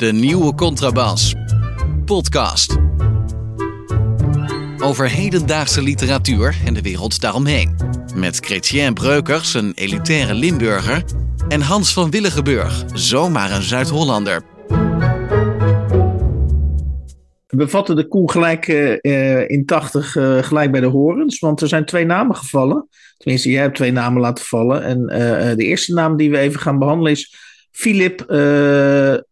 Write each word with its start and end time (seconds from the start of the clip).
De 0.00 0.12
nieuwe 0.12 0.54
contrabas. 0.54 1.34
Podcast. 2.04 2.76
Over 4.78 5.10
hedendaagse 5.10 5.82
literatuur 5.82 6.56
en 6.64 6.74
de 6.74 6.82
wereld 6.82 7.20
daaromheen. 7.20 7.76
Met 8.14 8.36
Chrétien 8.36 8.94
Breukers, 8.94 9.54
een 9.54 9.72
elitaire 9.74 10.34
Limburger. 10.34 11.04
En 11.48 11.60
Hans 11.60 11.92
van 11.92 12.10
Willigenburg, 12.10 12.84
zomaar 12.92 13.50
een 13.50 13.62
Zuid-Hollander. 13.62 14.42
We 17.46 17.68
vatten 17.68 17.96
de 17.96 18.08
koe 18.08 18.30
gelijk 18.30 18.68
uh, 18.68 19.48
in 19.48 19.62
80 19.66 20.14
uh, 20.14 20.42
gelijk 20.42 20.70
bij 20.70 20.80
de 20.80 20.86
horens, 20.86 21.38
want 21.38 21.60
er 21.60 21.68
zijn 21.68 21.84
twee 21.84 22.04
namen 22.04 22.36
gevallen. 22.36 22.88
Tenminste, 23.16 23.50
jij 23.50 23.62
hebt 23.62 23.76
twee 23.76 23.92
namen 23.92 24.20
laten 24.20 24.44
vallen. 24.44 24.82
En 24.82 25.06
de 25.56 25.64
eerste 25.64 25.94
naam 25.94 26.16
die 26.16 26.30
we 26.30 26.38
even 26.38 26.60
gaan 26.60 26.78
behandelen 26.78 27.12
is 27.12 27.48
Philip 27.70 28.20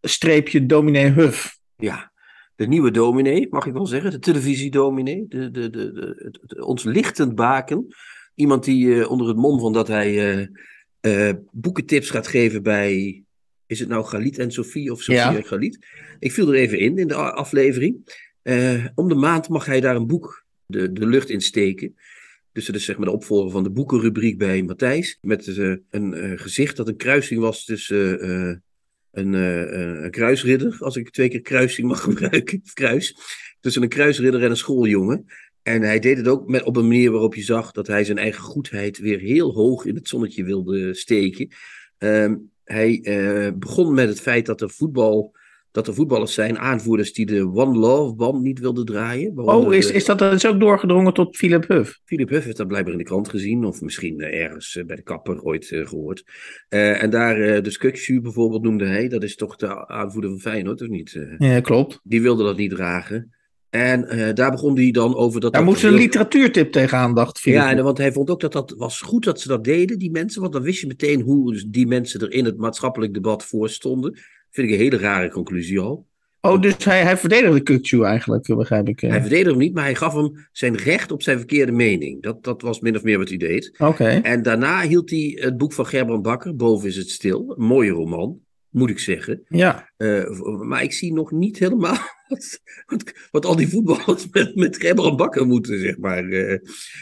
streepje 0.01 0.65
dominee 0.65 1.11
Huff. 1.11 1.57
Ja, 1.75 2.11
de 2.55 2.67
nieuwe 2.67 2.91
dominee, 2.91 3.47
mag 3.49 3.65
ik 3.65 3.73
wel 3.73 3.87
zeggen. 3.87 4.11
De 4.11 4.19
televisiedominee. 4.19 5.25
De, 5.27 5.51
de, 5.51 5.69
de, 5.69 5.91
de, 5.91 6.39
de, 6.41 6.65
ons 6.65 6.83
lichtend 6.83 7.35
baken. 7.35 7.87
Iemand 8.35 8.63
die 8.63 9.09
onder 9.09 9.27
het 9.27 9.37
mom 9.37 9.59
van 9.59 9.73
dat 9.73 9.87
hij 9.87 10.49
boekentips 11.51 12.09
gaat 12.09 12.27
geven 12.27 12.63
bij 12.63 13.23
is 13.69 13.79
het 13.79 13.89
nou 13.89 14.05
Galit 14.05 14.37
en 14.37 14.51
Sofie 14.51 14.91
of 14.91 15.01
Sofie 15.01 15.21
ja. 15.21 15.35
en 15.35 15.45
Galit? 15.45 15.85
Ik 16.19 16.31
viel 16.31 16.47
er 16.47 16.55
even 16.55 16.79
in, 16.79 16.97
in 16.97 17.07
de 17.07 17.15
aflevering. 17.15 17.95
Om 18.95 19.07
de 19.07 19.15
maand 19.15 19.49
mag 19.49 19.65
hij 19.65 19.79
daar 19.79 19.95
een 19.95 20.07
boek 20.07 20.45
de, 20.65 20.91
de 20.91 21.07
lucht 21.07 21.29
in 21.29 21.41
steken. 21.41 21.95
Dus 22.59 22.67
dat 22.67 22.81
zeg 22.81 22.97
maar 22.97 23.05
de 23.05 23.13
opvolger 23.13 23.51
van 23.51 23.63
de 23.63 23.69
boekenrubriek 23.69 24.37
bij 24.37 24.63
Matthijs. 24.63 25.17
Met 25.21 25.47
uh, 25.47 25.75
een 25.89 26.13
uh, 26.13 26.39
gezicht 26.39 26.75
dat 26.77 26.87
een 26.87 26.95
kruising 26.95 27.39
was 27.39 27.65
tussen 27.65 28.23
een, 29.11 29.33
een, 29.33 30.11
kruisridder. 30.11 30.77
Als 30.79 30.95
ik 30.95 31.09
twee 31.09 31.29
keer 31.29 31.41
kruising 31.41 31.87
mag 31.87 32.01
gebruiken. 32.09 32.61
Kruis. 32.73 33.15
Tussen 33.59 33.83
een 33.83 33.89
kruisridder 33.89 34.43
en 34.43 34.49
een 34.49 34.57
schooljongen. 34.57 35.25
En 35.61 35.81
hij 35.81 35.99
deed 35.99 36.17
het 36.17 36.27
ook 36.27 36.47
met, 36.47 36.63
op 36.63 36.75
een 36.75 36.87
manier 36.87 37.11
waarop 37.11 37.35
je 37.35 37.43
zag 37.43 37.71
dat 37.71 37.87
hij 37.87 38.03
zijn 38.03 38.17
eigen 38.17 38.43
goedheid 38.43 38.97
weer 38.97 39.19
heel 39.19 39.53
hoog 39.53 39.85
in 39.85 39.95
het 39.95 40.07
zonnetje 40.07 40.43
wilde 40.43 40.93
steken. 40.93 41.47
Um, 41.97 42.51
hij 42.63 43.01
begon 43.57 43.93
met 43.93 44.07
het 44.07 44.21
feit 44.21 44.45
dat 44.45 44.61
er, 44.61 44.69
voetbal, 44.69 45.35
dat 45.79 45.87
er 45.87 45.93
voetballers 45.93 46.33
zijn, 46.33 46.59
aanvoerders 46.59 47.13
die 47.13 47.25
de 47.25 47.51
One 47.53 47.77
Love 47.77 48.15
band 48.15 48.41
niet 48.41 48.59
wilden 48.59 48.85
draaien. 48.85 49.37
Oh, 49.37 49.73
is, 49.73 49.91
is 49.91 50.05
dat 50.05 50.21
is 50.21 50.45
ook 50.45 50.59
doorgedrongen 50.59 51.13
tot 51.13 51.37
Philip 51.37 51.67
Huff? 51.67 51.99
Philip 52.05 52.29
Huff 52.29 52.45
heeft 52.45 52.57
dat 52.57 52.67
blijkbaar 52.67 52.93
in 52.93 52.99
de 52.99 53.05
krant 53.05 53.29
gezien, 53.29 53.65
of 53.65 53.81
misschien 53.81 54.19
uh, 54.19 54.41
ergens 54.41 54.75
uh, 54.75 54.85
bij 54.85 54.95
de 54.95 55.01
kapper 55.01 55.41
ooit 55.41 55.65
gehoord. 55.65 56.23
en 56.69 57.09
daar, 57.09 57.63
de 57.63 57.71
Skukshu 57.71 58.21
bijvoorbeeld 58.21 58.63
noemde 58.63 58.85
hij, 58.85 59.07
dat 59.07 59.23
is 59.23 59.35
toch 59.35 59.55
de 59.55 59.87
aanvoerder 59.87 60.29
van 60.29 60.39
Feyenoord, 60.39 60.81
of 60.81 60.87
niet? 60.87 61.19
ja, 61.37 61.59
klopt. 61.59 61.99
Die 62.03 62.21
wilde 62.21 62.43
dat 62.43 62.57
niet 62.57 62.71
dragen. 62.71 63.37
En 63.69 64.15
uh, 64.15 64.33
daar 64.33 64.51
begon 64.51 64.75
hij 64.75 64.91
dan 64.91 65.15
over 65.15 65.41
dat... 65.41 65.53
Daar 65.53 65.63
moest 65.63 65.83
een 65.83 65.93
literatuurtip 65.93 66.71
tegenaan, 66.71 67.15
dacht 67.15 67.39
Philip. 67.39 67.59
Ja, 67.59 67.71
en, 67.71 67.83
want 67.83 67.97
hij 67.97 68.11
vond 68.11 68.29
ook 68.29 68.39
dat 68.39 68.51
dat 68.51 68.73
was 68.77 69.01
goed 69.01 69.23
dat 69.23 69.39
ze 69.41 69.47
dat 69.47 69.63
deden, 69.63 69.99
die 69.99 70.11
mensen. 70.11 70.41
Want 70.41 70.53
dan 70.53 70.61
wist 70.61 70.81
je 70.81 70.87
meteen 70.87 71.21
hoe 71.21 71.63
die 71.67 71.87
mensen 71.87 72.19
er 72.19 72.31
in 72.31 72.45
het 72.45 72.57
maatschappelijk 72.57 73.13
debat 73.13 73.45
voor 73.45 73.69
stonden. 73.69 74.19
Vind 74.51 74.67
ik 74.67 74.73
een 74.73 74.79
hele 74.79 74.97
rare 74.97 75.29
conclusie 75.29 75.79
al. 75.79 76.07
Oh, 76.41 76.61
dus 76.61 76.83
hij, 76.83 77.01
hij 77.01 77.17
verdedigde 77.17 77.61
Kukcu 77.61 78.03
eigenlijk, 78.03 78.55
begrijp 78.55 78.87
ik. 78.87 78.99
Hij 78.99 79.21
verdedigde 79.21 79.49
hem 79.49 79.59
niet, 79.59 79.73
maar 79.73 79.83
hij 79.83 79.95
gaf 79.95 80.13
hem 80.13 80.47
zijn 80.51 80.75
recht 80.75 81.11
op 81.11 81.21
zijn 81.21 81.37
verkeerde 81.37 81.71
mening. 81.71 82.21
Dat, 82.21 82.43
dat 82.43 82.61
was 82.61 82.79
min 82.79 82.95
of 82.95 83.03
meer 83.03 83.17
wat 83.17 83.29
hij 83.29 83.37
deed. 83.37 83.75
Oké. 83.77 84.07
En 84.07 84.41
daarna 84.41 84.81
hield 84.81 85.09
hij 85.09 85.37
het 85.39 85.57
boek 85.57 85.73
van 85.73 85.85
Gerbrand 85.85 86.21
Bakker, 86.21 86.55
Boven 86.55 86.87
is 86.87 86.95
het 86.95 87.09
stil. 87.09 87.53
Een 87.57 87.65
mooie 87.65 87.91
roman 87.91 88.39
moet 88.69 88.89
ik 88.89 88.99
zeggen. 88.99 89.41
Ja. 89.47 89.89
Uh, 89.97 90.59
maar 90.61 90.83
ik 90.83 90.93
zie 90.93 91.13
nog 91.13 91.31
niet 91.31 91.59
helemaal 91.59 91.97
wat, 92.27 92.59
wat, 92.85 93.13
wat 93.31 93.45
al 93.45 93.55
die 93.55 93.69
voetballers 93.69 94.27
met, 94.31 94.55
met 94.55 94.77
Gerber 94.77 95.15
bakken 95.15 95.47
moeten, 95.47 95.79
zeg 95.79 95.97
maar. 95.97 96.23
Uh, 96.23 96.57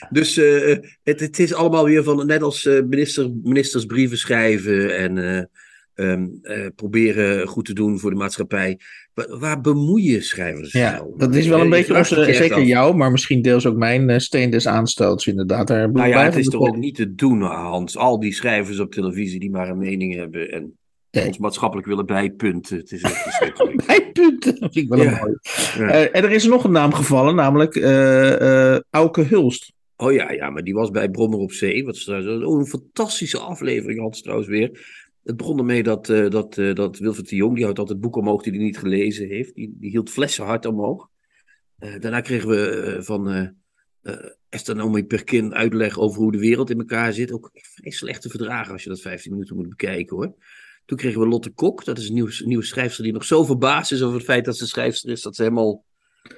dus 0.09 0.37
uh, 0.37 0.77
het, 1.03 1.19
het 1.19 1.39
is 1.39 1.53
allemaal 1.53 1.85
weer 1.85 2.03
van, 2.03 2.25
net 2.25 2.41
als 2.41 2.63
minister, 2.63 3.31
ministers 3.43 3.85
brieven 3.85 4.17
schrijven 4.17 4.97
en 4.97 5.49
um, 5.97 6.41
proberen 6.75 7.47
goed 7.47 7.65
te 7.65 7.73
doen 7.73 7.99
voor 7.99 8.09
de 8.09 8.15
maatschappij. 8.15 8.79
Waar, 9.13 9.39
waar 9.39 9.61
bemoeien 9.61 10.23
schrijvers 10.23 10.71
Ja, 10.71 10.91
nou? 10.91 11.13
dat 11.17 11.35
is 11.35 11.47
wel 11.47 11.61
een 11.61 11.69
beetje 11.69 11.97
onze, 11.97 12.33
zeker 12.33 12.63
jou, 12.63 12.95
maar 12.95 13.11
misschien 13.11 13.41
deels 13.41 13.65
ook 13.65 13.75
mijn 13.75 14.21
steen 14.21 14.49
des 14.49 14.67
aanstoots 14.67 15.27
inderdaad. 15.27 15.67
Daar 15.67 15.91
nou 15.91 16.07
ja, 16.07 16.23
het 16.23 16.35
is 16.35 16.47
toch 16.47 16.67
ook 16.67 16.77
niet 16.77 16.95
te 16.95 17.15
doen, 17.15 17.41
Hans. 17.41 17.97
Al 17.97 18.19
die 18.19 18.33
schrijvers 18.33 18.79
op 18.79 18.91
televisie 18.91 19.39
die 19.39 19.51
maar 19.51 19.69
een 19.69 19.77
mening 19.77 20.15
hebben 20.15 20.51
en 20.51 20.77
ons 21.25 21.37
maatschappelijk 21.37 21.87
willen 21.87 22.05
bijpunten. 22.05 22.77
Het 22.77 22.91
is 22.91 23.01
echt 23.01 23.17
verschrikkelijk. 23.17 23.85
bijpunten, 23.87 24.59
dat 24.59 24.73
vind 24.73 24.75
ik 24.75 24.89
wel 24.89 25.03
ja. 25.03 25.19
mooi. 25.19 25.37
Ja. 25.77 25.79
Uh, 25.79 26.01
en 26.01 26.23
er 26.23 26.31
is 26.31 26.45
nog 26.45 26.63
een 26.63 26.71
naam 26.71 26.93
gevallen, 26.93 27.35
namelijk 27.35 27.77
Auke 28.89 29.21
Hulst. 29.21 29.75
Oh 29.95 30.13
ja, 30.13 30.31
ja, 30.31 30.49
maar 30.49 30.63
die 30.63 30.73
was 30.73 30.89
bij 30.89 31.09
Brommer 31.09 31.39
op 31.39 31.51
Zee. 31.51 31.85
Wat 31.85 31.95
is 31.95 32.07
oh, 32.07 32.59
een 32.59 32.65
fantastische 32.65 33.39
aflevering 33.39 33.99
had 33.99 34.23
trouwens 34.23 34.49
weer. 34.49 34.69
Het 35.27 35.37
begon 35.37 35.57
ermee 35.57 35.83
dat, 35.83 36.09
uh, 36.09 36.29
dat, 36.29 36.57
uh, 36.57 36.73
dat 36.73 36.97
Wilfred 36.97 37.29
de 37.29 37.35
Jong, 37.35 37.55
die 37.55 37.63
houdt 37.63 37.79
altijd 37.79 37.99
boeken 37.99 38.21
omhoog 38.21 38.43
die 38.43 38.53
hij 38.53 38.61
niet 38.61 38.77
gelezen 38.77 39.27
heeft. 39.27 39.55
Die, 39.55 39.75
die 39.79 39.89
hield 39.89 40.09
flessen 40.09 40.45
hard 40.45 40.65
omhoog. 40.65 41.09
Uh, 41.79 41.99
daarna 41.99 42.21
kregen 42.21 42.49
we 42.49 42.97
van 42.99 43.55
Esther 44.49 44.75
Naomi 44.75 45.05
Perkin 45.05 45.53
uitleg 45.53 45.99
over 45.99 46.21
hoe 46.21 46.31
de 46.31 46.37
wereld 46.37 46.69
in 46.69 46.79
elkaar 46.79 47.13
zit. 47.13 47.31
Ook 47.31 47.49
vrij 47.53 47.91
slechte 47.91 48.29
verdragen 48.29 48.73
als 48.73 48.83
je 48.83 48.89
dat 48.89 49.01
15 49.01 49.31
minuten 49.31 49.55
moet 49.55 49.69
bekijken 49.69 50.15
hoor. 50.15 50.33
Toen 50.85 50.97
kregen 50.97 51.19
we 51.19 51.27
Lotte 51.27 51.49
Kok, 51.49 51.85
dat 51.85 51.97
is 51.97 52.07
een 52.07 52.13
nieuwe, 52.13 52.41
nieuwe 52.45 52.63
schrijfster 52.63 53.03
die 53.03 53.13
nog 53.13 53.25
zo 53.25 53.43
verbaasd 53.43 53.91
is 53.91 54.01
over 54.01 54.15
het 54.15 54.25
feit 54.25 54.45
dat 54.45 54.57
ze 54.57 54.67
schrijfster 54.67 55.09
is, 55.09 55.21
dat 55.21 55.35
ze 55.35 55.41
helemaal 55.41 55.83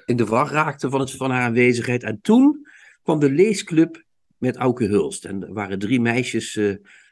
in 0.06 0.16
de 0.16 0.26
war 0.26 0.52
raakte 0.52 0.90
van, 0.90 1.00
het, 1.00 1.12
van 1.12 1.32
haar 1.32 1.42
aanwezigheid. 1.42 2.04
En 2.04 2.20
toen 2.22 2.68
kwam 3.04 3.20
de 3.20 3.32
leesclub 3.32 4.04
met 4.38 4.56
Auke 4.56 4.86
Hulst. 4.86 5.26
En 5.26 5.44
er 5.44 5.54
waren 5.54 5.80
drie 5.80 6.02
meisjes 6.02 6.60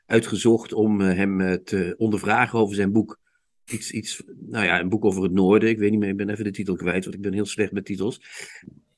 uitgezocht 0.07 0.73
om 0.73 1.01
uh, 1.01 1.15
hem 1.15 1.41
uh, 1.41 1.53
te 1.53 1.95
ondervragen 1.97 2.59
over 2.59 2.75
zijn 2.75 2.91
boek. 2.91 3.19
Iets, 3.65 3.91
iets, 3.91 4.23
nou 4.39 4.65
ja, 4.65 4.79
een 4.79 4.89
boek 4.89 5.05
over 5.05 5.23
het 5.23 5.31
noorden. 5.31 5.69
Ik 5.69 5.77
weet 5.77 5.91
niet 5.91 5.99
meer, 5.99 6.09
ik 6.09 6.17
ben 6.17 6.29
even 6.29 6.43
de 6.43 6.51
titel 6.51 6.75
kwijt, 6.75 7.03
want 7.03 7.15
ik 7.15 7.21
ben 7.21 7.33
heel 7.33 7.45
slecht 7.45 7.71
met 7.71 7.85
titels. 7.85 8.21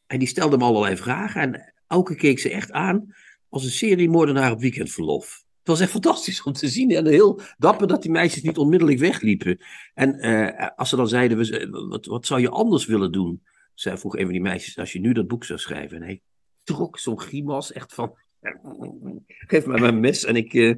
En 0.08 0.20
die 0.20 0.28
stelde 0.28 0.56
hem 0.56 0.66
allerlei 0.66 0.98
vragen. 0.98 1.42
En 1.42 1.74
Auke 1.88 2.16
keek 2.16 2.40
ze 2.40 2.50
echt 2.50 2.72
aan 2.72 3.14
als 3.50 3.64
een 3.64 3.72
serie 3.72 4.10
moordenaar 4.10 4.52
op 4.52 4.60
weekendverlof. 4.60 5.44
Het 5.60 5.68
was 5.68 5.80
echt 5.80 5.92
fantastisch 5.92 6.44
om 6.44 6.54
te 6.54 6.68
zien. 6.68 6.92
En 6.92 7.08
heel 7.08 7.42
dapper 7.58 7.88
dat 7.88 8.02
die 8.02 8.12
meisjes 8.12 8.42
niet 8.42 8.58
onmiddellijk 8.58 9.00
wegliepen. 9.00 9.58
En 9.94 10.28
uh, 10.28 10.68
als 10.76 10.90
ze 10.90 10.96
dan 10.96 11.08
zeiden, 11.08 11.38
we, 11.38 11.68
wat, 11.90 12.06
wat 12.06 12.26
zou 12.26 12.42
je 12.42 12.50
anders 12.50 12.86
willen 12.86 13.12
doen? 13.12 13.44
Zij 13.74 13.98
vroeg 13.98 14.18
een 14.18 14.24
van 14.24 14.32
die 14.32 14.42
meisjes, 14.42 14.78
als 14.78 14.94
je 14.94 15.00
nu 15.00 15.14
dat 15.14 15.28
boek 15.28 15.44
zou 15.46 15.60
schrijven. 15.60 15.98
En 15.98 16.04
hij 16.04 16.22
trok 16.64 17.00
zo'n 17.00 17.20
grimas 17.20 17.72
echt 17.72 17.94
van, 17.94 18.18
geef 19.28 19.66
mij 19.66 19.80
mijn 19.80 20.00
mes 20.00 20.26
en 20.26 20.36
ik 20.36 20.54
uh, 20.54 20.76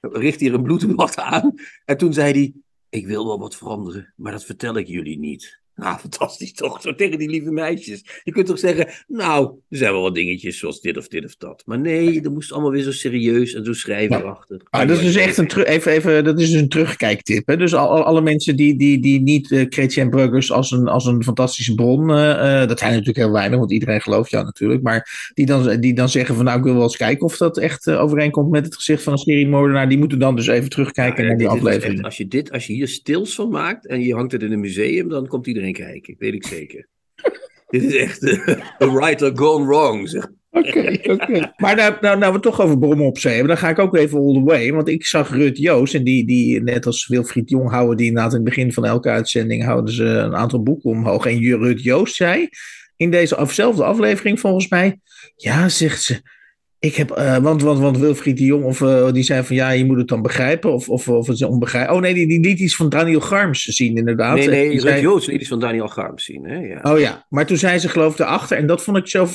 richt 0.00 0.40
hier 0.40 0.54
een 0.54 0.62
bloedbad 0.62 1.16
aan. 1.16 1.54
En 1.84 1.96
toen 1.96 2.12
zei 2.12 2.32
hij, 2.32 2.54
ik 2.88 3.06
wil 3.06 3.26
wel 3.26 3.38
wat 3.38 3.56
veranderen, 3.56 4.12
maar 4.16 4.32
dat 4.32 4.44
vertel 4.44 4.76
ik 4.76 4.86
jullie 4.86 5.18
niet. 5.18 5.59
Nou, 5.80 5.98
fantastisch 5.98 6.52
toch? 6.52 6.80
Zo 6.82 6.94
tegen 6.94 7.18
die 7.18 7.28
lieve 7.28 7.50
meisjes. 7.50 8.04
Je 8.24 8.32
kunt 8.32 8.46
toch 8.46 8.58
zeggen, 8.58 8.88
nou, 9.06 9.50
er 9.68 9.76
zijn 9.76 9.92
wel 9.92 10.02
wat 10.02 10.14
dingetjes 10.14 10.58
zoals 10.58 10.80
dit 10.80 10.96
of 10.96 11.08
dit 11.08 11.24
of 11.24 11.36
dat. 11.36 11.62
Maar 11.66 11.78
nee, 11.78 12.20
er 12.22 12.32
moest 12.32 12.52
allemaal 12.52 12.70
weer 12.70 12.82
zo 12.82 12.92
serieus 12.92 13.54
en 13.54 13.64
zo 13.64 13.72
schrijverachtig. 13.72 14.56
Nou, 14.56 14.68
ah, 14.70 14.88
dat 14.88 14.96
is 14.96 15.02
dus 15.02 15.14
echt 15.14 15.36
een, 15.36 15.62
even, 15.62 15.92
even, 15.92 16.24
dat 16.24 16.40
is 16.40 16.50
dus 16.50 16.60
een 16.60 16.68
terugkijktip. 16.68 17.46
Hè? 17.46 17.56
Dus 17.56 17.74
al, 17.74 18.04
alle 18.04 18.20
mensen 18.20 18.56
die, 18.56 18.76
die, 18.76 19.00
die 19.00 19.20
niet 19.20 19.50
uh, 19.50 19.64
Chrétien 19.68 20.10
Bruggers 20.10 20.52
als 20.52 20.70
een, 20.70 20.88
als 20.88 21.06
een 21.06 21.24
fantastische 21.24 21.74
bron, 21.74 22.10
uh, 22.10 22.66
dat 22.66 22.78
zijn 22.78 22.90
natuurlijk 22.90 23.18
heel 23.18 23.32
weinig, 23.32 23.58
want 23.58 23.72
iedereen 23.72 24.00
gelooft 24.00 24.30
jou 24.30 24.44
natuurlijk. 24.44 24.82
Maar 24.82 25.30
die 25.34 25.46
dan, 25.46 25.80
die 25.80 25.94
dan 25.94 26.08
zeggen 26.08 26.34
van, 26.34 26.44
nou, 26.44 26.58
ik 26.58 26.64
wil 26.64 26.74
wel 26.74 26.82
eens 26.82 26.96
kijken 26.96 27.26
of 27.26 27.36
dat 27.36 27.58
echt 27.58 27.86
uh, 27.86 28.02
overeenkomt 28.02 28.50
met 28.50 28.64
het 28.64 28.74
gezicht 28.74 29.02
van 29.02 29.12
een 29.12 29.18
seriemoordenaar. 29.18 29.88
Die 29.88 29.98
moeten 29.98 30.18
dan 30.18 30.36
dus 30.36 30.46
even 30.46 30.70
terugkijken 30.70 31.22
ja, 31.22 31.28
naar 31.28 31.38
die 31.38 31.48
aflevering. 31.48 31.94
Echt, 31.94 32.04
als, 32.04 32.16
je 32.16 32.28
dit, 32.28 32.52
als 32.52 32.66
je 32.66 32.72
hier 32.72 32.88
stils 32.88 33.34
van 33.34 33.50
maakt 33.50 33.86
en 33.86 34.00
je 34.00 34.14
hangt 34.14 34.32
het 34.32 34.42
in 34.42 34.52
een 34.52 34.60
museum, 34.60 35.08
dan 35.08 35.26
komt 35.26 35.46
iedereen 35.46 35.69
kijken. 35.72 36.14
Weet 36.18 36.34
ik 36.34 36.46
zeker. 36.46 36.88
Dit 37.70 37.82
is 37.82 37.96
echt 37.96 38.22
uh, 38.22 38.48
a 38.82 38.92
writer 38.92 39.30
gone 39.34 39.66
wrong, 39.66 40.08
zeg. 40.08 40.26
Oké, 40.50 40.98
oké. 41.02 41.52
Maar 41.56 41.76
nou, 41.76 41.94
nou, 42.00 42.18
nou 42.18 42.32
we 42.32 42.40
toch 42.40 42.60
over 42.60 42.78
Brommen 42.78 43.06
op 43.06 43.18
zee 43.18 43.32
hebben, 43.32 43.48
dan 43.48 43.58
ga 43.58 43.68
ik 43.68 43.78
ook 43.78 43.96
even 43.96 44.18
all 44.18 44.32
the 44.32 44.42
way. 44.42 44.72
Want 44.72 44.88
ik 44.88 45.06
zag 45.06 45.30
Rut 45.30 45.58
Joost, 45.58 45.94
en 45.94 46.04
die, 46.04 46.26
die 46.26 46.62
net 46.62 46.86
als 46.86 47.06
Wilfried 47.06 47.50
Jong 47.50 47.70
houden 47.70 47.96
die 47.96 48.06
in 48.06 48.16
het 48.16 48.44
begin 48.44 48.72
van 48.72 48.84
elke 48.84 49.08
uitzending 49.08 49.64
houden 49.64 49.94
ze 49.94 50.04
een 50.04 50.36
aantal 50.36 50.62
boeken 50.62 50.90
omhoog. 50.90 51.26
En 51.26 51.38
Rut 51.38 51.82
Joost 51.82 52.14
zei 52.14 52.48
in 52.96 53.10
deze 53.10 53.46
zelfde 53.48 53.84
aflevering 53.84 54.40
volgens 54.40 54.68
mij, 54.68 55.00
ja, 55.36 55.68
zegt 55.68 56.02
ze, 56.02 56.20
Ik 56.82 56.94
heb, 56.94 57.18
uh, 57.18 57.36
want, 57.36 57.62
want, 57.62 57.78
want 57.78 57.98
Wilfried 57.98 58.36
de 58.36 58.44
Jong, 58.44 58.64
of, 58.64 58.80
uh, 58.80 59.12
die 59.12 59.22
zei 59.22 59.44
van 59.44 59.56
ja, 59.56 59.70
je 59.70 59.84
moet 59.84 59.98
het 59.98 60.08
dan 60.08 60.22
begrijpen, 60.22 60.72
of, 60.72 60.88
of, 60.88 61.08
of 61.08 61.26
het 61.26 61.36
is 61.36 61.42
onbegrijpelijk. 61.42 61.98
Oh 61.98 62.04
nee, 62.04 62.14
die, 62.14 62.28
die 62.28 62.40
liet 62.40 62.58
iets 62.58 62.76
van 62.76 62.88
Daniel 62.88 63.20
Garms 63.20 63.64
zien, 63.64 63.96
inderdaad. 63.96 64.36
Nee, 64.36 64.48
nee, 64.48 64.68
Ruud 64.80 64.80
zei... 64.80 65.32
Liet 65.32 65.40
iets 65.40 65.48
van 65.48 65.60
Daniel 65.60 65.88
Garms 65.88 66.24
zien. 66.24 66.44
Hè? 66.44 66.56
Ja. 66.58 66.80
Oh 66.82 66.98
ja, 66.98 67.26
maar 67.28 67.46
toen 67.46 67.56
zei 67.56 67.78
ze 67.78 67.88
geloof 67.88 68.12
ik 68.12 68.18
erachter, 68.18 68.56
en 68.56 68.66
dat 68.66 68.82
vond 68.82 68.96
ik 68.96 69.08
zo, 69.08 69.28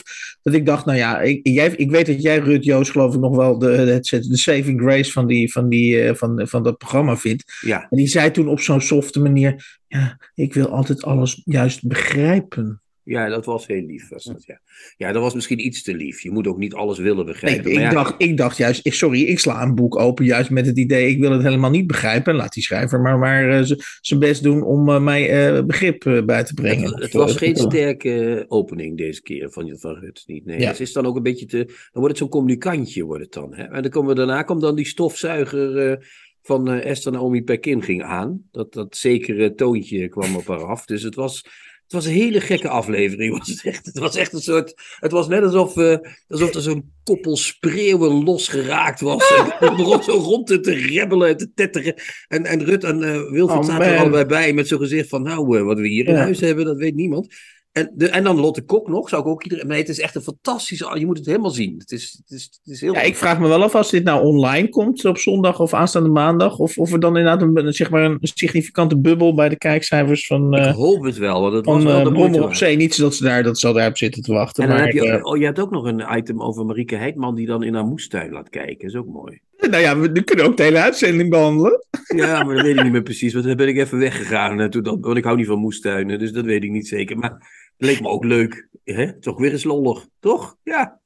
dat 0.43 0.53
ik 0.53 0.65
dacht, 0.65 0.85
nou 0.85 0.97
ja, 0.97 1.21
ik, 1.21 1.39
jij, 1.43 1.73
ik 1.75 1.91
weet 1.91 2.05
dat 2.05 2.21
jij 2.21 2.37
Ruud 2.37 2.63
Joost 2.63 2.91
geloof 2.91 3.13
ik 3.13 3.19
nog 3.19 3.35
wel 3.35 3.59
de, 3.59 3.99
de, 4.01 4.27
de 4.27 4.37
saving 4.37 4.81
grace 4.81 5.11
van, 5.11 5.27
die, 5.27 5.51
van, 5.51 5.69
die, 5.69 6.03
uh, 6.03 6.13
van, 6.13 6.47
van 6.47 6.63
dat 6.63 6.77
programma 6.77 7.17
vindt. 7.17 7.43
Ja. 7.61 7.87
En 7.89 7.97
die 7.97 8.07
zei 8.07 8.31
toen 8.31 8.47
op 8.47 8.59
zo'n 8.59 8.81
softe 8.81 9.19
manier, 9.19 9.77
ja, 9.87 10.17
ik 10.35 10.53
wil 10.53 10.67
altijd 10.67 11.03
alles 11.03 11.41
juist 11.45 11.87
begrijpen. 11.87 12.79
Ja, 13.05 13.29
dat 13.29 13.45
was 13.45 13.67
heel 13.67 13.85
lief. 13.85 14.09
Was 14.09 14.23
dat, 14.23 14.43
ja. 14.45 14.61
ja, 14.97 15.11
dat 15.11 15.21
was 15.21 15.33
misschien 15.33 15.65
iets 15.65 15.83
te 15.83 15.95
lief. 15.95 16.21
Je 16.21 16.31
moet 16.31 16.47
ook 16.47 16.57
niet 16.57 16.73
alles 16.73 16.97
willen 16.97 17.25
begrijpen. 17.25 17.63
Nee, 17.63 17.73
ik, 17.73 17.79
ja, 17.79 17.89
dacht, 17.89 18.15
ik 18.17 18.37
dacht 18.37 18.57
juist, 18.57 18.93
sorry, 18.93 19.21
ik 19.21 19.39
sla 19.39 19.61
een 19.61 19.75
boek 19.75 19.99
open 19.99 20.25
juist 20.25 20.49
met 20.49 20.65
het 20.65 20.77
idee, 20.77 21.09
ik 21.09 21.19
wil 21.19 21.31
het 21.31 21.41
helemaal 21.41 21.69
niet 21.69 21.87
begrijpen. 21.87 22.31
En 22.31 22.37
laat 22.37 22.53
die 22.53 22.63
schrijver 22.63 23.01
maar, 23.01 23.17
maar 23.17 23.59
uh, 23.59 23.77
zijn 24.01 24.19
best 24.19 24.43
doen 24.43 24.63
om 24.63 24.89
uh, 24.89 24.99
mij 24.99 25.55
uh, 25.57 25.63
begrip 25.63 26.23
bij 26.25 26.43
te 26.43 26.53
brengen. 26.53 26.93
Het, 26.93 27.01
het 27.01 27.13
was 27.13 27.35
geen 27.35 27.55
sterke 27.55 28.45
opening 28.47 28.97
deze 28.97 29.21
keer 29.21 29.51
van, 29.51 29.77
van 29.77 29.93
Rut. 29.93 30.23
Niet. 30.25 30.45
Nee, 30.45 30.59
ja. 30.59 30.67
het 30.67 30.79
is 30.79 30.93
dan 30.93 31.05
ook 31.05 31.15
een 31.15 31.23
beetje 31.23 31.45
te. 31.45 31.65
Dan 31.65 31.75
wordt 31.91 32.07
het 32.07 32.17
zo'n 32.17 32.29
communicantje, 32.29 33.03
wordt 33.03 33.23
het 33.23 33.33
dan. 33.33 33.55
Hè? 33.55 33.63
En 33.63 33.81
dan 33.81 33.91
komen 33.91 34.09
we, 34.09 34.15
daarna 34.15 34.43
komt 34.43 34.61
dan 34.61 34.75
die 34.75 34.87
stofzuiger 34.87 35.99
van 36.41 36.69
Esther 36.69 37.11
Naomi 37.11 37.43
Perkin 37.43 37.83
ging 37.83 38.03
aan. 38.03 38.41
Dat, 38.51 38.73
dat 38.73 38.97
zekere 38.97 39.53
toontje 39.53 40.09
kwam 40.09 40.35
op 40.35 40.47
haar 40.47 40.65
af. 40.65 40.85
Dus 40.85 41.03
het 41.03 41.15
was. 41.15 41.63
Het 41.85 41.93
was 41.93 42.05
een 42.05 42.11
hele 42.11 42.41
gekke 42.41 42.69
aflevering. 42.69 43.31
Was 43.37 43.47
het, 43.47 43.63
echt. 43.63 43.85
het 43.85 43.97
was 43.99 44.15
echt 44.15 44.33
een 44.33 44.41
soort. 44.41 44.73
Het 44.99 45.11
was 45.11 45.27
net 45.27 45.43
alsof, 45.43 45.75
uh, 45.77 45.97
alsof 46.27 46.53
er 46.53 46.61
zo'n 46.61 46.91
koppel 47.03 47.37
spreeuwen 47.37 48.23
losgeraakt 48.23 49.01
was. 49.01 49.31
en 49.37 49.67
het 49.67 49.75
begon 49.77 50.03
zo 50.03 50.11
rond 50.11 50.47
te, 50.47 50.59
te 50.59 50.73
rebbelen 50.73 51.27
en 51.29 51.37
te 51.37 51.51
tetteren. 51.53 51.93
En, 52.27 52.45
en 52.45 52.63
Rut 52.63 52.83
en 52.83 53.01
uh, 53.01 53.29
Wilfried 53.31 53.59
Oh, 53.59 53.63
zaten 53.63 53.85
er 53.87 53.99
allebei 53.99 54.25
bij 54.25 54.53
met 54.53 54.67
zo'n 54.67 54.79
gezicht 54.79 55.09
van. 55.09 55.23
Nou, 55.23 55.57
uh, 55.57 55.63
wat 55.63 55.79
we 55.79 55.87
hier 55.87 56.07
in 56.07 56.13
Ja. 56.13 56.19
huis 56.19 56.39
hebben, 56.39 56.65
dat 56.65 56.77
weet 56.77 56.95
niemand. 56.95 57.27
En, 57.75 57.91
de, 57.93 58.09
en 58.09 58.23
dan 58.23 58.39
Lotte 58.39 58.61
Kok 58.61 58.87
nog, 58.87 59.09
zou 59.09 59.21
ik 59.21 59.27
ook 59.27 59.43
iedereen. 59.43 59.67
Nee, 59.67 59.79
het 59.79 59.89
is 59.89 59.99
echt 59.99 60.15
een 60.15 60.21
fantastische. 60.21 60.99
Je 60.99 61.05
moet 61.05 61.17
het 61.17 61.25
helemaal 61.25 61.49
zien. 61.49 61.75
Het 61.77 61.91
is, 61.91 62.21
het 62.21 62.37
is, 62.37 62.43
het 62.63 62.73
is 62.73 62.81
heel. 62.81 62.93
Ja, 62.93 63.01
ik 63.01 63.15
vraag 63.15 63.39
me 63.39 63.47
wel 63.47 63.63
af 63.63 63.75
als 63.75 63.89
dit 63.89 64.03
nou 64.03 64.25
online 64.25 64.69
komt 64.69 65.05
op 65.05 65.17
zondag 65.17 65.59
of 65.59 65.73
aanstaande 65.73 66.09
maandag. 66.09 66.57
Of, 66.57 66.77
of 66.77 66.93
er 66.93 66.99
dan 66.99 67.17
inderdaad 67.17 67.41
een, 67.41 67.73
zeg 67.73 67.89
maar 67.89 68.03
een 68.03 68.17
significante 68.21 68.97
bubbel 68.99 69.33
bij 69.33 69.49
de 69.49 69.57
kijkcijfers 69.57 70.27
van, 70.27 70.53
ik 70.53 70.59
eh 70.59 70.75
hoop 70.75 71.03
het 71.03 71.17
wel, 71.17 71.41
want 71.41 71.53
het 71.53 71.65
was 71.65 71.75
van 71.75 71.85
wel 71.85 71.97
eh, 71.97 72.03
de 72.03 72.09
moeite 72.09 72.29
Brommer 72.29 72.49
op. 72.49 72.55
Zee. 72.55 72.75
Niet 72.75 72.97
dat 72.97 73.15
ze 73.15 73.23
daar, 73.23 73.43
dat 73.43 73.59
ze 73.59 73.73
daarop 73.73 73.97
zitten 73.97 74.21
te 74.21 74.33
wachten. 74.33 74.63
En 74.63 74.69
dan 74.69 74.77
maar, 74.77 74.87
heb 74.87 74.95
je, 74.95 75.09
eh, 75.09 75.25
oh, 75.25 75.37
je 75.37 75.45
hebt 75.45 75.59
ook 75.59 75.71
nog 75.71 75.85
een 75.85 76.17
item 76.17 76.41
over 76.41 76.65
Marieke 76.65 76.95
Heidman 76.95 77.35
die 77.35 77.47
dan 77.47 77.63
in 77.63 77.73
haar 77.73 77.85
moestuin 77.85 78.31
laat 78.31 78.49
kijken. 78.49 78.77
Dat 78.77 78.89
is 78.89 78.95
ook 78.95 79.13
mooi. 79.13 79.39
nou 79.69 79.81
ja, 79.81 79.99
we, 79.99 80.11
we 80.11 80.23
kunnen 80.23 80.45
ook 80.45 80.57
de 80.57 80.63
hele 80.63 80.79
uitzending 80.79 81.29
behandelen. 81.29 81.85
Ja, 82.15 82.43
maar 82.43 82.55
dat 82.55 82.63
weet 82.63 82.77
ik 82.77 82.83
niet 82.83 82.91
meer 82.91 83.03
precies. 83.11 83.33
Want 83.33 83.45
dan 83.45 83.55
ben 83.55 83.67
ik 83.67 83.77
even 83.77 83.97
weggegaan. 83.97 84.69
Toen 84.69 84.83
dat, 84.83 84.97
want 85.01 85.17
ik 85.17 85.23
hou 85.23 85.37
niet 85.37 85.47
van 85.47 85.59
moestuinen, 85.59 86.19
dus 86.19 86.31
dat 86.31 86.45
weet 86.45 86.63
ik 86.63 86.71
niet 86.71 86.87
zeker. 86.87 87.17
Maar 87.17 87.63
leek 87.77 88.01
me 88.01 88.07
ook 88.07 88.23
leuk. 88.23 88.67
Hè? 88.83 89.19
Toch 89.19 89.37
weer 89.37 89.51
eens 89.51 89.63
lollig, 89.63 90.07
toch? 90.19 90.57
Ja. 90.63 91.01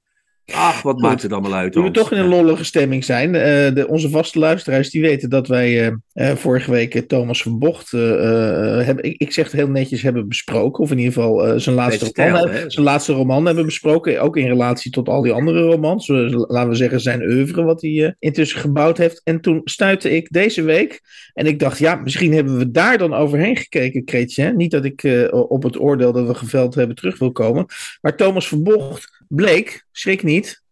Ach, 0.54 0.81
wat 0.81 1.00
maakt 1.00 1.22
het 1.22 1.31
allemaal 1.31 1.54
uit? 1.54 1.72
Toen 1.72 1.84
we 1.84 1.92
toch 1.92 2.12
in 2.12 2.18
een 2.18 2.28
lollige 2.28 2.63
stemming 2.63 3.04
zijn. 3.04 3.36
eh, 3.36 3.74
de, 3.75 3.86
onze 3.88 4.10
vaste 4.10 4.40
luisteraars 4.40 4.90
die 4.90 5.01
weten 5.01 5.30
dat 5.30 5.48
wij 5.48 5.88
eh, 5.88 5.94
eh, 6.13 6.36
vorige 6.36 6.72
week 6.72 7.07
Thomas 7.07 7.42
van 7.42 7.60
Bocht 7.60 7.94
eh, 7.94 8.01
hebben, 8.86 9.04
ik, 9.04 9.18
ik 9.18 9.31
zeg 9.34 9.46
het 9.46 9.54
heel 9.54 9.69
netjes, 9.69 10.01
hebben 10.01 10.28
besproken. 10.28 10.84
Of 10.84 10.92
in 10.92 10.98
ieder 10.98 11.13
geval 11.13 11.60
zijn, 11.60 11.75
laatste 11.75 12.12
roman, 12.13 12.50
hè? 12.50 12.69
zijn 12.69 12.86
laatste 12.86 13.13
roman 13.13 13.46
hebben 13.46 13.66
besproken. 13.66 14.22
Ook 14.22 14.38
in 14.38 14.48
relatie 14.48 14.92
tot 14.92 15.10
al 15.10 15.22
die 15.22 15.31
andere 15.31 15.62
romans. 15.62 16.07
Laten 16.07 16.69
we 16.69 16.75
zeggen 16.75 17.00
zijn 17.00 17.22
oeuvre 17.24 17.63
wat 17.63 17.81
hij 17.81 18.16
intussen 18.19 18.60
gebouwd 18.60 18.98
heeft. 18.98 19.22
En 19.24 19.42
toen 19.42 19.62
stuitte 19.63 20.16
ik 20.16 20.28
deze 20.31 20.62
week. 20.62 21.01
En 21.34 21.46
ik 21.46 21.60
dacht, 21.60 21.78
ja, 21.78 21.96
misschien 21.96 22.34
hebben 22.34 22.57
we 22.57 22.72
daar 22.72 22.98
dan 22.98 23.13
overheen 23.13 23.57
gekeken, 23.57 24.06
Kreetje. 24.06 24.54
Niet 24.54 24.72
dat 24.72 24.86
ik 24.86 25.30
op 25.31 25.63
het 25.63 25.80
oordeel 25.80 26.12
dat 26.12 26.28
we 26.28 26.34
geveld 26.34 26.75
hebben 26.75 26.96
terug 26.96 27.19
wil 27.19 27.31
komen. 27.31 27.66
Maar 28.01 28.16
Thomas 28.16 28.48
van 28.48 28.63
Bocht 28.63 29.19
bleek, 29.30 29.86
schrik 29.92 30.24
niet, 30.24 30.64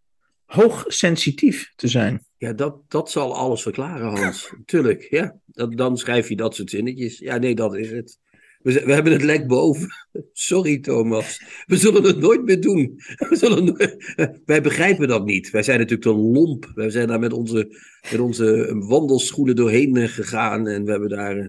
hoogsensitief 0.44 1.72
te 1.76 1.88
zijn. 1.88 2.26
Ja, 2.36 2.52
dat, 2.52 2.76
dat 2.88 3.10
zal 3.10 3.36
alles 3.36 3.62
verklaren, 3.62 4.06
Hans. 4.06 4.52
Tuurlijk, 4.64 5.06
ja. 5.10 5.36
Dat, 5.46 5.76
dan 5.76 5.96
schrijf 5.96 6.28
je 6.28 6.36
dat 6.36 6.54
soort 6.54 6.70
zinnetjes. 6.70 7.18
Ja, 7.18 7.36
nee, 7.36 7.54
dat 7.54 7.76
is 7.76 7.90
het. 7.90 8.18
We, 8.62 8.84
we 8.84 8.92
hebben 8.92 9.12
het 9.12 9.22
lek 9.22 9.46
boven. 9.46 9.88
Sorry, 10.32 10.78
Thomas. 10.78 11.42
We 11.66 11.76
zullen 11.76 12.02
het 12.02 12.18
nooit 12.18 12.44
meer 12.44 12.60
doen. 12.60 12.94
We 13.28 13.36
zullen 13.36 13.64
nooit- 13.64 14.14
Wij 14.44 14.62
begrijpen 14.62 15.08
dat 15.08 15.24
niet. 15.24 15.50
Wij 15.50 15.62
zijn 15.62 15.78
natuurlijk 15.78 16.08
te 16.08 16.14
lomp. 16.16 16.70
Wij 16.74 16.90
zijn 16.90 17.08
daar 17.08 17.18
met 17.18 17.32
onze, 17.32 17.76
met 18.10 18.20
onze 18.20 18.74
wandelschoenen 18.78 19.56
doorheen 19.56 19.96
eh, 19.96 20.08
gegaan. 20.08 20.66
En 20.66 20.84
we 20.84 20.90
hebben 20.90 21.08
daar... 21.08 21.48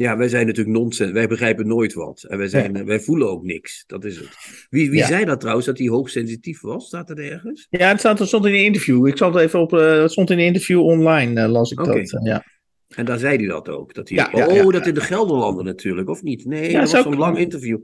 Ja, 0.00 0.16
wij 0.16 0.28
zijn 0.28 0.46
natuurlijk 0.46 0.76
nonsens. 0.78 1.10
Wij 1.12 1.26
begrijpen 1.28 1.66
nooit 1.66 1.92
wat. 1.94 2.22
En 2.28 2.38
wij, 2.38 2.48
zijn, 2.48 2.76
eh, 2.76 2.84
wij 2.84 3.00
voelen 3.00 3.28
ook 3.30 3.42
niks. 3.42 3.84
Dat 3.86 4.04
is 4.04 4.16
het. 4.16 4.28
Wie, 4.70 4.90
wie 4.90 4.98
Ja. 4.98 5.06
zei 5.06 5.24
dat 5.24 5.40
trouwens, 5.40 5.66
dat 5.66 5.78
hij 5.78 5.86
hoogsensitief 5.86 6.60
was? 6.60 6.86
Staat 6.86 7.08
dat 7.08 7.18
ergens? 7.18 7.66
Ja, 7.70 7.88
het 7.88 7.98
staat, 7.98 8.18
het 8.18 8.28
stond 8.28 8.46
in 8.46 8.52
een 8.54 8.64
interview. 8.64 9.06
Ik 9.06 9.16
zal 9.16 9.32
het 9.32 9.42
even 9.42 9.60
op. 9.60 9.72
eh, 9.72 10.00
het 10.00 10.10
stond 10.10 10.30
in 10.30 10.38
een 10.38 10.44
interview 10.44 10.80
online, 10.80 11.40
eh, 11.42 11.48
las 11.50 11.70
ik 11.70 11.76
dat. 11.84 12.20
ja. 12.22 12.44
En 12.90 13.04
daar 13.04 13.18
zei 13.18 13.36
hij 13.36 13.46
dat 13.46 13.68
ook. 13.68 13.94
Dat 13.94 14.08
hij, 14.08 14.18
Ja, 14.18 14.28
ja, 14.32 14.46
oh, 14.46 14.54
ja, 14.54 14.62
dat 14.70 14.86
in 14.86 14.94
de 14.94 15.00
Gelderlanden 15.00 15.64
natuurlijk, 15.64 16.08
of 16.08 16.22
niet? 16.22 16.44
Nee, 16.44 16.72
dat 16.72 16.90
was 16.90 17.02
zo'n 17.02 17.16
lang 17.16 17.38
interview. 17.38 17.78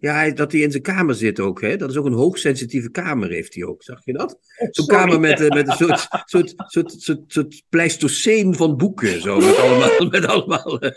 Ja, 0.00 0.14
hij- 0.14 0.32
dat 0.32 0.52
hij 0.52 0.60
in 0.60 0.70
zijn 0.70 0.82
kamer 0.82 1.14
zit 1.14 1.40
ook. 1.40 1.60
Hè? 1.60 1.76
Dat 1.76 1.90
is 1.90 1.96
ook 1.96 2.04
een 2.06 2.12
hoogsensitieve 2.12 2.90
kamer, 2.90 3.30
heeft 3.30 3.54
hij 3.54 3.64
ook. 3.64 3.82
Zag 3.82 4.04
je 4.04 4.12
dat? 4.12 4.38
Zo'n 4.56 4.68
Sorry. 4.70 4.94
kamer 5.00 5.20
met, 5.20 5.40
eh, 5.40 5.48
met 5.48 5.68
een 5.68 5.74
soort, 5.74 6.08
soort, 6.24 6.54
soort, 6.56 6.92
soort, 6.98 7.20
soort 7.26 7.62
pleistoceen 7.68 8.54
van 8.54 8.76
boeken. 8.76 9.20
Zo, 9.20 9.36
met 9.40 9.56
allemaal. 9.56 9.88
Met 10.10 10.26
allemaal 10.26 10.78
eh, 10.80 10.90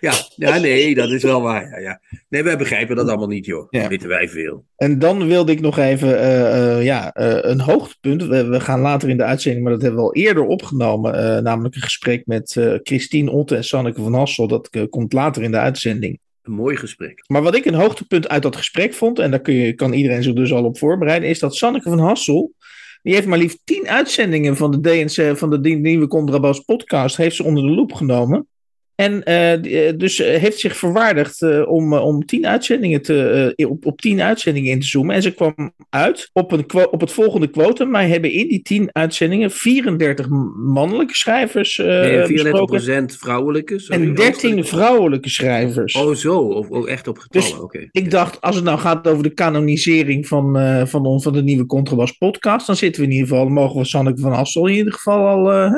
ja, 0.00 0.12
ja, 0.36 0.58
nee, 0.58 0.94
dat 0.94 1.10
is 1.10 1.22
wel 1.22 1.40
waar. 1.42 1.68
Ja, 1.70 1.78
ja. 1.78 2.00
Nee, 2.28 2.42
wij 2.42 2.58
begrijpen 2.58 2.96
dat 2.96 3.08
allemaal 3.08 3.26
niet, 3.28 3.46
joh. 3.46 3.66
Ja. 3.70 3.88
Weten 3.88 4.08
wij 4.08 4.28
veel. 4.28 4.64
En 4.76 4.98
dan 4.98 5.26
wilde 5.26 5.52
ik 5.52 5.60
nog 5.60 5.78
even 5.78 6.18
eh, 6.20 6.84
ja, 6.84 7.10
een 7.44 7.60
hoogtepunt. 7.60 8.26
We, 8.26 8.46
we 8.48 8.60
gaan 8.60 8.80
later 8.80 9.08
in 9.08 9.16
de 9.16 9.24
uitzending, 9.24 9.64
maar 9.64 9.72
dat 9.72 9.82
hebben 9.82 10.00
we 10.00 10.06
al 10.06 10.14
eerder 10.14 10.44
opgenomen. 10.44 11.42
namelijk 11.42 11.74
een 11.74 11.80
gesprek 11.82 12.26
met 12.26 12.56
Christine 12.82 13.30
Otte 13.30 13.56
en 13.56 13.64
Sanneke 13.64 14.02
van 14.02 14.14
Hassel. 14.14 14.48
Dat 14.48 14.68
eh, 14.70 14.82
komt 14.90 15.12
later 15.12 15.42
in 15.42 15.50
de 15.50 15.58
uitzending. 15.58 16.18
Een 16.42 16.52
mooi 16.52 16.76
gesprek. 16.76 17.24
Maar 17.26 17.42
wat 17.42 17.54
ik 17.54 17.64
een 17.64 17.74
hoogtepunt 17.74 18.28
uit 18.28 18.42
dat 18.42 18.56
gesprek 18.56 18.94
vond, 18.94 19.18
en 19.18 19.30
daar 19.30 19.40
kun 19.40 19.54
je, 19.54 19.74
kan 19.74 19.92
iedereen 19.92 20.22
zich 20.22 20.32
dus 20.32 20.52
al 20.52 20.64
op 20.64 20.78
voorbereiden, 20.78 21.28
is 21.28 21.38
dat 21.38 21.56
Sanneke 21.56 21.88
van 21.88 21.98
Hassel, 21.98 22.52
die 23.02 23.14
heeft 23.14 23.26
maar 23.26 23.38
liefst 23.38 23.60
tien 23.64 23.88
uitzendingen 23.88 24.56
van 24.56 24.70
de 24.70 24.80
DNC, 24.80 25.38
van 25.38 25.50
de 25.50 25.68
Nieuwe 25.68 26.06
Contrabas 26.06 26.60
podcast, 26.60 27.16
heeft 27.16 27.36
ze 27.36 27.44
onder 27.44 27.62
de 27.62 27.70
loep 27.70 27.92
genomen. 27.92 28.46
En 29.00 29.22
eh, 29.22 29.88
eh, 29.88 29.98
dus 29.98 30.20
eh, 30.20 30.40
heeft 30.40 30.58
zich 30.58 30.76
verwaardigd 30.76 31.66
om, 31.66 31.94
om 31.94 32.26
tien 32.26 32.46
uitzendingen 32.46 33.02
te, 33.02 33.52
op, 33.68 33.86
op 33.86 34.00
tien 34.00 34.20
uitzendingen 34.22 34.70
in 34.70 34.80
te 34.80 34.86
zoomen. 34.86 35.14
En 35.14 35.22
ze 35.22 35.34
kwam 35.34 35.72
uit 35.90 36.30
op, 36.32 36.52
een, 36.52 36.64
op 36.90 37.00
het 37.00 37.12
volgende 37.12 37.46
quotum. 37.46 37.92
Wij 37.92 38.08
hebben 38.08 38.32
in 38.32 38.48
die 38.48 38.62
tien 38.62 38.88
uitzendingen 38.92 39.50
34 39.50 40.26
mannelijke 40.56 41.14
schrijvers 41.14 41.76
Nee, 41.76 42.26
besproken. 42.26 43.08
34% 43.10 43.16
vrouwelijke. 43.18 43.78
sorry. 43.78 44.02
En 44.02 44.14
13 44.14 44.64
vrouwelijke 44.64 45.28
schrijvers. 45.28 45.94
Oh, 45.94 46.14
zo. 46.14 46.38
Of, 46.38 46.68
oh, 46.68 46.90
echt 46.90 47.08
op 47.08 47.18
getallen. 47.18 47.48
Dus 47.48 47.58
Oké. 47.58 47.88
Ik 47.90 48.10
dacht, 48.10 48.40
als 48.40 48.54
het 48.54 48.64
nou 48.64 48.78
gaat 48.78 49.08
over 49.08 49.22
de 49.22 49.34
kanonisering 49.34 50.26
van, 50.26 50.56
van, 50.88 51.06
on- 51.06 51.22
van 51.22 51.32
de 51.32 51.42
nieuwe 51.42 51.66
Contrabas 51.66 52.12
podcast, 52.12 52.66
dan 52.66 52.76
zitten 52.76 53.02
we 53.02 53.08
in 53.08 53.14
ieder 53.14 53.28
geval, 53.28 53.48
mogen 53.48 53.80
we 53.80 53.86
Sanneke 53.86 54.20
van 54.20 54.32
Assel 54.32 54.66
in 54.66 54.74
ieder 54.74 54.92
geval 54.92 55.26
al, 55.26 55.46
hè? 55.46 55.68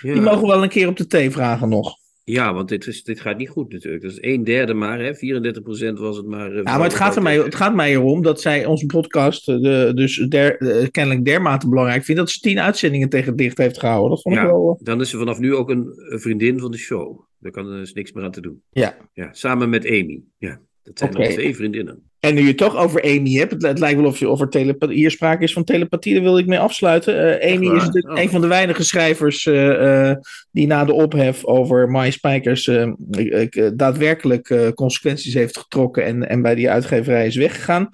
Ja. 0.00 0.12
die 0.12 0.20
mogen 0.22 0.40
we 0.40 0.46
wel 0.46 0.62
een 0.62 0.68
keer 0.68 0.88
op 0.88 0.96
de 0.96 1.06
thee 1.06 1.30
vragen 1.30 1.68
nog. 1.68 1.96
Ja, 2.28 2.54
want 2.54 2.68
dit, 2.68 2.86
is, 2.86 3.02
dit 3.04 3.20
gaat 3.20 3.38
niet 3.38 3.48
goed 3.48 3.72
natuurlijk. 3.72 4.02
Dat 4.02 4.12
is 4.12 4.18
een 4.20 4.44
derde 4.44 4.74
maar, 4.74 4.98
hè? 5.00 5.12
34% 5.14 5.98
was 5.98 6.16
het 6.16 6.26
maar. 6.26 6.50
eh, 6.50 6.56
Ja, 6.56 6.76
maar 6.76 6.82
het 6.82 6.94
gaat, 6.94 7.16
er 7.16 7.22
mij, 7.22 7.36
het 7.36 7.54
gaat 7.54 7.74
mij 7.74 7.90
erom 7.92 8.22
dat 8.22 8.40
zij 8.40 8.66
onze 8.66 8.86
podcast 8.86 9.48
eh, 9.48 9.56
de, 9.60 9.92
dus 9.94 10.16
der, 10.28 10.56
eh, 10.56 10.86
kennelijk 10.90 11.24
dermate 11.24 11.68
belangrijk 11.68 12.04
vindt 12.04 12.20
dat 12.20 12.30
ze 12.30 12.40
tien 12.40 12.60
uitzendingen 12.60 13.08
tegen 13.08 13.28
het 13.28 13.38
dicht 13.38 13.58
heeft 13.58 13.78
gehouden. 13.78 14.10
Dat 14.10 14.22
vond 14.22 14.36
ik 14.36 14.42
wel... 14.42 14.78
dan 14.82 15.00
is 15.00 15.10
ze 15.10 15.18
vanaf 15.18 15.38
nu 15.38 15.54
ook 15.54 15.70
een, 15.70 15.92
een 16.12 16.20
vriendin 16.20 16.58
van 16.58 16.70
de 16.70 16.78
show. 16.78 17.20
Daar 17.38 17.52
kan 17.52 17.70
er 17.72 17.78
dus 17.78 17.92
niks 17.92 18.12
meer 18.12 18.24
aan 18.24 18.30
te 18.30 18.40
doen. 18.40 18.62
Ja. 18.70 18.96
ja 19.12 19.28
samen 19.32 19.68
met 19.70 19.86
Amy. 19.86 20.22
Ja, 20.38 20.60
dat 20.88 20.98
zijn 20.98 21.10
Oké. 21.10 21.22
dan 21.22 21.32
twee 21.32 21.56
vriendinnen. 21.56 22.02
En 22.20 22.34
nu 22.34 22.40
je 22.40 22.46
het 22.46 22.56
toch 22.56 22.76
over 22.76 23.02
Amy 23.02 23.32
hebt, 23.32 23.52
het, 23.52 23.62
het 23.62 23.78
lijkt 23.78 24.00
wel 24.00 24.08
of 24.08 24.18
je 24.18 24.28
over 24.28 24.48
telepathie, 24.48 24.96
hier 24.96 25.10
sprake 25.10 25.42
is 25.42 25.52
van 25.52 25.64
telepathie, 25.64 26.14
daar 26.14 26.22
wil 26.22 26.38
ik 26.38 26.46
mee 26.46 26.58
afsluiten. 26.58 27.40
Eh, 27.40 27.54
Amy 27.54 27.66
is 27.66 27.84
natuurlijk 27.84 28.14
Oh. 28.16 28.22
een 28.22 28.30
van 28.30 28.40
de 28.40 28.46
weinige 28.46 28.84
schrijvers 28.84 29.46
eh, 29.46 30.08
eh, 30.10 30.16
die 30.50 30.66
na 30.66 30.84
de 30.84 30.92
ophef 30.92 31.44
over 31.44 31.90
My 31.90 32.10
Spijkers 32.10 32.70
daadwerkelijk 33.74 34.72
consequenties 34.74 35.34
heeft 35.34 35.58
getrokken 35.58 36.04
en, 36.04 36.28
en 36.28 36.42
bij 36.42 36.54
die 36.54 36.70
uitgeverij 36.70 37.26
is 37.26 37.36
weggegaan. 37.36 37.88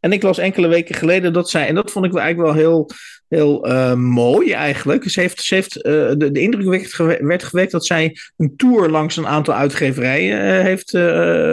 En 0.00 0.12
ik 0.12 0.22
las 0.22 0.38
enkele 0.38 0.68
weken 0.68 0.94
geleden 0.94 1.32
dat 1.32 1.50
zij, 1.50 1.66
en 1.66 1.74
dat 1.74 1.90
vond 1.90 2.04
ik 2.04 2.12
wel 2.12 2.22
eigenlijk 2.22 2.52
wel 2.52 2.62
heel 2.62 2.90
heel 3.30 3.68
uh, 3.68 3.94
mooi 3.94 4.52
eigenlijk. 4.52 5.10
Ze 5.10 5.20
heeft, 5.20 5.48
heeft 5.48 5.76
uh, 5.76 5.82
de, 5.82 6.30
de, 6.32 6.40
indruk 6.40 6.66
werd, 6.96 7.20
werd 7.20 7.42
gewekt 7.42 7.72
dat 7.72 7.86
zij 7.86 8.16
een 8.36 8.56
tour 8.56 8.88
langs 8.88 9.16
een 9.16 9.26
aantal 9.26 9.54
uitgeverijen 9.54 10.44
uh, 10.44 10.62
heeft 10.62 10.90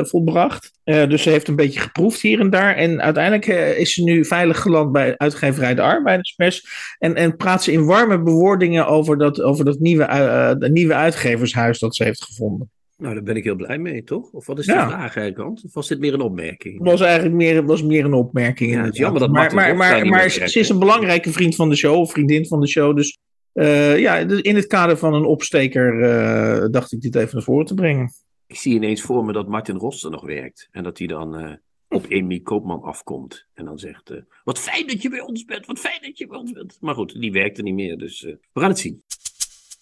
volbracht. 0.10 0.72
dus 0.84 1.22
ze 1.22 1.30
heeft 1.30 1.48
een 1.48 1.56
beetje 1.56 1.80
geproefd 1.80 2.22
hier 2.22 2.40
en 2.40 2.50
daar. 2.50 2.76
En 2.76 3.02
uiteindelijk 3.02 3.46
is 3.78 3.94
ze 3.94 4.04
nu 4.04 4.26
veilig 4.26 4.60
geland 4.60 4.92
bij 4.92 5.18
uitgeverij 5.18 5.76
De 5.76 5.82
Arbeiderspers. 5.82 6.68
En, 7.00 7.16
en 7.16 7.36
praat 7.36 7.64
ze 7.64 7.72
in 7.72 7.86
warme 7.86 8.22
bewoordingen 8.22 8.88
over 8.88 9.18
dat, 9.18 9.42
over 9.42 9.66
dat 9.66 9.80
nieuwe, 9.80 10.56
nieuwe 10.72 10.94
uitgevershuis 10.94 11.80
dat 11.80 11.96
ze 11.96 12.04
heeft 12.04 12.24
gevonden. 12.24 12.72
Nou, 12.98 13.14
daar 13.14 13.24
ben 13.24 13.36
ik 13.36 13.44
heel 13.44 13.56
blij 13.56 13.78
mee, 13.78 14.04
toch? 14.04 14.32
Of 14.32 14.46
wat 14.46 14.60
is 14.60 14.66
de 14.66 14.72
ja. 14.72 14.88
vraag 14.88 15.18
eigenlijk, 15.18 15.64
Of 15.64 15.74
was 15.74 15.88
dit 15.88 16.00
meer 16.00 16.14
een 16.14 16.22
opmerking? 16.22 16.78
Het 16.78 16.88
was 16.88 17.02
eigenlijk 17.02 17.36
meer, 17.36 17.66
was 17.66 17.84
meer 17.84 18.06
een 18.06 18.14
opmerking. 18.14 18.72
Ja, 18.72 18.84
het 18.84 18.94
is 18.94 19.00
jammer 19.00 19.20
dat 19.20 19.32
maar, 19.32 19.54
maar, 19.54 19.76
maar, 19.76 20.06
maar 20.06 20.30
ze 20.30 20.60
is 20.60 20.70
een 20.70 20.80
belangrijke 20.80 21.32
vriend 21.32 21.56
van 21.56 21.70
de 21.70 21.76
show, 21.76 21.96
of 21.96 22.12
vriendin 22.12 22.48
van 22.48 22.60
de 22.60 22.68
show. 22.68 22.96
Dus 22.96 23.18
uh, 23.54 24.00
ja, 24.00 24.18
in 24.18 24.56
het 24.56 24.68
kader 24.68 24.98
van 24.98 25.14
een 25.14 25.26
opsteker 25.26 25.94
uh, 25.94 26.66
dacht 26.72 26.92
ik 26.92 27.02
dit 27.02 27.16
even 27.16 27.36
naar 27.36 27.44
voren 27.44 27.66
te 27.66 27.74
brengen. 27.74 28.14
Ik 28.48 28.58
zie 28.58 28.74
ineens 28.74 29.02
voor 29.02 29.26
me 29.26 29.34
dat 29.34 29.48
Martin 29.48 29.78
Roster 29.78 30.12
nog 30.12 30.26
werkt. 30.26 30.68
En 30.72 30.84
dat 30.84 30.98
hij 30.98 31.08
dan 31.08 31.42
uh, 31.42 31.52
op 31.90 32.06
Amy 32.12 32.40
Koopman 32.40 32.82
afkomt. 32.82 33.46
En 33.54 33.66
dan 33.66 33.80
zegt, 33.80 34.12
wat 34.44 34.60
fijn 34.60 34.88
dat 34.88 35.02
je 35.02 35.10
bij 35.10 35.22
ons 35.22 35.46
bent, 35.46 35.66
wat 35.66 35.80
fijn 35.80 36.00
dat 36.02 36.18
je 36.18 36.28
bij 36.28 36.38
ons 36.38 36.52
bent. 36.52 36.78
Maar 36.82 36.96
goed, 36.96 37.22
die 37.22 37.32
werkte 37.32 37.62
niet 37.62 37.74
meer, 37.74 37.98
dus 37.98 38.22
we 38.22 38.60
gaan 38.60 38.70
het 38.70 38.80
zien. 38.80 39.04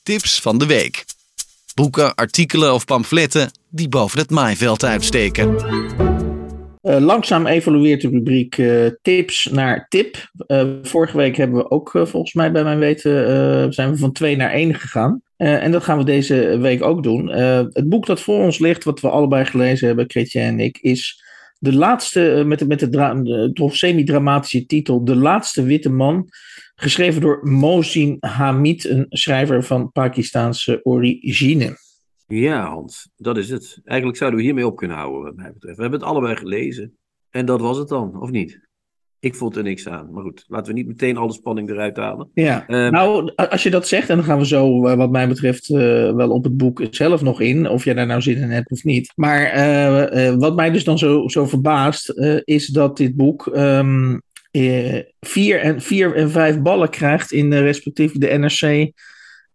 Tips 0.04 0.42
van 0.42 0.58
de 0.58 0.66
week. 0.66 1.06
Boeken, 1.75 2.15
artikelen 2.15 2.74
of 2.74 2.86
pamfletten 2.86 3.51
die 3.70 3.89
boven 3.89 4.20
het 4.20 4.29
maaiveld 4.29 4.84
uitsteken. 4.84 5.55
Uh, 6.82 6.98
langzaam 7.00 7.46
evolueert 7.46 8.01
de 8.01 8.10
rubriek 8.10 8.58
uh, 8.58 8.89
tips 9.01 9.50
naar 9.51 9.86
tip. 9.89 10.32
Uh, 10.48 10.63
vorige 10.84 11.17
week 11.17 11.36
hebben 11.36 11.58
we 11.58 11.72
ook 11.72 11.89
volgens 11.91 12.34
mij 12.34 12.51
bij 12.51 12.63
mijn 12.63 12.79
weten 12.79 13.74
zijn 13.74 13.91
we 13.91 13.98
van 13.98 14.12
twee 14.12 14.36
naar 14.36 14.51
één 14.51 14.75
gegaan. 14.75 15.22
en 15.38 15.72
dat 15.72 15.84
gaan 15.84 15.98
we 15.98 16.03
deze 16.03 16.58
week 16.58 16.84
ook 16.84 17.03
doen. 17.03 17.27
het 17.74 17.89
boek 17.89 18.05
dat 18.05 18.22
voor 18.22 18.44
ons 18.44 18.60
ligt, 18.60 18.84
wat 18.84 19.01
we 19.01 19.10
allebei 19.10 19.46
gelezen 19.46 19.88
hebben, 19.88 20.08
Kretje 20.08 20.39
en 20.39 20.60
ik, 20.60 20.77
is 20.82 21.24
de 21.58 21.74
laatste, 21.74 22.44
met, 22.46 22.60
de, 22.60 22.68
met 22.68 22.80
de, 22.80 22.90
de 22.90 23.52
toch 23.54 23.76
semi-dramatische 23.76 24.66
titel, 24.66 25.04
De 25.04 25.16
laatste 25.16 25.64
witte 25.64 25.90
man 25.90 26.30
Geschreven 26.76 27.22
door 27.22 27.40
Mohsin 27.44 28.18
Hamid, 28.20 28.86
een 28.86 29.06
schrijver 29.10 29.64
van 29.64 29.92
Pakistaanse 29.92 30.80
origine. 30.84 31.78
Ja, 32.28 32.66
Hans, 32.66 33.10
dat 33.16 33.38
is 33.38 33.50
het. 33.50 33.80
Eigenlijk 33.84 34.18
zouden 34.18 34.40
we 34.40 34.46
hiermee 34.46 34.66
op 34.66 34.76
kunnen 34.76 34.98
houden, 34.98 35.24
wat 35.24 35.36
mij 35.36 35.54
betreft. 35.54 35.76
We 35.76 35.82
hebben 35.82 36.00
het 36.00 36.10
allebei 36.10 36.36
gelezen. 36.36 36.98
En 37.30 37.46
dat 37.46 37.62
was 37.62 37.78
het 37.78 37.88
dan, 37.88 38.22
of 38.22 38.30
niet? 38.30 38.68
Ik 39.20 39.36
vond 39.36 39.56
er 39.56 39.64
niks 39.64 39.88
aan. 39.88 40.12
Maar 40.12 40.24
goed, 40.24 40.46
laten 40.48 40.74
we 40.74 40.80
niet 40.80 40.88
meteen 40.88 41.18
alle 41.18 41.34
spanning 41.34 41.70
eruit 41.70 41.98
halen. 41.98 42.30
Ja, 42.34 42.66
um, 42.68 42.92
nou, 42.92 43.32
als 43.36 43.64
je 43.64 43.70
dat 43.70 43.88
zegt, 43.88 44.10
en 44.10 44.16
dan 44.16 44.26
gaan 44.26 44.40
we 44.40 44.46
zo, 44.46 44.88
eh, 44.88 44.98
wat 44.98 45.12
mij 45.12 45.28
betreft, 45.28 45.70
uh, 45.70 45.78
wel 46.14 46.30
op 46.30 46.44
het 46.44 46.58
boek 46.58 46.88
zelf 46.90 47.22
nog 47.22 47.42
in. 47.42 47.70
Of 47.70 47.84
jij 47.84 47.94
daar 47.94 48.06
nou 48.06 48.22
zin 48.22 48.38
in 48.38 48.50
hebt 48.50 48.72
of 48.72 48.84
niet. 48.84 49.12
Maar 49.16 49.56
uh, 49.56 50.28
uh, 50.28 50.36
wat 50.36 50.56
mij 50.56 50.72
dus 50.72 50.84
dan 50.84 50.98
zo, 50.98 51.28
zo 51.28 51.46
verbaast, 51.46 52.10
is 52.44 52.68
dat 52.68 52.98
dit 52.98 53.16
boek 53.16 53.46
um, 53.46 54.22
eh, 54.56 55.02
vier, 55.20 55.60
en, 55.60 55.82
vier 55.82 56.16
en 56.16 56.32
vijf 56.32 56.62
ballen 56.62 56.90
krijgt 56.90 57.32
in 57.32 57.54
respectief 57.54 58.12
de 58.12 58.28
NRC 58.28 58.92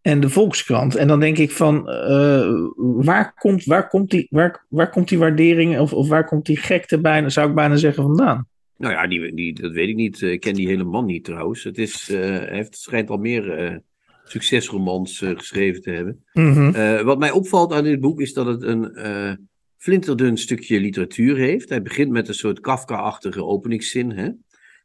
en 0.02 0.20
de 0.20 0.28
Volkskrant. 0.28 0.94
En 0.94 1.08
dan 1.08 1.20
denk 1.20 1.38
ik 1.38 1.50
van, 1.50 1.90
uh, 1.90 2.50
waar, 2.76 3.34
komt, 3.34 3.64
waar, 3.64 3.88
komt 3.88 4.10
die, 4.10 4.26
waar, 4.30 4.66
waar 4.68 4.90
komt 4.90 5.08
die 5.08 5.18
waardering 5.18 5.78
of, 5.78 5.92
of 5.92 6.08
waar 6.08 6.24
komt 6.24 6.46
die 6.46 6.56
gekte 6.56 7.00
bijna, 7.00 7.28
zou 7.28 7.48
ik 7.48 7.54
bijna 7.54 7.76
zeggen, 7.76 8.02
vandaan? 8.02 8.46
Nou 8.80 8.92
ja, 8.92 9.06
die, 9.06 9.34
die, 9.34 9.54
dat 9.54 9.72
weet 9.72 9.88
ik 9.88 9.96
niet. 9.96 10.20
Ik 10.20 10.40
ken 10.40 10.54
die 10.54 10.66
hele 10.66 10.84
man 10.84 11.06
niet 11.06 11.24
trouwens. 11.24 11.64
Het, 11.64 11.78
is, 11.78 12.08
uh, 12.10 12.18
hij 12.18 12.48
heeft, 12.50 12.76
schijnt 12.76 13.10
al 13.10 13.16
meer 13.16 13.70
uh, 13.70 13.76
succesromans 14.24 15.18
geschreven 15.18 15.82
te 15.82 15.90
hebben. 15.90 16.24
Mm 16.32 16.52
-hmm. 16.52 17.04
wat 17.04 17.18
mij 17.18 17.30
opvalt 17.30 17.72
aan 17.72 17.84
dit 17.84 18.00
boek 18.00 18.20
is 18.20 18.32
dat 18.32 18.46
het 18.46 18.62
een 18.62 18.92
flinterdun 19.76 20.36
stukje 20.36 20.80
literatuur 20.80 21.36
heeft. 21.36 21.68
Hij 21.68 21.82
begint 21.82 22.10
met 22.10 22.28
een 22.28 22.34
soort 22.34 22.60
Kafka-achtige 22.60 23.44
openingszin. 23.44 24.10
Hè? 24.10 24.30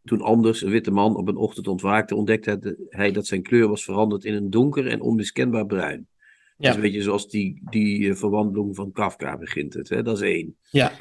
Toen 0.04 0.22
Anders, 0.22 0.62
een 0.62 0.72
witte 0.72 0.92
man, 0.92 1.16
op 1.16 1.28
een 1.28 1.36
ochtend 1.36 1.68
ontwaakte, 1.68 2.16
ontdekte 2.16 2.78
hij 2.90 3.12
dat 3.12 3.28
zijn 3.28 3.42
kleur 3.42 3.68
was 3.68 3.84
veranderd 3.84 4.26
in 4.26 4.34
een 4.34 4.50
donker 4.50 4.88
en 4.88 5.02
onmiskenbaar 5.02 5.66
bruin. 5.66 6.08
Ja. 6.08 6.54
Dat 6.58 6.70
is 6.70 6.76
een 6.76 6.82
beetje 6.82 7.02
zoals 7.02 7.30
die, 7.30 7.62
die 7.70 8.14
verwandeling 8.14 8.76
van 8.76 8.92
Kafka 8.92 9.38
begint 9.38 9.74
het. 9.74 9.90
Hè? 9.90 10.04
Dat 10.04 10.16
is 10.16 10.24
één. 10.24 10.56
Ja. 10.72 10.92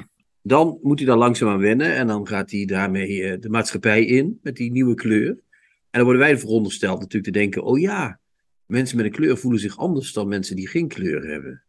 Dan 0.47 0.79
moet 0.81 0.99
hij 0.99 1.07
daar 1.07 1.17
langzaam 1.17 1.49
aan 1.49 1.59
wennen 1.59 1.95
en 1.95 2.07
dan 2.07 2.27
gaat 2.27 2.51
hij 2.51 2.65
daarmee 2.65 3.09
uh, 3.09 3.35
de 3.39 3.49
maatschappij 3.49 4.05
in 4.05 4.39
met 4.43 4.55
die 4.55 4.71
nieuwe 4.71 4.93
kleur. 4.93 5.29
En 5.29 5.37
dan 5.89 6.03
worden 6.03 6.21
wij 6.21 6.37
verondersteld 6.37 6.99
natuurlijk 6.99 7.33
te 7.33 7.39
denken, 7.39 7.63
oh 7.63 7.79
ja, 7.79 8.19
mensen 8.65 8.97
met 8.97 9.05
een 9.05 9.11
kleur 9.11 9.37
voelen 9.37 9.59
zich 9.59 9.77
anders 9.77 10.13
dan 10.13 10.27
mensen 10.27 10.55
die 10.55 10.67
geen 10.67 10.87
kleur 10.87 11.27
hebben. 11.27 11.63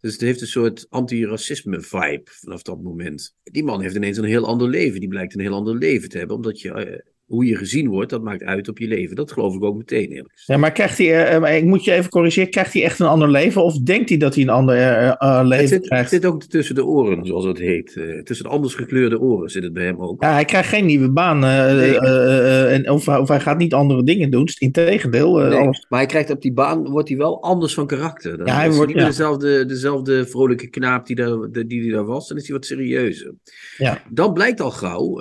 Dus 0.00 0.12
het 0.12 0.20
heeft 0.20 0.40
een 0.40 0.46
soort 0.46 0.86
anti-racisme-vibe 0.88 2.22
vanaf 2.24 2.62
dat 2.62 2.82
moment. 2.82 3.36
Die 3.42 3.64
man 3.64 3.80
heeft 3.80 3.94
ineens 3.94 4.18
een 4.18 4.24
heel 4.24 4.46
ander 4.46 4.68
leven. 4.68 5.00
Die 5.00 5.08
blijkt 5.08 5.34
een 5.34 5.40
heel 5.40 5.54
ander 5.54 5.76
leven 5.76 6.08
te 6.08 6.18
hebben, 6.18 6.36
omdat 6.36 6.60
je 6.60 6.72
eh, 6.72 7.00
hoe 7.28 7.44
je 7.44 7.56
gezien 7.56 7.88
wordt, 7.88 8.10
dat 8.10 8.22
maakt 8.22 8.42
uit 8.42 8.68
op 8.68 8.78
je 8.78 8.88
leven. 8.88 9.16
Dat 9.16 9.32
geloof 9.32 9.54
ik 9.54 9.64
ook 9.64 9.76
meteen, 9.76 10.10
eerlijk 10.10 10.42
Ja, 10.46 10.56
maar 10.56 10.72
krijgt 10.72 10.98
hij, 10.98 11.40
uh, 11.40 11.56
ik 11.56 11.64
moet 11.64 11.84
je 11.84 11.92
even 11.92 12.10
corrigeren, 12.10 12.50
krijgt 12.50 12.72
hij 12.72 12.84
echt 12.84 12.98
een 12.98 13.06
ander 13.06 13.30
leven? 13.30 13.64
Of 13.64 13.78
denkt 13.78 14.08
hij 14.08 14.18
dat 14.18 14.34
hij 14.34 14.42
een 14.42 14.48
ander 14.48 14.76
uh, 14.76 15.40
leven 15.42 15.58
het 15.58 15.68
zit, 15.68 15.86
krijgt? 15.86 16.10
Het 16.10 16.22
zit 16.22 16.30
ook 16.30 16.42
tussen 16.42 16.74
de 16.74 16.84
oren, 16.84 17.26
zoals 17.26 17.44
het 17.44 17.58
heet. 17.58 17.94
Uh, 17.96 18.22
tussen 18.22 18.46
de 18.46 18.52
anders 18.52 18.74
gekleurde 18.74 19.20
oren 19.20 19.50
zit 19.50 19.62
het 19.62 19.72
bij 19.72 19.84
hem 19.84 20.00
ook. 20.00 20.22
Ja, 20.22 20.32
hij 20.32 20.44
krijgt 20.44 20.68
geen 20.68 20.86
nieuwe 20.86 21.10
baan. 21.10 21.38
Nee. 21.38 21.98
en 22.68 22.90
of, 22.90 23.08
of, 23.08 23.28
hij 23.28 23.40
gaat 23.40 23.58
niet 23.58 23.74
andere 23.74 24.04
dingen 24.04 24.30
doen. 24.30 24.48
Integendeel. 24.58 25.36
Nee, 25.36 25.58
alles... 25.58 25.86
Maar 25.88 25.98
hij 25.98 26.08
krijgt 26.08 26.30
op 26.30 26.42
die 26.42 26.52
baan, 26.52 26.90
wordt 26.90 27.08
hij 27.08 27.18
wel 27.18 27.42
anders 27.42 27.74
van 27.74 27.86
karakter. 27.86 28.36
Dan 28.36 28.46
ja, 28.46 28.54
hij 28.54 28.70
wordt 28.70 28.86
niet 28.86 28.96
meer 28.96 29.06
dezelfde, 29.06 29.66
dezelfde 29.66 30.26
vrolijke 30.26 30.68
knaap 30.68 31.06
die, 31.06 31.16
daar, 31.16 31.50
die, 31.50 31.66
die 31.66 31.92
daar 31.92 32.04
was. 32.04 32.28
Dan 32.28 32.36
is 32.36 32.46
hij 32.46 32.56
wat 32.56 32.66
serieuzer. 32.66 33.34
Ja. 33.76 34.02
Dan 34.10 34.32
blijkt 34.32 34.60
al 34.60 34.70
gauw, 34.70 35.18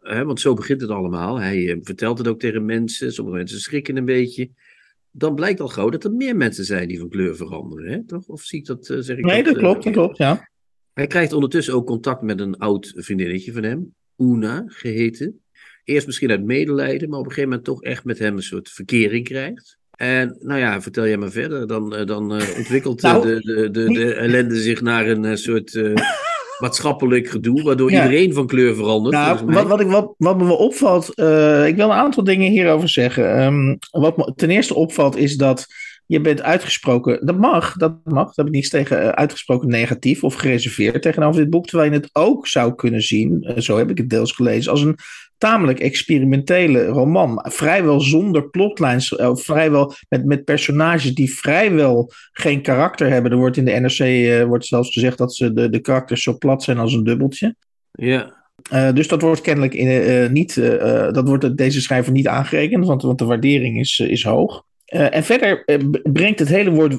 hè, 0.00 0.24
want 0.24 0.40
zo 0.40 0.54
begint 0.54 0.80
het 0.80 0.90
allemaal 0.90 1.40
hij 1.42 1.70
eh, 1.70 1.76
vertelt 1.82 2.18
het 2.18 2.28
ook 2.28 2.40
tegen 2.40 2.64
mensen. 2.64 3.12
Sommige 3.12 3.36
mensen 3.36 3.60
schrikken 3.60 3.96
een 3.96 4.04
beetje. 4.04 4.50
Dan 5.10 5.34
blijkt 5.34 5.60
al 5.60 5.68
gauw 5.68 5.88
dat 5.88 6.04
er 6.04 6.12
meer 6.12 6.36
mensen 6.36 6.64
zijn 6.64 6.88
die 6.88 6.98
van 6.98 7.08
kleur 7.08 7.36
veranderen. 7.36 7.92
Hè? 7.92 8.04
Toch? 8.04 8.26
Of 8.26 8.42
zie 8.42 8.58
ik 8.58 8.66
dat, 8.66 8.88
uh, 8.88 8.98
zeg 9.00 9.16
ik 9.16 9.24
Nee, 9.24 9.42
dat, 9.42 9.52
dat 9.52 9.62
klopt, 9.62 9.84
dat 9.84 9.92
klopt, 9.92 10.16
ja. 10.16 10.50
Hij 10.92 11.06
krijgt 11.06 11.32
ondertussen 11.32 11.74
ook 11.74 11.86
contact 11.86 12.22
met 12.22 12.40
een 12.40 12.56
oud 12.56 12.92
vriendinnetje 12.96 13.52
van 13.52 13.62
hem. 13.62 13.94
Una, 14.16 14.64
geheten. 14.66 15.40
Eerst 15.84 16.06
misschien 16.06 16.30
uit 16.30 16.44
medelijden, 16.44 17.08
maar 17.08 17.18
op 17.18 17.24
een 17.24 17.30
gegeven 17.30 17.50
moment 17.50 17.68
toch 17.68 17.82
echt 17.82 18.04
met 18.04 18.18
hem 18.18 18.36
een 18.36 18.42
soort 18.42 18.70
verkering 18.70 19.24
krijgt. 19.24 19.78
En 19.90 20.36
nou 20.40 20.60
ja, 20.60 20.82
vertel 20.82 21.06
jij 21.06 21.16
maar 21.16 21.30
verder. 21.30 21.66
Dan, 21.66 22.06
dan 22.06 22.40
uh, 22.40 22.56
ontwikkelt 22.56 23.02
nou, 23.02 23.26
de, 23.26 23.40
de, 23.40 23.70
de, 23.70 23.92
de, 23.92 24.14
ellende 24.14 24.60
zich 24.60 24.80
naar 24.80 25.06
een 25.06 25.38
soort 25.38 25.72
maatschappelijk 26.62 27.28
gedoe, 27.28 27.62
waardoor 27.62 27.90
iedereen 27.90 28.32
van 28.32 28.46
kleur 28.46 28.74
verandert. 28.74 29.14
Nou, 29.14 29.38
wat, 29.44 29.66
wat, 29.66 29.80
ik, 29.80 29.86
wat, 29.86 30.14
wat 30.16 30.38
me 30.38 30.52
opvalt, 30.52 31.12
uh, 31.14 31.66
ik 31.66 31.76
wil 31.76 31.84
een 31.84 31.92
aantal 31.92 32.24
dingen 32.24 32.50
hierover 32.50 32.88
zeggen. 32.88 33.42
Um, 33.42 33.78
wat 33.90 34.16
me 34.16 34.32
ten 34.36 34.50
eerste 34.50 34.74
opvalt 34.74 35.16
is 35.16 35.36
dat 35.36 35.66
je 36.06 36.20
bent 36.20 36.42
uitgesproken, 36.42 37.26
dat 37.26 37.38
mag, 37.38 37.76
dat 37.76 37.94
mag, 38.04 38.26
dat 38.26 38.36
heb 38.36 38.46
ik 38.46 38.52
niets 38.52 38.68
tegen, 38.68 39.02
uh, 39.02 39.08
uitgesproken 39.08 39.68
negatief 39.68 40.24
of 40.24 40.34
gereserveerd 40.34 41.02
tegenover 41.02 41.40
dit 41.40 41.50
boek, 41.50 41.66
terwijl 41.66 41.90
je 41.90 41.96
het 41.96 42.10
ook 42.12 42.46
zou 42.46 42.74
kunnen 42.74 43.02
zien, 43.02 43.44
uh, 43.48 43.56
zo 43.58 43.76
heb 43.76 43.90
ik 43.90 43.98
het 43.98 44.10
deels 44.10 44.32
gelezen, 44.32 44.70
als 44.70 44.82
een 44.82 44.96
tamelijk 45.42 45.80
experimentele 45.80 46.86
roman. 46.86 47.44
Vrijwel 47.48 48.00
zonder 48.00 48.50
plotlines, 48.50 49.10
uh, 49.10 49.34
vrijwel 49.34 49.92
met, 50.08 50.24
met 50.24 50.44
personages 50.44 51.14
die 51.14 51.34
vrijwel 51.34 52.10
geen 52.32 52.62
karakter 52.62 53.08
hebben. 53.08 53.30
Er 53.30 53.36
wordt 53.36 53.56
in 53.56 53.64
de 53.64 53.80
NRC 53.80 53.98
uh, 53.98 54.44
wordt 54.44 54.66
zelfs 54.66 54.92
gezegd 54.92 55.18
dat 55.18 55.34
ze 55.34 55.52
de, 55.52 55.68
de 55.68 55.80
karakters 55.80 56.22
zo 56.22 56.36
plat 56.38 56.62
zijn 56.62 56.78
als 56.78 56.92
een 56.92 57.04
dubbeltje. 57.04 57.54
Ja. 57.92 58.34
Uh, 58.72 58.92
dus 58.92 59.08
dat 59.08 59.22
wordt 59.22 59.40
kennelijk 59.40 59.74
in, 59.74 60.32
niet, 60.32 60.54
dat 61.14 61.28
wordt 61.28 61.56
deze 61.56 61.80
schrijver 61.80 62.12
niet 62.12 62.28
aangerekend, 62.28 62.86
want, 62.86 63.02
want 63.02 63.18
de 63.18 63.24
waardering 63.24 63.78
is, 63.78 63.98
is 63.98 64.24
hoog. 64.24 64.64
en 64.84 65.24
verder 65.24 65.64
brengt 66.12 66.38
het 66.38 66.48
hele 66.48 66.70
woord, 66.70 66.96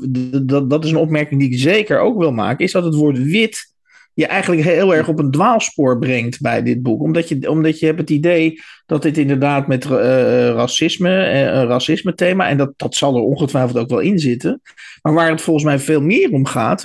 dat, 0.47 0.69
dat 0.69 0.83
is 0.83 0.91
een 0.91 0.97
opmerking 0.97 1.39
die 1.39 1.51
ik 1.51 1.59
zeker 1.59 1.99
ook 1.99 2.17
wil 2.17 2.31
maken, 2.31 2.65
is 2.65 2.71
dat 2.71 2.83
het 2.83 2.95
woord 2.95 3.23
wit 3.23 3.72
je 4.13 4.27
eigenlijk 4.27 4.63
heel 4.63 4.95
erg 4.95 5.07
op 5.07 5.19
een 5.19 5.31
dwaalspoor 5.31 5.99
brengt 5.99 6.41
bij 6.41 6.63
dit 6.63 6.81
boek. 6.81 7.01
Omdat 7.01 7.29
je, 7.29 7.49
omdat 7.49 7.79
je 7.79 7.85
hebt 7.85 7.99
het 7.99 8.09
idee 8.09 8.61
dat 8.85 9.01
dit 9.01 9.17
inderdaad 9.17 9.67
met 9.67 9.85
uh, 9.85 9.91
racisme, 10.47 11.09
uh, 11.09 11.63
racisme 11.63 12.13
thema, 12.13 12.47
en 12.47 12.57
dat, 12.57 12.73
dat 12.77 12.95
zal 12.95 13.15
er 13.15 13.21
ongetwijfeld 13.21 13.77
ook 13.77 13.89
wel 13.89 13.99
in 13.99 14.19
zitten. 14.19 14.61
Maar 15.01 15.13
waar 15.13 15.29
het 15.29 15.41
volgens 15.41 15.65
mij 15.65 15.79
veel 15.79 16.01
meer 16.01 16.31
om 16.31 16.45
gaat, 16.45 16.83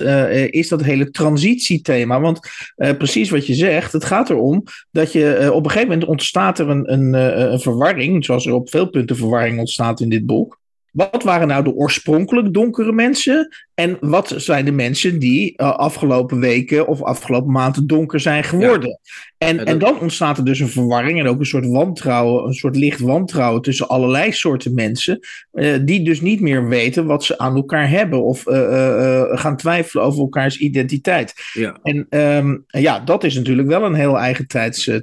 is 0.49 0.67
dat 0.67 0.83
hele 0.83 1.11
transitiethema. 1.11 2.19
Want 2.19 2.39
precies 2.75 3.29
wat 3.29 3.47
je 3.47 3.53
zegt, 3.53 3.93
het 3.93 4.05
gaat 4.05 4.29
erom 4.29 4.63
dat 4.91 5.11
je 5.11 5.49
op 5.53 5.63
een 5.63 5.71
gegeven 5.71 5.91
moment 5.91 6.09
ontstaat 6.09 6.59
er 6.59 6.69
een, 6.69 6.93
een, 6.93 7.13
een 7.51 7.59
verwarring, 7.59 8.25
zoals 8.25 8.45
er 8.45 8.53
op 8.53 8.69
veel 8.69 8.89
punten 8.89 9.15
verwarring 9.15 9.59
ontstaat 9.59 9.99
in 9.99 10.09
dit 10.09 10.25
boek. 10.25 10.59
Wat 10.91 11.23
waren 11.23 11.47
nou 11.47 11.63
de 11.63 11.73
oorspronkelijk 11.73 12.53
donkere 12.53 12.91
mensen? 12.91 13.55
En 13.73 13.97
wat 13.99 14.33
zijn 14.37 14.65
de 14.65 14.71
mensen 14.71 15.19
die 15.19 15.53
uh, 15.57 15.75
afgelopen 15.75 16.39
weken 16.39 16.87
of 16.87 17.01
afgelopen 17.01 17.51
maanden 17.51 17.87
donker 17.87 18.19
zijn 18.19 18.43
geworden? 18.43 18.89
Ja. 18.89 19.47
En, 19.47 19.65
en 19.65 19.79
dan 19.79 19.99
ontstaat 19.99 20.37
er 20.37 20.45
dus 20.45 20.59
een 20.59 20.69
verwarring 20.69 21.19
en 21.19 21.27
ook 21.27 21.39
een 21.39 21.45
soort 21.45 21.67
wantrouwen, 21.67 22.47
een 22.47 22.53
soort 22.53 22.75
licht 22.75 22.99
wantrouwen 22.99 23.61
tussen 23.61 23.87
allerlei 23.87 24.31
soorten 24.31 24.73
mensen, 24.73 25.19
uh, 25.53 25.77
die 25.81 26.03
dus 26.03 26.21
niet 26.21 26.41
meer 26.41 26.67
weten 26.67 27.05
wat 27.05 27.23
ze 27.23 27.37
aan 27.37 27.55
elkaar 27.55 27.89
hebben 27.89 28.23
of 28.23 28.47
uh, 28.47 29.23
gaan 29.29 29.57
twijfelen 29.57 30.03
over 30.03 30.19
elkaars 30.19 30.57
identiteit. 30.57 31.33
Ja. 31.53 31.79
En 31.83 32.07
um, 32.09 32.63
ja, 32.67 32.99
dat 32.99 33.23
is 33.23 33.35
natuurlijk 33.35 33.67
wel 33.67 33.83
een 33.83 33.93
heel 33.93 34.17
eigen 34.17 34.47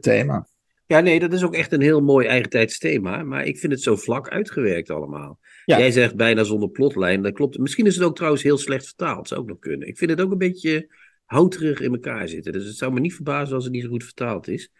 thema. 0.01 0.47
Ja, 0.87 1.01
nee, 1.01 1.19
dat 1.19 1.33
is 1.33 1.45
ook 1.45 1.55
echt 1.55 1.73
een 1.73 1.81
heel 1.81 2.01
mooi 2.01 2.27
eigentijds 2.27 2.79
thema. 2.79 3.23
Maar 3.23 3.45
ik 3.45 3.59
vind 3.59 3.73
het 3.73 3.83
zo 3.83 3.97
vlak 3.97 4.29
uitgewerkt 4.29 4.91
allemaal. 4.91 5.39
Ja. 5.67 5.79
Jij 5.79 5.91
zegt 5.91 6.17
bijna 6.17 6.45
zonder 6.45 6.71
plotlijn. 6.71 7.23
Dat 7.23 7.33
klopt. 7.33 7.59
Misschien 7.59 7.87
is 7.87 7.95
het 7.95 8.05
ook 8.05 8.17
trouwens 8.17 8.43
heel 8.43 8.59
slecht 8.59 8.85
vertaald. 8.85 9.29
Zou 9.29 9.41
ook 9.41 9.49
nog 9.49 9.59
kunnen. 9.59 9.89
Ik 9.89 9.99
vind 9.99 10.11
het 10.11 10.21
ook 10.21 10.31
een 10.31 10.39
beetje 10.39 10.95
houterig 11.25 11.81
in 11.81 11.93
elkaar 11.93 12.29
zitten. 12.29 12.53
Dus 12.53 12.67
het 12.67 12.77
zou 12.77 12.93
me 12.93 13.01
niet 13.01 13.15
verbazen 13.15 13.55
als 13.55 13.65
het 13.65 13.73
niet 13.73 13.83
zo 13.83 13.89
goed 13.89 14.05
vertaald 14.05 14.49
is. 14.49 14.71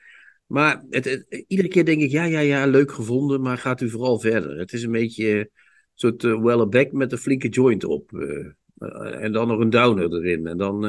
Maar 0.47 0.85
het, 0.91 1.27
iedere 1.47 1.69
keer 1.69 1.85
denk 1.85 2.03
ik, 2.03 2.11
ja, 2.11 2.25
ja, 2.25 2.41
ja, 2.41 2.67
leuk 2.67 2.93
gevonden, 2.93 3.41
maar 3.41 3.59
gaat 3.59 3.81
u 3.81 3.91
vooral 3.91 4.21
verder. 4.21 4.59
Het 4.59 4.73
is 4.73 4.83
een 4.83 4.93
beetje 4.93 5.39
een 5.39 5.51
soort 5.95 6.23
uh, 6.23 6.43
Welleback 6.43 6.93
met 6.93 7.13
een 7.13 7.19
flinke 7.19 7.49
joint 7.49 7.85
op. 7.85 8.13
Uh, 8.13 9.23
en 9.23 9.33
dan 9.33 9.49
nog 9.49 9.61
een 9.61 9.71
downer 9.71 10.13
erin. 10.13 10.47
En 10.47 10.57
dan... 10.57 10.85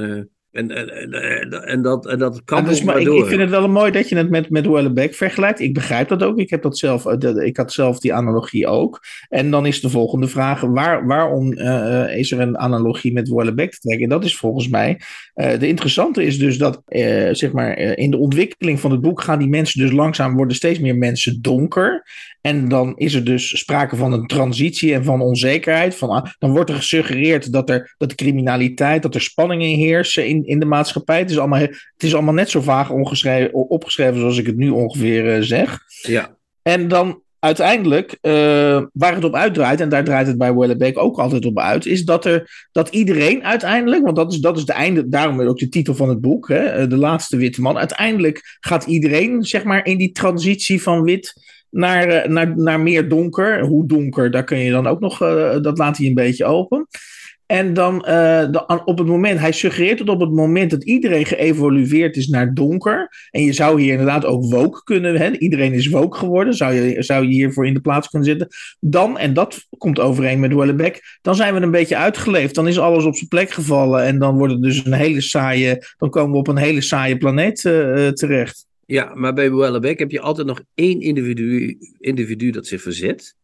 En, 0.57 0.71
en, 0.71 1.11
en, 1.11 1.63
en, 1.63 1.81
dat, 1.81 2.07
en 2.07 2.19
dat 2.19 2.41
kan 2.45 2.61
ja, 2.61 2.69
dus, 2.69 2.83
maar 2.83 2.99
ik, 2.99 3.07
ik, 3.07 3.25
vind 3.25 3.41
het 3.41 3.49
wel 3.49 3.69
mooi 3.69 3.91
dat 3.91 4.09
je 4.09 4.15
het 4.15 4.29
met, 4.29 4.49
met 4.49 4.67
Wellebeck 4.67 5.13
vergelijkt. 5.13 5.59
Ik 5.59 5.73
begrijp 5.73 6.07
dat 6.07 6.23
ook. 6.23 6.37
Ik, 6.37 6.49
heb 6.49 6.61
dat 6.61 6.77
zelf, 6.77 7.05
ik 7.43 7.57
had 7.57 7.73
zelf 7.73 7.99
die 7.99 8.13
analogie 8.13 8.67
ook. 8.67 9.03
En 9.29 9.51
dan 9.51 9.65
is 9.65 9.81
de 9.81 9.89
volgende 9.89 10.27
vraag: 10.27 10.61
waar, 10.61 11.07
waarom 11.07 11.53
uh, 11.53 12.17
is 12.17 12.31
er 12.31 12.39
een 12.39 12.57
analogie 12.57 13.13
met 13.13 13.29
Wellebeck 13.29 13.71
te 13.71 13.79
trekken? 13.79 14.03
En 14.03 14.09
dat 14.09 14.25
is 14.25 14.37
volgens 14.37 14.67
mij. 14.67 14.99
Uh, 15.35 15.59
de 15.59 15.67
interessante 15.67 16.23
is 16.23 16.39
dus 16.39 16.57
dat 16.57 16.81
uh, 16.87 17.29
zeg 17.31 17.51
maar, 17.51 17.77
in 17.77 18.11
de 18.11 18.17
ontwikkeling 18.17 18.79
van 18.79 18.91
het 18.91 19.01
boek 19.01 19.21
gaan 19.21 19.39
die 19.39 19.47
mensen 19.47 19.81
dus 19.81 19.91
langzaam 19.91 20.35
worden 20.35 20.55
steeds 20.55 20.79
meer 20.79 20.95
mensen 20.95 21.41
donker. 21.41 22.03
En 22.47 22.69
dan 22.69 22.97
is 22.97 23.13
er 23.13 23.23
dus 23.23 23.59
sprake 23.59 23.95
van 23.95 24.13
een 24.13 24.27
transitie 24.27 24.93
en 24.93 25.03
van 25.03 25.21
onzekerheid. 25.21 25.95
Van, 25.95 26.09
ah, 26.09 26.25
dan 26.39 26.51
wordt 26.51 26.69
er 26.69 26.75
gesuggereerd 26.75 27.51
dat, 27.51 27.69
er, 27.69 27.95
dat 27.97 28.09
de 28.09 28.15
criminaliteit, 28.15 29.01
dat 29.01 29.15
er 29.15 29.21
spanningen 29.21 29.77
heersen 29.77 30.27
in, 30.27 30.45
in 30.47 30.59
de 30.59 30.65
maatschappij. 30.65 31.19
Het 31.19 31.29
is, 31.29 31.37
allemaal, 31.37 31.59
het 31.59 32.03
is 32.03 32.13
allemaal 32.13 32.33
net 32.33 32.49
zo 32.49 32.61
vaag 32.61 32.89
opgeschreven 33.51 34.19
zoals 34.19 34.37
ik 34.37 34.45
het 34.45 34.57
nu 34.57 34.69
ongeveer 34.69 35.37
uh, 35.37 35.41
zeg. 35.41 35.79
Ja. 36.01 36.35
En 36.61 36.87
dan 36.87 37.21
uiteindelijk, 37.39 38.17
uh, 38.21 38.31
waar 38.93 39.15
het 39.15 39.23
op 39.23 39.35
uitdraait, 39.35 39.81
en 39.81 39.89
daar 39.89 40.03
draait 40.03 40.27
het 40.27 40.37
bij 40.37 40.55
Wellebeek 40.55 40.97
ook 40.97 41.19
altijd 41.19 41.45
op 41.45 41.59
uit, 41.59 41.85
is 41.85 42.05
dat, 42.05 42.25
er, 42.25 42.67
dat 42.71 42.89
iedereen 42.89 43.43
uiteindelijk, 43.43 44.03
want 44.03 44.15
dat 44.15 44.33
is, 44.33 44.39
dat 44.39 44.57
is 44.57 44.65
de 44.65 44.73
einde, 44.73 45.09
daarom 45.09 45.41
ook 45.41 45.57
de 45.57 45.69
titel 45.69 45.95
van 45.95 46.09
het 46.09 46.21
boek, 46.21 46.47
hè, 46.47 46.87
de 46.87 46.97
laatste 46.97 47.37
witte 47.37 47.61
man, 47.61 47.77
uiteindelijk 47.77 48.57
gaat 48.59 48.85
iedereen, 48.85 49.43
zeg 49.43 49.63
maar, 49.63 49.85
in 49.85 49.97
die 49.97 50.11
transitie 50.11 50.81
van 50.81 51.01
wit 51.01 51.33
naar, 51.69 52.29
naar, 52.29 52.57
naar 52.57 52.79
meer 52.79 53.09
donker. 53.09 53.61
Hoe 53.61 53.87
donker, 53.87 54.31
daar 54.31 54.43
kun 54.43 54.57
je 54.57 54.71
dan 54.71 54.87
ook 54.87 54.99
nog, 54.99 55.21
uh, 55.21 55.61
dat 55.61 55.77
laat 55.77 55.97
hij 55.97 56.07
een 56.07 56.13
beetje 56.13 56.45
open. 56.45 56.87
En 57.47 57.73
dan 57.73 57.95
uh, 57.95 58.03
de, 58.51 58.81
op 58.85 58.97
het 58.97 59.07
moment, 59.07 59.39
hij 59.39 59.51
suggereert 59.51 59.97
dat 59.97 60.09
op 60.09 60.19
het 60.19 60.31
moment 60.31 60.71
dat 60.71 60.83
iedereen 60.83 61.25
geëvolueerd 61.25 62.15
is 62.15 62.27
naar 62.27 62.53
donker. 62.53 63.27
En 63.31 63.43
je 63.43 63.53
zou 63.53 63.81
hier 63.81 63.91
inderdaad 63.91 64.25
ook 64.25 64.43
woke 64.43 64.83
kunnen, 64.83 65.17
hè, 65.17 65.31
iedereen 65.37 65.73
is 65.73 65.87
woke 65.87 66.17
geworden, 66.17 66.53
zou 66.53 66.73
je, 66.73 67.03
zou 67.03 67.23
je 67.23 67.33
hiervoor 67.33 67.67
in 67.67 67.73
de 67.73 67.79
plaats 67.79 68.07
kunnen 68.07 68.27
zitten. 68.27 68.47
Dan, 68.79 69.17
en 69.17 69.33
dat 69.33 69.67
komt 69.77 69.99
overeen 69.99 70.39
met 70.39 70.53
Wellebeck, 70.53 71.17
dan 71.21 71.35
zijn 71.35 71.53
we 71.53 71.61
een 71.61 71.71
beetje 71.71 71.97
uitgeleefd. 71.97 72.55
Dan 72.55 72.67
is 72.67 72.79
alles 72.79 73.05
op 73.05 73.15
zijn 73.15 73.29
plek 73.29 73.49
gevallen 73.49 74.03
en 74.03 74.19
dan 74.19 74.37
wordt 74.37 74.53
het 74.53 74.63
dus 74.63 74.85
een 74.85 74.93
hele 74.93 75.21
saaie, 75.21 75.85
dan 75.97 76.09
komen 76.09 76.31
we 76.31 76.37
op 76.37 76.47
een 76.47 76.57
hele 76.57 76.81
saaie 76.81 77.17
planeet 77.17 77.63
uh, 77.63 78.07
terecht. 78.07 78.65
Ja, 78.85 79.11
maar 79.15 79.33
bij 79.33 79.51
Wellebeck 79.51 79.99
heb 79.99 80.11
je 80.11 80.21
altijd 80.21 80.47
nog 80.47 80.61
één 80.73 81.01
individu, 81.01 81.77
individu 81.99 82.51
dat 82.51 82.67
zich 82.67 82.81
verzet. 82.81 83.35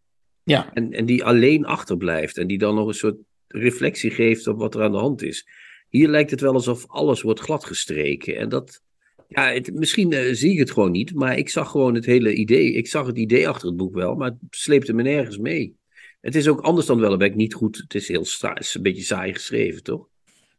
Ja. 0.43 0.69
En, 0.73 0.91
en 0.91 1.05
die 1.05 1.23
alleen 1.23 1.65
achterblijft. 1.65 2.37
En 2.37 2.47
die 2.47 2.57
dan 2.57 2.75
nog 2.75 2.87
een 2.87 2.93
soort 2.93 3.15
reflectie 3.53 4.11
geeft 4.11 4.47
op 4.47 4.59
wat 4.59 4.75
er 4.75 4.83
aan 4.83 4.91
de 4.91 4.97
hand 4.97 5.21
is. 5.21 5.47
Hier 5.89 6.07
lijkt 6.07 6.31
het 6.31 6.41
wel 6.41 6.53
alsof 6.53 6.87
alles 6.87 7.21
wordt 7.21 7.39
gladgestreken. 7.39 8.37
En 8.37 8.49
dat, 8.49 8.81
ja, 9.27 9.59
misschien 9.73 10.11
uh, 10.11 10.33
zie 10.33 10.51
ik 10.51 10.59
het 10.59 10.71
gewoon 10.71 10.91
niet, 10.91 11.13
maar 11.13 11.37
ik 11.37 11.49
zag 11.49 11.69
gewoon 11.69 11.95
het 11.95 12.05
hele 12.05 12.33
idee. 12.33 12.73
Ik 12.73 12.87
zag 12.87 13.05
het 13.05 13.17
idee 13.17 13.47
achter 13.47 13.67
het 13.67 13.77
boek 13.77 13.93
wel, 13.93 14.15
maar 14.15 14.29
het 14.29 14.37
sleepte 14.49 14.93
me 14.93 15.03
nergens 15.03 15.37
mee. 15.37 15.75
Het 16.21 16.35
is 16.35 16.47
ook 16.47 16.61
anders 16.61 16.85
dan 16.85 16.99
Wellebeck 16.99 17.35
niet 17.35 17.53
goed. 17.53 17.77
Het 17.77 17.95
is 17.95 18.07
heel 18.07 18.21
is 18.21 18.75
een 18.75 18.81
beetje 18.81 19.03
saai 19.03 19.33
geschreven, 19.33 19.83
toch? 19.83 20.07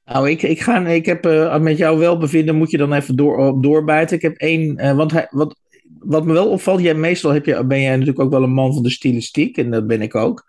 Nou, 0.04 0.30
ik, 0.30 0.42
ik, 0.42 0.60
ga, 0.60 0.86
ik 0.86 1.06
heb 1.06 1.26
uh, 1.26 1.58
met 1.58 1.78
jou 1.78 1.98
wel 1.98 2.18
bevinden, 2.18 2.56
moet 2.56 2.70
je 2.70 2.76
dan 2.76 2.92
even 2.92 3.16
door, 3.16 3.62
doorbijten. 3.62 4.16
Ik 4.16 4.22
heb 4.22 4.36
één, 4.36 4.84
uh, 4.84 4.96
want 4.96 5.12
hij, 5.12 5.26
wat, 5.30 5.56
wat 5.98 6.24
me 6.24 6.32
wel 6.32 6.50
opvalt, 6.50 6.80
jij, 6.80 6.94
meestal 6.94 7.30
heb 7.30 7.46
je, 7.46 7.64
ben 7.64 7.80
jij 7.80 7.90
natuurlijk 7.90 8.20
ook 8.20 8.30
wel 8.30 8.42
een 8.42 8.52
man 8.52 8.72
van 8.72 8.82
de 8.82 8.90
stilistiek, 8.90 9.56
en 9.56 9.70
dat 9.70 9.86
ben 9.86 10.02
ik 10.02 10.14
ook. 10.14 10.44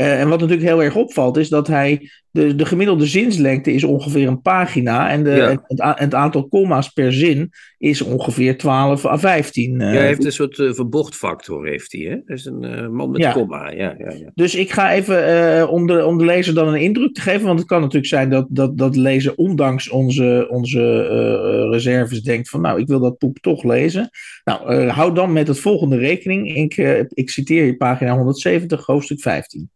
Uh, 0.00 0.20
en 0.20 0.28
wat 0.28 0.40
natuurlijk 0.40 0.68
heel 0.68 0.82
erg 0.82 0.96
opvalt, 0.96 1.36
is 1.36 1.48
dat 1.48 1.66
hij 1.66 2.10
de, 2.30 2.54
de 2.54 2.64
gemiddelde 2.64 3.06
zinslengte 3.06 3.72
is 3.72 3.84
ongeveer 3.84 4.28
een 4.28 4.40
pagina. 4.42 5.10
En 5.10 5.24
de, 5.24 5.30
Ja. 5.30 5.64
het, 5.66 5.98
het 5.98 6.14
aantal 6.14 6.48
comma's 6.48 6.88
per 6.88 7.12
zin 7.12 7.50
is 7.78 8.02
ongeveer 8.02 8.58
12 8.58 9.04
à 9.06 9.18
15. 9.18 9.78
Ja, 9.78 9.86
eh. 9.86 9.92
hij 9.92 10.06
heeft 10.06 10.24
een 10.24 10.32
soort 10.32 10.58
eh, 10.58 10.72
verbochtfactor, 10.72 11.66
heeft 11.66 11.92
hij, 11.92 12.00
hè? 12.00 12.14
Dat 12.24 12.38
is 12.38 12.44
een 12.44 12.64
eh, 12.64 12.88
man 12.88 13.10
met 13.10 13.20
Ja. 13.20 13.32
komma, 13.32 13.70
ja, 13.70 13.94
ja, 13.98 14.10
ja. 14.10 14.30
Dus 14.34 14.54
ik 14.54 14.70
ga 14.70 14.92
even, 14.92 15.26
eh, 15.26 15.70
om, 15.70 15.86
de, 15.86 16.04
om 16.04 16.18
de 16.18 16.24
lezer 16.24 16.54
dan 16.54 16.68
een 16.68 16.80
indruk 16.80 17.14
te 17.14 17.20
geven, 17.20 17.46
want 17.46 17.58
het 17.58 17.68
kan 17.68 17.80
natuurlijk 17.80 18.06
zijn 18.06 18.30
dat, 18.30 18.46
dat, 18.50 18.78
dat 18.78 18.94
de 18.94 19.00
lezer 19.00 19.34
ondanks 19.34 19.88
onze, 19.88 20.46
onze 20.50 20.80
eh, 20.80 21.70
reserves 21.72 22.22
denkt 22.22 22.48
van 22.48 22.60
nou, 22.60 22.80
ik 22.80 22.86
wil 22.86 23.00
dat 23.00 23.18
poep 23.18 23.38
toch 23.38 23.62
lezen. 23.62 24.10
Nou, 24.44 24.74
eh, 24.74 24.96
hou 24.96 25.14
dan 25.14 25.32
met 25.32 25.48
het 25.48 25.58
volgende 25.58 25.96
rekening. 25.96 26.54
Ik, 26.56 26.76
eh, 26.76 27.00
ik 27.08 27.30
citeer 27.30 27.62
hier 27.62 27.76
pagina 27.76 28.16
170, 28.16 28.86
hoofdstuk 28.86 29.20
15. 29.20 29.70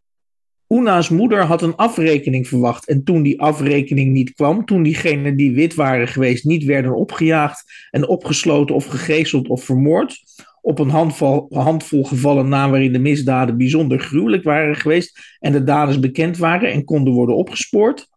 Una's 0.67 1.09
moeder 1.09 1.43
had 1.43 1.61
een 1.61 1.75
afrekening 1.75 2.47
verwacht 2.47 2.87
en 2.87 3.03
toen 3.03 3.23
die 3.23 3.41
afrekening 3.41 4.11
niet 4.11 4.33
kwam, 4.33 4.65
toen 4.65 4.83
diegenen 4.83 5.37
die 5.37 5.55
wit 5.55 5.73
waren 5.73 6.07
geweest 6.07 6.45
niet 6.45 6.63
werden 6.63 6.95
opgejaagd 6.95 7.87
en 7.91 8.07
opgesloten 8.07 8.75
of 8.75 8.85
gegezeld 8.85 9.47
of 9.47 9.63
vermoord, 9.63 10.23
op 10.61 10.79
een 10.79 10.89
handvol, 10.89 11.45
handvol 11.49 12.03
gevallen 12.03 12.49
na 12.49 12.69
waarin 12.69 12.93
de 12.93 12.99
misdaden 12.99 13.57
bijzonder 13.57 13.99
gruwelijk 13.99 14.43
waren 14.43 14.75
geweest 14.75 15.37
en 15.39 15.51
de 15.51 15.63
daders 15.63 15.99
bekend 15.99 16.37
waren 16.37 16.71
en 16.71 16.83
konden 16.83 17.13
worden 17.13 17.35
opgespoord. 17.35 18.07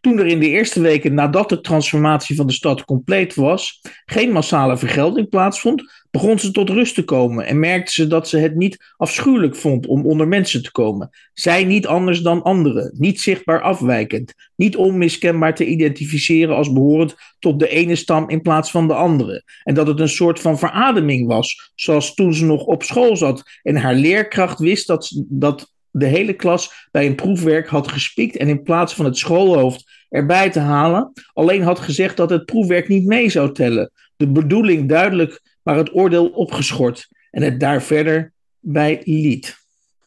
Toen 0.00 0.18
er 0.18 0.26
in 0.26 0.40
de 0.40 0.48
eerste 0.48 0.80
weken 0.80 1.14
nadat 1.14 1.48
de 1.48 1.60
transformatie 1.60 2.36
van 2.36 2.46
de 2.46 2.52
stad 2.52 2.84
compleet 2.84 3.34
was, 3.34 3.80
geen 4.04 4.32
massale 4.32 4.76
vergelding 4.76 5.28
plaatsvond, 5.28 6.05
begon 6.16 6.38
ze 6.38 6.50
tot 6.50 6.70
rust 6.70 6.94
te 6.94 7.04
komen 7.04 7.46
en 7.46 7.58
merkte 7.58 7.92
ze 7.92 8.06
dat 8.06 8.28
ze 8.28 8.38
het 8.38 8.54
niet 8.54 8.92
afschuwelijk 8.96 9.56
vond 9.56 9.86
om 9.86 10.06
onder 10.06 10.28
mensen 10.28 10.62
te 10.62 10.70
komen. 10.70 11.10
Zij 11.32 11.64
niet 11.64 11.86
anders 11.86 12.20
dan 12.20 12.42
anderen, 12.42 12.92
niet 12.94 13.20
zichtbaar 13.20 13.62
afwijkend, 13.62 14.34
niet 14.54 14.76
onmiskenbaar 14.76 15.54
te 15.54 15.66
identificeren 15.66 16.56
als 16.56 16.72
behorend 16.72 17.14
tot 17.38 17.58
de 17.58 17.68
ene 17.68 17.96
stam 17.96 18.28
in 18.28 18.42
plaats 18.42 18.70
van 18.70 18.88
de 18.88 18.94
andere. 18.94 19.44
En 19.62 19.74
dat 19.74 19.86
het 19.86 20.00
een 20.00 20.08
soort 20.08 20.40
van 20.40 20.58
verademing 20.58 21.26
was, 21.26 21.72
zoals 21.74 22.14
toen 22.14 22.34
ze 22.34 22.44
nog 22.44 22.64
op 22.64 22.82
school 22.82 23.16
zat 23.16 23.42
en 23.62 23.76
haar 23.76 23.94
leerkracht 23.94 24.58
wist 24.58 24.86
dat, 24.86 25.24
dat 25.28 25.72
de 25.90 26.06
hele 26.06 26.32
klas 26.32 26.88
bij 26.90 27.06
een 27.06 27.14
proefwerk 27.14 27.68
had 27.68 27.88
gespiekt 27.88 28.36
en 28.36 28.48
in 28.48 28.62
plaats 28.62 28.94
van 28.94 29.04
het 29.04 29.16
schoolhoofd 29.16 30.06
erbij 30.08 30.50
te 30.50 30.60
halen, 30.60 31.12
alleen 31.32 31.62
had 31.62 31.78
gezegd 31.78 32.16
dat 32.16 32.30
het 32.30 32.44
proefwerk 32.44 32.88
niet 32.88 33.06
mee 33.06 33.28
zou 33.28 33.52
tellen. 33.52 33.90
De 34.16 34.28
bedoeling 34.28 34.88
duidelijk, 34.88 35.55
maar 35.66 35.76
het 35.76 35.94
oordeel 35.94 36.28
opgeschort 36.28 37.08
en 37.30 37.42
het 37.42 37.60
daar 37.60 37.82
verder 37.82 38.32
bij 38.60 39.00
liet. 39.04 39.56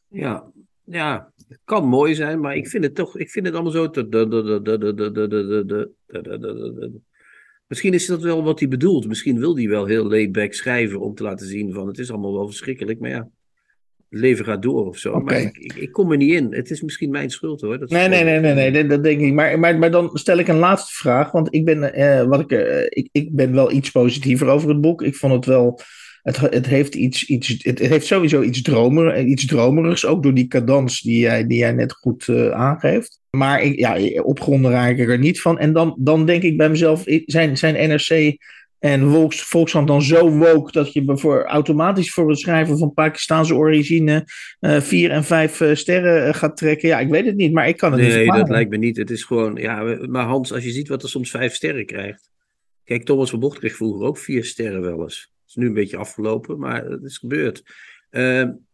Ja, 0.07 0.51
ja, 0.83 1.33
het 1.47 1.59
kan 1.63 1.87
mooi 1.87 2.15
zijn, 2.15 2.39
maar 2.39 2.55
ik 2.55 2.67
vind 2.67 2.83
het 2.83 2.95
toch, 2.95 3.17
ik 3.17 3.29
vind 3.29 3.45
het 3.45 3.55
allemaal 3.55 3.71
zo. 3.71 3.89
Misschien 7.67 7.93
is 7.93 8.05
dat 8.05 8.21
wel 8.21 8.43
wat 8.43 8.59
hij 8.59 8.67
bedoelt. 8.67 9.07
Misschien 9.07 9.39
wil 9.39 9.55
hij 9.55 9.67
wel 9.67 9.85
heel 9.85 10.05
laidback 10.07 10.53
schrijven 10.53 10.99
om 10.99 11.15
te 11.15 11.23
laten 11.23 11.47
zien 11.47 11.73
van 11.73 11.87
het 11.87 11.97
is 11.97 12.11
allemaal 12.11 12.33
wel 12.33 12.47
verschrikkelijk, 12.47 12.99
maar 12.99 13.09
ja 13.09 13.29
het 14.09 14.19
leven 14.19 14.45
gaat 14.45 14.61
door 14.61 14.87
of 14.87 14.97
zo. 14.97 15.19
Maar 15.19 15.39
ik, 15.39 15.57
ik, 15.57 15.73
ik 15.73 15.91
kom 15.91 16.11
er 16.11 16.17
niet 16.17 16.33
in. 16.33 16.53
Het 16.53 16.71
is 16.71 16.81
misschien 16.81 17.09
mijn 17.09 17.29
schuld 17.29 17.61
hoor. 17.61 17.79
Dat 17.79 17.89
Nee, 17.89 18.07
nee, 18.07 18.23
nee, 18.23 18.39
nee, 18.39 18.53
nee, 18.53 18.71
dat, 18.71 18.89
dat 18.89 19.03
denk 19.03 19.19
ik 19.19 19.25
niet. 19.25 19.33
Maar, 19.33 19.59
maar, 19.59 19.77
maar 19.77 19.91
dan 19.91 20.09
stel 20.13 20.37
ik 20.37 20.47
een 20.47 20.57
laatste 20.57 20.93
vraag, 20.93 21.31
want 21.31 21.53
ik 21.53 21.65
ben, 21.65 21.93
eh, 21.93 22.23
wat 22.23 22.39
ik, 22.39 22.51
eh, 22.51 22.85
ik, 22.89 23.09
ik 23.11 23.35
ben 23.35 23.53
wel 23.53 23.71
iets 23.71 23.91
positiever 23.91 24.47
over 24.47 24.69
het 24.69 24.81
boek. 24.81 25.01
Ik 25.01 25.15
vond 25.15 25.33
het 25.33 25.45
wel, 25.45 25.79
het, 26.21 26.37
het 26.37 26.65
heeft 26.65 26.95
iets, 26.95 27.25
iets 27.25 27.55
het, 27.63 27.79
heeft 27.79 28.05
sowieso 28.05 28.41
iets, 28.41 28.61
dromer, 28.61 29.17
iets 29.17 29.45
dromerigs, 29.45 30.05
ook 30.05 30.23
door 30.23 30.33
die 30.33 30.47
cadans 30.47 31.01
die 31.01 31.19
jij, 31.19 31.47
die 31.47 31.57
jij 31.57 31.71
net 31.71 31.93
goed 31.93 32.27
eh, 32.27 32.49
aangeeft. 32.49 33.19
Maar 33.29 33.61
ik, 33.61 33.79
ja, 33.79 34.21
opgronden 34.21 34.71
raak 34.71 34.97
ik 34.97 35.09
er 35.09 35.19
niet 35.19 35.41
van. 35.41 35.59
En 35.59 35.73
dan, 35.73 35.95
dan 35.99 36.25
denk 36.25 36.43
ik 36.43 36.57
bij 36.57 36.69
mezelf, 36.69 37.03
zijn, 37.25 37.57
zijn 37.57 37.89
NRC 37.89 38.37
En 38.79 39.09
Volks, 39.09 39.41
Volkskrant 39.41 39.87
dan 39.87 40.01
zo 40.01 40.29
woke 40.29 40.71
dat 40.71 40.93
je 40.93 41.17
voor, 41.17 41.45
automatisch 41.45 42.11
voor 42.11 42.29
het 42.29 42.39
schrijven 42.39 42.77
van 42.77 42.93
Pakistaanse 42.93 43.55
origine 43.55 44.25
uh, 44.59 44.81
vier 44.81 45.11
en 45.11 45.23
vijf 45.23 45.59
uh, 45.59 45.75
sterren 45.75 46.35
gaat 46.35 46.57
trekken. 46.57 46.89
Ja, 46.89 46.99
ik 46.99 47.09
weet 47.09 47.25
het 47.25 47.35
niet, 47.35 47.53
maar 47.53 47.67
ik 47.67 47.77
kan 47.77 47.91
het 47.91 48.01
nee, 48.01 48.09
niet 48.09 48.17
Nee, 48.17 48.39
dat 48.39 48.49
lijkt 48.49 48.69
me 48.69 48.77
niet. 48.77 48.97
Het 48.97 49.09
is 49.09 49.23
gewoon, 49.23 49.55
ja, 49.55 49.97
maar 50.07 50.25
Hans, 50.25 50.53
als 50.53 50.63
je 50.63 50.71
ziet 50.71 50.87
wat 50.87 51.03
er 51.03 51.09
soms 51.09 51.31
vijf 51.31 51.53
sterren 51.53 51.85
krijgt. 51.85 52.31
Kijk, 52.83 53.03
Thomas 53.03 53.29
van 53.29 53.39
Bocht 53.39 53.59
kreeg 53.59 53.75
vroeger 53.75 54.07
ook 54.07 54.17
vier 54.17 54.45
sterren 54.45 54.81
wel 54.81 55.01
eens. 55.01 55.19
Het 55.19 55.49
is 55.49 55.55
nu 55.55 55.67
een 55.67 55.73
beetje 55.73 55.97
afgelopen, 55.97 56.59
maar 56.59 56.85
het 56.85 57.03
is 57.03 57.17
gebeurd. 57.17 57.63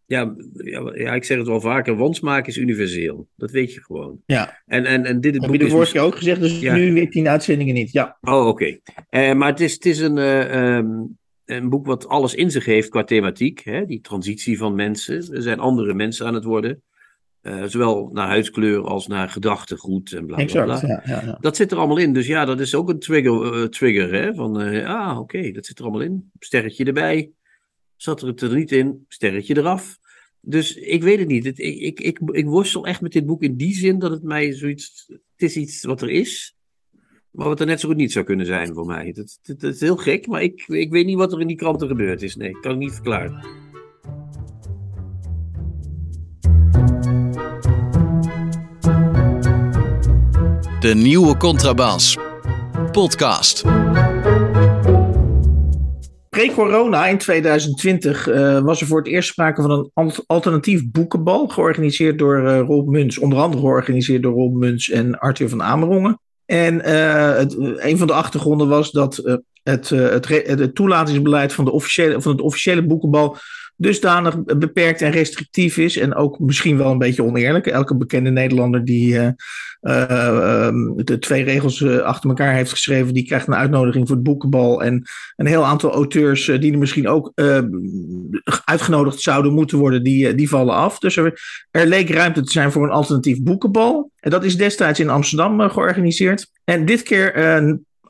Ja, 0.07 0.35
ja, 0.53 0.91
ja, 0.95 1.13
ik 1.13 1.23
zeg 1.23 1.37
het 1.37 1.47
wel 1.47 1.61
vaker, 1.61 1.95
wansmaak 1.95 2.47
is 2.47 2.57
universeel. 2.57 3.27
Dat 3.35 3.51
weet 3.51 3.73
je 3.73 3.83
gewoon. 3.83 4.21
Ja. 4.25 4.61
En, 4.65 4.85
en, 4.85 5.05
en 5.05 5.21
dit 5.21 5.33
het 5.33 5.41
Heb 5.41 5.51
boek 5.51 5.61
je 5.61 5.65
de 5.65 5.71
vorige 5.71 5.91
keer 5.91 6.01
ook 6.01 6.15
gezegd, 6.15 6.39
dus 6.41 6.59
Ja. 6.59 6.75
nu 6.75 6.93
weer 6.93 7.09
tien 7.09 7.27
uitzendingen 7.27 7.73
niet. 7.73 7.91
Ja, 7.91 8.17
Oh, 8.21 8.47
oké. 8.47 8.77
Eh, 9.09 9.33
maar 9.33 9.49
het 9.49 9.59
is, 9.59 9.73
het 9.73 9.85
is 9.85 9.99
een, 9.99 10.17
eh, 10.17 10.75
ehm, 10.77 10.87
een 11.45 11.69
boek 11.69 11.85
wat 11.85 12.07
alles 12.07 12.35
in 12.35 12.51
zich 12.51 12.65
heeft 12.65 12.89
qua 12.89 13.03
thematiek. 13.03 13.61
Hè? 13.63 13.85
Die 13.85 14.01
transitie 14.01 14.57
van 14.57 14.75
mensen. 14.75 15.15
Er 15.33 15.41
zijn 15.41 15.59
andere 15.59 15.93
mensen 15.93 16.25
aan 16.25 16.33
het 16.33 16.43
worden. 16.43 16.81
Eh, 17.41 17.63
zowel 17.65 18.09
naar 18.13 18.27
huidskleur 18.27 18.81
als 18.83 19.07
naar 19.07 19.29
gedachtegoed 19.29 20.11
en 20.11 20.25
bla 20.25 20.35
bla 20.35 20.63
bla. 20.63 20.73
exact. 20.73 20.81
Ja, 20.81 21.15
ja, 21.15 21.21
ja. 21.25 21.37
Dat 21.41 21.55
zit 21.55 21.71
er 21.71 21.77
allemaal 21.77 21.97
in. 21.97 22.13
Dus 22.13 22.27
ja, 22.27 22.45
dat 22.45 22.59
is 22.59 22.75
ook 22.75 22.89
een 22.89 22.99
trigger. 22.99 23.69
trigger 23.69 24.13
hè? 24.13 24.33
Van, 24.33 24.57
ah, 24.85 25.19
oké, 25.19 25.51
dat 25.51 25.65
zit 25.65 25.77
er 25.77 25.83
allemaal 25.83 26.01
in. 26.01 26.31
Sterretje 26.39 26.85
erbij. 26.85 27.31
Zat 27.95 28.21
er 28.21 28.27
het 28.27 28.41
er 28.41 28.55
niet 28.55 28.71
in? 28.71 29.05
Sterretje 29.07 29.57
eraf. 29.57 29.97
Dus 30.41 30.75
ik 30.75 31.03
weet 31.03 31.19
het 31.19 31.27
niet. 31.27 31.45
Het, 31.45 31.59
ik, 31.59 31.79
ik, 31.79 31.99
ik, 31.99 32.19
ik 32.31 32.45
worstel 32.45 32.85
echt 32.85 33.01
met 33.01 33.11
dit 33.11 33.25
boek 33.25 33.43
in 33.43 33.55
die 33.55 33.73
zin 33.73 33.99
dat 33.99 34.11
het 34.11 34.23
mij 34.23 34.53
zoiets. 34.53 35.05
Het 35.07 35.21
is 35.49 35.55
iets 35.55 35.83
wat 35.83 36.01
er 36.01 36.09
is. 36.09 36.55
Maar 37.31 37.47
wat 37.47 37.59
er 37.59 37.65
net 37.65 37.79
zo 37.79 37.87
goed 37.87 37.97
niet 37.97 38.11
zou 38.11 38.25
kunnen 38.25 38.45
zijn 38.45 38.73
voor 38.73 38.85
mij. 38.85 39.11
Dat, 39.11 39.39
dat 39.57 39.73
is 39.73 39.79
heel 39.79 39.97
gek, 39.97 40.27
maar 40.27 40.41
ik, 40.41 40.63
ik 40.67 40.91
weet 40.91 41.05
niet 41.05 41.17
wat 41.17 41.33
er 41.33 41.41
in 41.41 41.47
die 41.47 41.55
kranten 41.55 41.87
gebeurd 41.87 42.21
is. 42.21 42.35
Nee, 42.35 42.59
kan 42.59 42.71
ik 42.71 42.77
niet 42.77 42.93
verklaren. 42.93 43.63
De 50.79 50.93
nieuwe 50.95 51.37
Contrabas. 51.37 52.17
Podcast. 52.91 53.63
Pre-corona 56.35 57.07
in 57.07 57.17
2020 57.17 58.27
eh, 58.27 58.59
was 58.59 58.81
er 58.81 58.87
voor 58.87 58.97
het 58.97 59.07
eerst 59.07 59.29
sprake 59.29 59.61
van 59.61 59.71
een 59.71 59.91
al- 59.93 60.23
alternatief 60.25 60.91
boekenbal. 60.91 61.47
Georganiseerd 61.47 62.19
door 62.19 62.47
eh, 62.47 62.59
Rob 62.59 62.89
Muns. 62.89 63.17
Onder 63.17 63.39
andere 63.39 63.61
georganiseerd 63.61 64.23
door 64.23 64.33
Rob 64.33 64.55
Muns 64.55 64.89
en 64.89 65.19
Arthur 65.19 65.49
van 65.49 65.63
Amerongen. 65.63 66.19
En 66.45 66.81
eh, 66.81 67.39
een 67.89 67.97
van 67.97 68.07
de 68.07 68.13
achtergronden 68.13 68.67
was 68.67 68.91
dat 68.91 69.39
het, 69.63 69.89
het, 69.89 70.27
het 70.47 70.75
toelatingsbeleid 70.75 71.53
van, 71.53 71.65
de 71.65 71.71
officiële, 71.71 72.21
van 72.21 72.31
het 72.31 72.41
officiële 72.41 72.85
boekenbal 72.85 73.37
dusdanig 73.77 74.43
beperkt 74.43 75.01
en 75.01 75.11
restrictief 75.11 75.77
is. 75.77 75.97
En 75.97 76.15
ook 76.15 76.39
misschien 76.39 76.77
wel 76.77 76.91
een 76.91 76.97
beetje 76.97 77.23
oneerlijk. 77.23 77.67
Elke 77.67 77.95
bekende 77.95 78.29
Nederlander 78.29 78.85
die 78.85 79.19
eh, 79.19 79.27
eh, 79.79 80.65
ehm, 80.65 80.95
de 80.95 81.19
twee 81.19 81.43
regels 81.43 81.81
eh, 81.81 81.99
achter 81.99 82.29
elkaar 82.29 82.53
heeft 82.53 82.69
geschreven, 82.69 83.13
die 83.13 83.25
krijgt 83.25 83.47
een 83.47 83.55
uitnodiging 83.55 84.07
voor 84.07 84.15
het 84.15 84.25
boekenbal. 84.25 84.83
En 84.83 85.03
een 85.35 85.45
heel 85.45 85.65
aantal 85.65 85.91
auteurs 85.91 86.45
die 86.45 86.71
er 86.71 86.77
misschien 86.77 87.07
ook 87.07 87.31
uitgenodigd 88.65 89.19
zouden 89.19 89.53
moeten 89.53 89.77
worden, 89.77 90.03
die, 90.03 90.35
die 90.35 90.49
vallen 90.49 90.75
af. 90.75 90.99
Dus 90.99 91.17
er, 91.17 91.39
leek 91.71 92.09
ruimte 92.09 92.41
te 92.41 92.51
zijn 92.51 92.71
voor 92.71 92.83
een 92.83 92.89
alternatief 92.89 93.41
boekenbal. 93.41 94.11
En 94.19 94.31
dat 94.31 94.43
is 94.43 94.57
destijds 94.57 94.99
in 94.99 95.09
Amsterdam 95.09 95.69
georganiseerd. 95.69 96.47
En 96.63 96.85
dit 96.85 97.03
keer, 97.03 97.33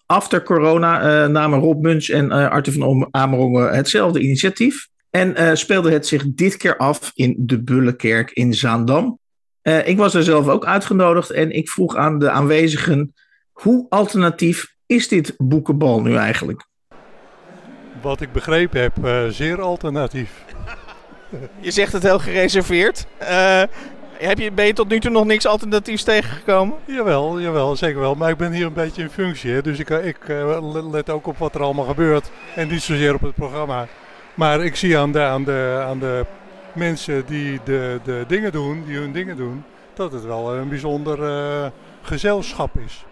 after 0.06 0.44
corona, 0.44 1.28
namen 1.28 1.60
Rob 1.60 1.82
Muns 1.82 2.10
en 2.10 2.32
eh, 2.32 2.50
Arthur 2.50 2.74
van 2.74 3.08
Amerongen 3.12 3.76
hetzelfde 3.76 4.20
initiatief. 4.20 4.88
En 5.16 5.36
eh, 5.36 5.54
speelde 5.54 5.92
het 5.92 6.08
zich 6.08 6.24
dit 6.28 6.58
keer 6.58 6.78
af 6.78 7.12
in 7.14 7.36
de 7.38 7.64
Bullenkerk 7.64 8.32
in 8.32 8.54
Zaandam. 8.54 9.20
Eh, 9.62 9.88
ik 9.88 9.98
was 9.98 10.14
er 10.14 10.24
zelf 10.24 10.48
ook 10.48 10.66
uitgenodigd 10.66 11.32
en 11.32 11.52
ik 11.52 11.70
vroeg 11.70 11.96
aan 11.96 12.20
de 12.20 12.30
aanwezigen: 12.30 13.14
hoe 13.52 13.86
alternatief 13.90 14.76
is 14.86 15.08
dit 15.08 15.34
boekenbal 15.38 16.02
nu 16.02 16.16
eigenlijk? 16.16 16.66
Wat 18.02 18.22
ik 18.22 18.32
begrepen 18.32 18.82
heb, 18.82 19.06
eh, 19.06 19.26
zeer 19.28 19.62
alternatief. 19.62 20.44
Je 21.60 21.72
zegt 21.72 21.94
het 21.94 22.04
heel 22.04 22.20
gereserveerd. 22.20 23.06
Eh, 23.18 23.64
heb 24.18 24.40
je, 24.40 24.52
ben 24.52 24.66
je 24.66 24.74
tot 24.74 24.90
nu 24.90 25.00
toe 25.00 25.12
nog 25.12 25.26
niks 25.26 25.46
alternatiefs 25.46 26.04
tegengekomen? 26.04 26.76
Jawel, 26.86 27.40
jawel, 27.40 27.76
zeker 27.76 28.00
wel. 28.00 28.16
Maar 28.16 28.30
ik 28.30 28.38
ben 28.38 28.52
hier 28.52 28.66
een 28.66 28.74
beetje 28.74 29.02
in 29.02 29.10
functie, 29.10 29.52
hè, 29.52 29.62
dus 29.62 29.80
ik, 29.80 29.90
ik 29.90 30.18
let 30.92 31.10
ook 31.10 31.28
op 31.28 31.38
wat 31.38 31.56
er 31.56 31.62
allemaal 31.62 31.86
gebeurt. 31.86 32.32
En 32.56 32.68
niet 32.68 32.82
zozeer 32.82 33.14
op 33.14 33.22
het 33.22 33.36
programma. 33.36 33.88
Maar 34.36 34.64
ik 34.64 34.76
zie 34.76 34.98
aan 34.98 35.12
de, 35.12 35.22
aan 35.22 35.44
de, 35.44 35.84
aan 35.88 36.00
de 36.00 36.26
mensen 36.74 37.26
die 37.26 37.60
de, 37.64 38.00
de 38.04 38.24
dingen 38.28 38.52
doen, 38.52 38.84
die 38.88 38.98
hun 38.98 39.12
dingen 39.12 39.38
doen, 39.38 39.64
dat 39.94 40.12
het 40.12 40.26
wel 40.26 40.56
een 40.56 40.70
bijzonder 40.70 41.24
eh, 41.24 41.66
gezelschap 42.02 42.70
is. 42.86 43.06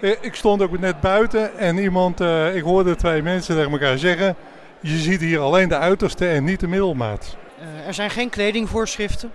Eh, 0.00 0.10
Ik 0.20 0.34
stond 0.34 0.62
ook 0.62 0.78
net 0.78 1.00
buiten 1.00 1.58
en 1.58 1.78
iemand, 1.78 2.20
eh, 2.20 2.56
ik 2.56 2.62
hoorde 2.62 2.96
twee 2.96 3.22
mensen 3.22 3.54
tegen 3.56 3.70
elkaar 3.72 3.98
zeggen: 3.98 4.36
Je 4.80 4.96
ziet 4.96 5.20
hier 5.20 5.38
alleen 5.40 5.68
de 5.68 5.78
uiterste 5.78 6.28
en 6.28 6.44
niet 6.44 6.60
de 6.60 6.68
middelmaat. 6.68 7.36
Eh, 7.58 7.86
er 7.86 7.94
zijn 7.94 8.10
geen 8.10 8.28
kledingvoorschriften. 8.30 9.30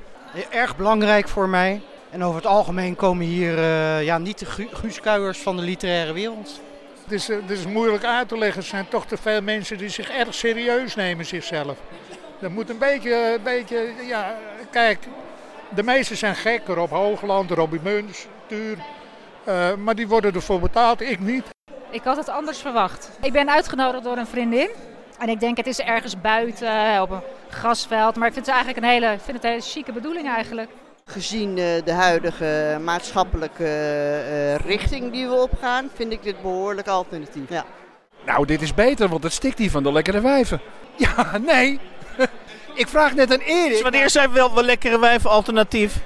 Erg 0.50 0.78
belangrijk 0.78 1.28
voor 1.28 1.50
mij. 1.50 1.82
En 2.10 2.24
over 2.24 2.36
het 2.36 2.46
algemeen 2.50 2.96
komen 2.96 3.26
hier 3.26 3.58
eh, 3.58 4.04
ja, 4.04 4.18
niet 4.18 4.40
de 4.40 4.46
gu- 4.46 4.68
guuskuiers 4.72 5.38
van 5.40 5.56
de 5.58 5.62
literaire 5.64 6.14
wereld. 6.14 6.62
Is, 7.10 7.30
eh, 7.30 7.38
het 7.42 7.50
is 7.50 7.66
moeilijk 7.66 8.04
uit 8.04 8.28
te 8.28 8.38
leggen. 8.38 8.62
Er 8.62 8.68
zijn 8.68 8.88
toch 8.88 9.06
te 9.06 9.18
veel 9.18 9.42
mensen 9.42 9.78
die 9.78 9.90
zich 9.90 10.10
erg 10.10 10.34
serieus 10.34 10.96
nemen 10.96 11.26
zichzelf. 11.26 11.78
Dat 12.40 12.52
moet 12.52 12.70
een 12.70 12.78
beetje, 12.78 13.34
een 13.36 13.44
beetje 13.44 13.94
ja, 14.08 14.36
kijk, 14.72 15.00
de 15.70 15.84
meesten 15.84 16.18
zijn 16.18 16.36
gek. 16.36 16.62
Rob 16.68 16.92
Hoogland, 16.92 17.52
Robbie 17.52 17.80
Muns, 17.84 18.28
Tuur. 18.48 18.78
Eh, 19.44 19.74
maar 19.76 19.96
die 19.96 20.08
worden 20.08 20.34
ervoor 20.34 20.60
betaald, 20.60 21.02
ik 21.02 21.20
niet. 21.20 21.44
Ik 21.90 22.04
had 22.04 22.18
het 22.18 22.30
anders 22.30 22.58
verwacht. 22.58 23.10
Ik 23.22 23.32
ben 23.32 23.50
uitgenodigd 23.50 24.04
door 24.04 24.18
een 24.18 24.28
vriendin. 24.28 24.70
En 25.20 25.30
ik 25.30 25.40
denk 25.40 25.58
het 25.58 25.68
is 25.68 25.80
ergens 25.80 26.22
buiten 26.22 26.94
eh, 26.94 27.02
op 27.02 27.10
een 27.10 27.22
grasveld. 27.50 28.16
Maar 28.16 28.28
ik 28.28 28.34
vind 28.34 28.46
het 28.46 28.56
eigenlijk 28.56 28.86
een 28.86 28.92
hele, 28.92 29.08
vind 29.08 29.38
het 29.38 29.44
een 29.44 29.50
hele 29.50 29.62
chique 29.62 29.94
bedoeling 29.94 30.28
eigenlijk. 30.28 30.70
Gezien 31.12 31.58
eh, 31.58 31.66
de 31.84 31.92
huidige 31.92 32.78
maatschappelijke 32.84 33.64
eh, 33.64 34.56
richting 34.56 35.12
die 35.12 35.28
we 35.28 35.34
opgaan, 35.34 35.90
vind 35.94 36.12
ik 36.12 36.24
dit 36.24 36.42
behoorlijk 36.42 36.88
alternatief. 36.88 37.50
Ja. 37.50 37.66
Nou, 38.26 38.46
dit 38.46 38.62
is 38.62 38.74
beter, 38.74 39.10
want 39.10 39.24
het 39.24 39.34
stikt 39.34 39.58
hier 39.58 39.72
van 39.72 39.84
de 39.84 39.92
lekkere 39.92 40.22
wijven. 40.22 40.62
Ja, 40.98 41.38
nee. 41.38 41.80
ik 42.82 42.88
vraag 42.88 43.14
net 43.16 43.32
aan 43.34 43.40
Erik. 43.40 43.72
Dus 43.72 43.82
wanneer 43.82 44.10
zijn 44.10 44.32
wel, 44.32 44.54
wel 44.54 44.64
lekkere 44.64 45.00
wijven 45.00 45.30
alternatief? 45.30 45.98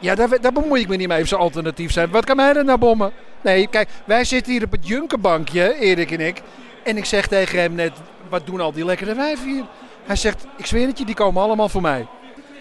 Ja, 0.00 0.14
daar, 0.14 0.40
daar 0.40 0.52
bemoei 0.52 0.80
ik 0.80 0.88
me 0.88 0.96
niet 0.96 1.08
mee 1.08 1.22
of 1.22 1.28
ze 1.28 1.36
alternatief 1.36 1.92
zijn. 1.92 2.10
Wat 2.10 2.24
kan 2.24 2.36
mij 2.36 2.54
er 2.54 2.64
nou 2.64 2.78
bommen? 2.78 3.12
Nee, 3.40 3.66
kijk, 3.66 3.88
wij 4.04 4.24
zitten 4.24 4.52
hier 4.52 4.64
op 4.64 4.72
het 4.72 4.86
Junkerbankje, 4.86 5.74
Erik 5.74 6.10
en 6.10 6.20
ik. 6.20 6.42
En 6.84 6.96
ik 6.96 7.04
zeg 7.04 7.26
tegen 7.26 7.60
hem 7.60 7.74
net, 7.74 7.92
wat 8.28 8.46
doen 8.46 8.60
al 8.60 8.72
die 8.72 8.84
lekkere 8.84 9.14
wijven 9.14 9.48
hier? 9.48 9.64
Hij 10.04 10.16
zegt, 10.16 10.46
ik 10.56 10.66
zweer 10.66 10.86
het 10.86 10.98
je, 10.98 11.04
die 11.04 11.14
komen 11.14 11.42
allemaal 11.42 11.68
voor 11.68 11.82
mij. 11.82 12.06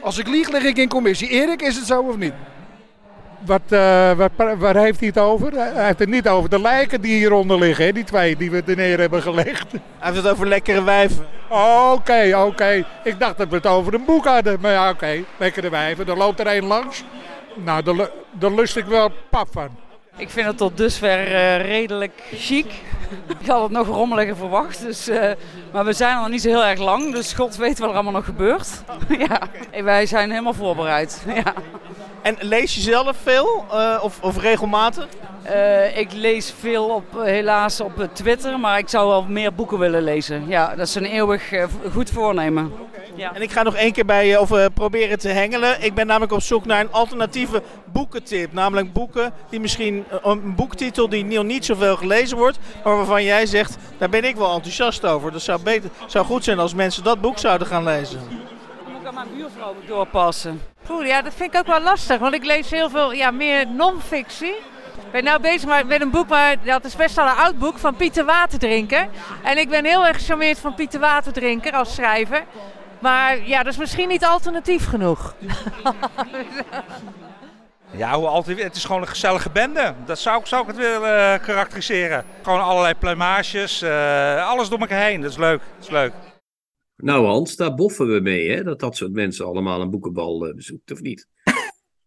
Als 0.06 0.18
ik 0.18 0.28
lieg, 0.28 0.50
lig 0.50 0.64
ik 0.64 0.78
in 0.78 0.88
commissie. 0.88 1.30
Erik, 1.30 1.62
is 1.62 1.76
het 1.76 1.86
zo 1.86 2.02
of 2.02 2.18
niet? 2.18 2.34
Wat, 3.40 3.62
eh, 3.70 4.12
wat, 4.12 4.32
waar 4.58 4.78
heeft 4.78 5.00
hij 5.00 5.08
het 5.08 5.18
over? 5.18 5.52
Hij 5.52 5.86
heeft 5.86 6.00
het 6.00 6.10
niet 6.10 6.28
over 6.28 6.50
de 6.50 6.62
lijken 6.62 7.02
die 7.02 7.16
hieronder 7.16 7.60
liggen, 7.60 7.86
hè? 7.86 7.92
die 7.92 8.04
twee 8.04 8.36
die 8.36 8.52
we 8.52 8.64
er 8.66 8.76
neer 8.76 9.00
hebben 9.00 9.22
gelegd. 9.22 9.72
Hij 9.72 9.82
heeft 10.00 10.16
het 10.16 10.28
over 10.28 10.48
lekkere 10.48 10.84
wijven. 10.84 11.26
Oké, 11.92 12.38
oké. 12.38 12.86
Ik 13.04 13.20
dacht 13.20 13.38
dat 13.38 13.50
we 13.50 13.56
het 13.56 13.66
over 13.66 13.94
een 13.94 14.06
boek 14.06 14.26
hadden. 14.26 14.58
Maar 14.62 14.72
ja, 14.72 14.90
oké. 14.90 15.24
Lekkere 15.38 15.70
wijven. 15.70 16.08
Er 16.08 16.18
loopt 16.18 16.40
er 16.40 16.48
één 16.48 16.66
langs. 16.66 17.04
Nou, 17.56 18.08
daar 18.32 18.52
lust 18.52 18.78
ik 18.78 18.86
wel 18.86 19.12
pap 19.30 19.48
van. 19.52 19.70
Ik 20.18 20.30
vind 20.30 20.48
het 20.48 20.58
tot 20.58 20.78
dusver 20.78 21.34
eh, 21.34 21.62
redelijk 21.62 22.24
chic. 22.34 22.66
Ik 23.40 23.48
had 23.48 23.62
het 23.62 23.72
nog 23.72 23.88
rommeliger 23.88 24.36
verwacht, 24.36 24.82
dus, 24.82 25.08
eh, 25.08 25.32
maar 25.72 25.86
we 25.86 25.94
zijn 25.94 26.16
er 26.16 26.22
nog 26.22 26.30
niet 26.30 26.42
zo 26.42 26.50
heel 26.50 26.66
erg 26.66 26.80
lang, 26.80 27.14
dus 27.14 27.34
God 27.34 27.56
weet 27.56 27.80
wat 27.80 27.90
er 27.90 27.94
allemaal 27.94 28.14
nog 28.14 28.26
gebeurt. 28.26 28.68
ja, 29.28 29.40
en 29.72 29.84
wij 29.84 30.06
zijn 30.06 30.30
helemaal 30.30 30.54
voorbereid. 30.54 31.24
ja. 31.44 31.54
En 32.22 32.38
lees 32.40 32.76
je 32.76 32.82
zelf 32.82 33.18
veel 33.24 33.66
eh, 33.72 34.00
of, 34.02 34.22
of 34.22 34.38
regelmatig? 34.38 35.08
Ik 35.96 36.12
lees 36.12 36.54
veel 36.60 36.86
op, 36.86 37.24
helaas 37.24 37.82
op 37.82 38.08
Twitter, 38.14 38.60
maar 38.60 38.78
ik 38.78 38.90
zou 38.90 39.08
wel 39.08 39.24
meer 39.24 39.54
boeken 39.54 39.80
willen 39.80 40.04
lezen. 40.04 40.48
Ja, 40.48 40.76
dat 40.76 40.88
is 40.88 40.96
een 40.96 41.06
eeuwig 41.06 41.54
goed 41.92 42.10
voornemen. 42.10 42.74
Ja. 43.16 43.34
En 43.34 43.42
ik 43.42 43.52
ga 43.52 43.64
nog 43.64 43.76
één 43.76 43.92
keer 43.92 44.06
bij 44.06 44.28
je 44.28 44.38
over 44.38 44.72
proberen 44.72 45.20
te 45.20 45.28
hengelen. 45.28 45.84
Ik 45.84 45.94
ben 45.94 46.08
namelijk 46.08 46.32
op 46.32 46.42
zoek 46.42 46.66
naar 46.66 46.80
een 46.80 46.92
alternatieve 46.92 47.62
boekentip. 47.86 48.54
Namelijk 48.54 48.94
boeken 48.94 49.34
die 49.50 49.60
misschien 49.60 50.06
eh, 50.10 50.18
een 50.24 50.56
boektitel 50.56 51.10
die 51.10 51.26
nog 51.26 51.44
niet 51.44 51.66
zoveel 51.66 51.96
gelezen 51.96 52.38
wordt, 52.38 52.60
maar 52.84 52.96
waarvan 52.96 53.24
jij 53.24 53.46
zegt, 53.46 53.78
daar 53.98 54.10
ben 54.10 54.24
ik 54.24 54.36
wel 54.36 54.54
enthousiast 54.54 55.06
over. 55.06 55.32
Dat 55.32 55.42
zou, 55.42 55.62
beter, 55.62 55.90
zou 56.08 56.26
goed 56.26 56.44
zijn 56.44 56.60
als 56.60 56.74
mensen 56.74 57.04
dat 57.04 57.22
boek 57.22 57.38
zouden 57.38 57.68
gaan 57.68 57.84
lezen. 57.84 58.20
Moet 58.88 59.02
ik 59.02 59.08
aan 59.08 59.14
mijn 59.14 59.28
buurvrouw 59.36 59.76
doorpassen. 59.88 60.62
Poeh, 60.88 61.08
ja, 61.08 61.22
dat 61.22 61.34
vind 61.34 61.54
ik 61.54 61.60
ook 61.60 61.68
wel 61.68 61.82
lastig, 61.82 62.18
want 62.18 62.34
ik 62.34 62.46
lees 62.46 62.70
heel 62.70 62.90
veel 62.90 63.14
ja, 63.14 63.32
meer 63.32 63.68
non-fictie. 63.68 64.56
Ik 65.06 65.12
ben 65.12 65.24
nou 65.24 65.42
bezig 65.42 65.86
met 65.86 66.02
een 66.02 66.10
boek, 66.10 66.28
maar 66.28 66.56
dat 66.64 66.86
is 66.86 66.96
best 66.96 67.16
wel 67.16 67.26
een 67.26 67.36
oud 67.36 67.60
boek, 67.60 67.78
van 67.78 67.96
Pieter 67.96 68.26
Waterdrinker. 68.26 69.08
En 69.44 69.58
ik 69.58 69.70
ben 69.70 69.86
heel 69.86 70.06
erg 70.06 70.18
gecharmeerd 70.18 70.60
van 70.60 70.76
Pieter 70.76 71.00
Waterdrinker 71.00 71.74
als 71.74 71.94
schrijver. 71.94 72.44
Maar 73.06 73.48
ja, 73.48 73.64
dat 73.64 73.74
is 73.74 73.80
misschien 73.80 74.08
niet 74.08 74.26
alternatief 74.26 74.86
genoeg. 74.86 75.36
Ja, 77.98 78.18
hoe 78.18 78.28
altijd, 78.28 78.64
het 78.64 78.76
is 78.76 78.86
gewoon 78.86 79.02
een 79.02 79.08
gezellige 79.08 79.50
bende. 79.50 79.94
Dat 80.06 80.20
zou, 80.20 80.46
zou 80.46 80.62
ik 80.62 80.68
het 80.68 80.78
willen 80.78 81.02
uh, 81.02 81.46
karakteriseren. 81.46 82.26
Gewoon 82.42 82.62
allerlei 82.62 82.94
pluimages, 82.94 83.84
uh, 83.84 84.48
alles 84.50 84.70
door 84.70 84.80
elkaar 84.80 85.06
heen. 85.06 85.22
Dat 85.22 85.32
is 85.32 85.38
leuk. 85.38 85.60
Dat 85.76 85.84
is 85.84 85.90
leuk. 85.90 86.12
Nou 86.98 87.26
Hans, 87.26 87.56
daar 87.56 87.76
boffen 87.76 88.14
we 88.14 88.20
mee, 88.20 88.50
hè? 88.50 88.64
Dat 88.64 88.80
dat 88.80 88.96
soort 88.96 89.12
mensen 89.12 89.46
allemaal 89.46 89.82
een 89.82 89.90
boekenbal 89.90 90.48
uh, 90.48 90.56
bezoekt, 90.56 90.92
of 90.92 91.02
niet? 91.02 91.28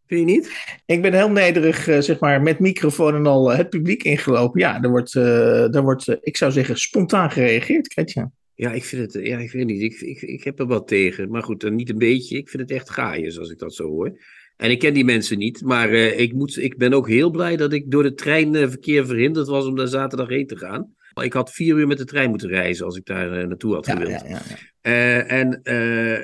Vind 0.06 0.28
je 0.28 0.34
niet? 0.36 0.76
Ik 0.86 1.02
ben 1.02 1.12
heel 1.12 1.30
nederig, 1.30 1.82
zeg 1.82 2.18
maar, 2.18 2.42
met 2.42 2.58
microfoon 2.58 3.14
en 3.14 3.26
al 3.26 3.50
het 3.50 3.68
publiek 3.68 4.02
ingelopen. 4.02 4.60
Ja, 4.60 4.82
er 4.82 4.90
wordt, 4.90 5.14
er 5.14 5.82
wordt 5.82 6.16
ik 6.20 6.36
zou 6.36 6.52
zeggen, 6.52 6.76
spontaan 6.76 7.30
gereageerd, 7.30 7.88
Kretja. 7.88 8.30
Ja, 8.58 8.72
ik 8.72 8.84
vind 8.84 9.12
het, 9.12 9.26
ja, 9.26 9.38
ik 9.38 9.52
weet 9.52 9.66
niet. 9.66 9.82
Ik, 9.82 10.00
ik, 10.00 10.22
ik 10.22 10.44
heb 10.44 10.58
er 10.58 10.66
wat 10.66 10.88
tegen. 10.88 11.30
Maar 11.30 11.42
goed, 11.42 11.70
niet 11.70 11.90
een 11.90 11.98
beetje. 11.98 12.36
Ik 12.36 12.48
vind 12.48 12.62
het 12.62 12.70
echt 12.70 12.90
gaaiers 12.90 13.38
als 13.38 13.50
ik 13.50 13.58
dat 13.58 13.74
zo 13.74 13.84
hoor. 13.84 14.18
En 14.56 14.70
ik 14.70 14.78
ken 14.78 14.94
die 14.94 15.04
mensen 15.04 15.38
niet, 15.38 15.62
maar 15.62 15.90
uh, 15.90 16.18
ik, 16.18 16.32
moet, 16.32 16.56
ik 16.56 16.76
ben 16.76 16.92
ook 16.92 17.08
heel 17.08 17.30
blij 17.30 17.56
dat 17.56 17.72
ik 17.72 17.90
door 17.90 18.04
het 18.04 18.16
treinverkeer 18.16 19.06
verhinderd 19.06 19.48
was 19.48 19.66
om 19.66 19.76
daar 19.76 19.88
zaterdag 19.88 20.28
heen 20.28 20.46
te 20.46 20.56
gaan. 20.56 20.94
Ik 21.14 21.32
had 21.32 21.52
vier 21.52 21.76
uur 21.76 21.86
met 21.86 21.98
de 21.98 22.04
trein 22.04 22.30
moeten 22.30 22.48
reizen 22.48 22.84
als 22.84 22.96
ik 22.96 23.04
daar 23.04 23.40
uh, 23.40 23.46
naartoe 23.46 23.74
had 23.74 23.86
gewild. 23.86 24.24
Ja, 24.28 24.40
uh, 24.82 25.32
en 25.32 25.60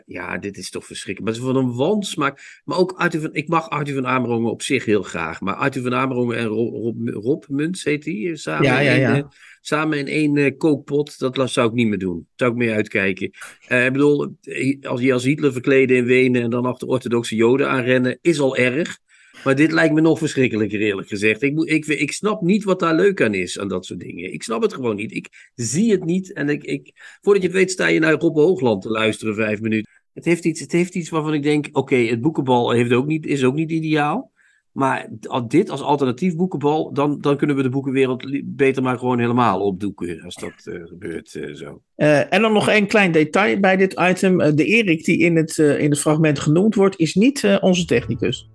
ja, 0.06 0.38
dit 0.38 0.56
is 0.56 0.70
toch 0.70 0.86
verschrikkelijk. 0.86 1.36
Maar 1.36 1.42
het 1.42 1.54
is 1.54 1.62
van 1.62 1.70
een 1.70 1.76
wansmaak. 1.76 2.60
Maar 2.64 2.78
ook 2.78 2.92
Arthur 2.92 3.20
van, 3.20 3.34
ik 3.34 3.48
mag 3.48 3.70
Arthur 3.70 3.94
van 3.94 4.06
Amerongen 4.06 4.50
op 4.50 4.62
zich 4.62 4.84
heel 4.84 5.02
graag. 5.02 5.40
Maar 5.40 5.54
Arthur 5.54 5.82
van 5.82 5.94
Amerongen 5.94 6.36
en 6.36 6.46
Rob, 6.46 6.74
Rob, 6.74 7.08
Rob 7.08 7.44
Muns 7.48 7.84
heet 7.84 8.02
die 8.02 8.36
samen. 8.36 8.66
Ja, 8.66 8.78
ja, 8.78 8.94
ja 8.94 9.28
samen 9.66 9.98
in 9.98 10.07
één 10.07 10.37
uh, 10.37 10.50
kookpot, 10.57 11.18
dat 11.18 11.50
zou 11.50 11.68
ik 11.68 11.74
niet 11.74 11.88
meer 11.88 11.98
doen. 11.98 12.27
Zou 12.37 12.50
ik 12.50 12.57
mee 12.57 12.70
uitkijken. 12.70 13.31
Uh, 13.68 13.85
ik 13.85 13.92
bedoel, 13.92 14.37
als 14.83 15.00
je 15.00 15.12
als 15.12 15.24
Hitler 15.24 15.53
verkleden 15.53 15.96
in 15.96 16.05
Wenen 16.05 16.42
en 16.42 16.50
dan 16.50 16.64
achter 16.64 16.88
orthodoxe 16.88 17.37
joden 17.37 17.68
aanrennen, 17.68 18.18
is 18.20 18.40
al 18.40 18.57
erg. 18.57 18.98
Maar 19.44 19.57
dit 19.57 19.72
lijkt 19.72 19.94
me 19.94 20.00
nog 20.00 20.18
verschrikkelijker, 20.18 20.81
eerlijk 20.81 21.09
gezegd. 21.09 21.42
Ik, 21.42 21.55
moet, 21.55 21.70
ik, 21.70 21.87
ik 21.87 22.12
snap 22.12 22.40
niet 22.40 22.64
wat 22.64 22.81
daar 22.81 22.94
leuk 22.94 23.22
aan 23.22 23.35
is, 23.35 23.59
aan 23.59 23.68
dat 23.68 23.87
soort 23.87 24.00
dingen. 24.00 24.33
Ik 24.33 24.42
snap 24.42 24.62
het 24.62 24.74
gewoon 24.74 24.96
niet. 24.96 25.12
Ik 25.12 25.50
zie 25.55 25.90
het 25.90 26.05
niet. 26.05 26.33
En 26.33 26.48
ik, 26.48 26.64
ik, 26.64 26.92
voordat 27.20 27.42
je 27.42 27.48
het 27.48 27.57
weet, 27.57 27.70
sta 27.70 27.87
je 27.87 28.00
naar 28.00 28.12
Rob 28.12 28.37
Hoogland 28.37 28.83
te 28.83 28.88
luisteren, 28.88 29.35
vijf 29.35 29.61
minuten. 29.61 29.90
Het 30.12 30.24
heeft 30.24 30.44
iets, 30.44 30.61
het 30.61 30.72
heeft 30.72 30.94
iets 30.94 31.09
waarvan 31.09 31.35
ik 31.35 31.42
denk: 31.42 31.68
oké, 31.72 31.96
het 31.96 32.20
boekenbal 32.20 32.70
heeft 32.70 32.92
ook 32.92 33.07
niet, 33.07 33.27
is 33.27 33.44
ook 33.44 33.55
niet 33.55 33.70
ideaal. 33.70 34.33
Maar 34.74 35.08
dit 35.48 35.70
als 35.70 35.82
alternatief 35.82 36.37
boekenbal, 36.37 36.92
dan, 36.92 37.20
dan 37.20 37.37
kunnen 37.37 37.56
we 37.56 37.62
de 37.62 37.68
boekenwereld 37.68 38.42
beter 38.44 38.82
maar 38.82 38.98
gewoon 38.98 39.18
helemaal 39.18 39.60
opdoeken 39.60 40.22
als 40.22 40.34
dat 40.34 40.52
uh, 40.64 40.87
gebeurt 40.87 41.34
uh, 41.34 41.54
zo. 41.54 41.80
Uh, 41.96 42.32
en 42.32 42.42
dan 42.42 42.52
nog 42.52 42.68
een 42.68 42.87
klein 42.87 43.12
detail 43.12 43.60
bij 43.60 43.76
dit 43.76 44.00
item. 44.00 44.38
de 44.38 44.64
Erik 44.64 45.04
die 45.04 45.18
in 45.18 45.37
het, 45.37 45.58
in 45.58 45.90
het 45.90 46.00
fragment 46.00 46.38
genoemd 46.38 46.74
wordt, 46.74 46.98
is 46.98 47.14
niet 47.14 47.58
onze 47.60 47.84
technicus. 47.84 48.48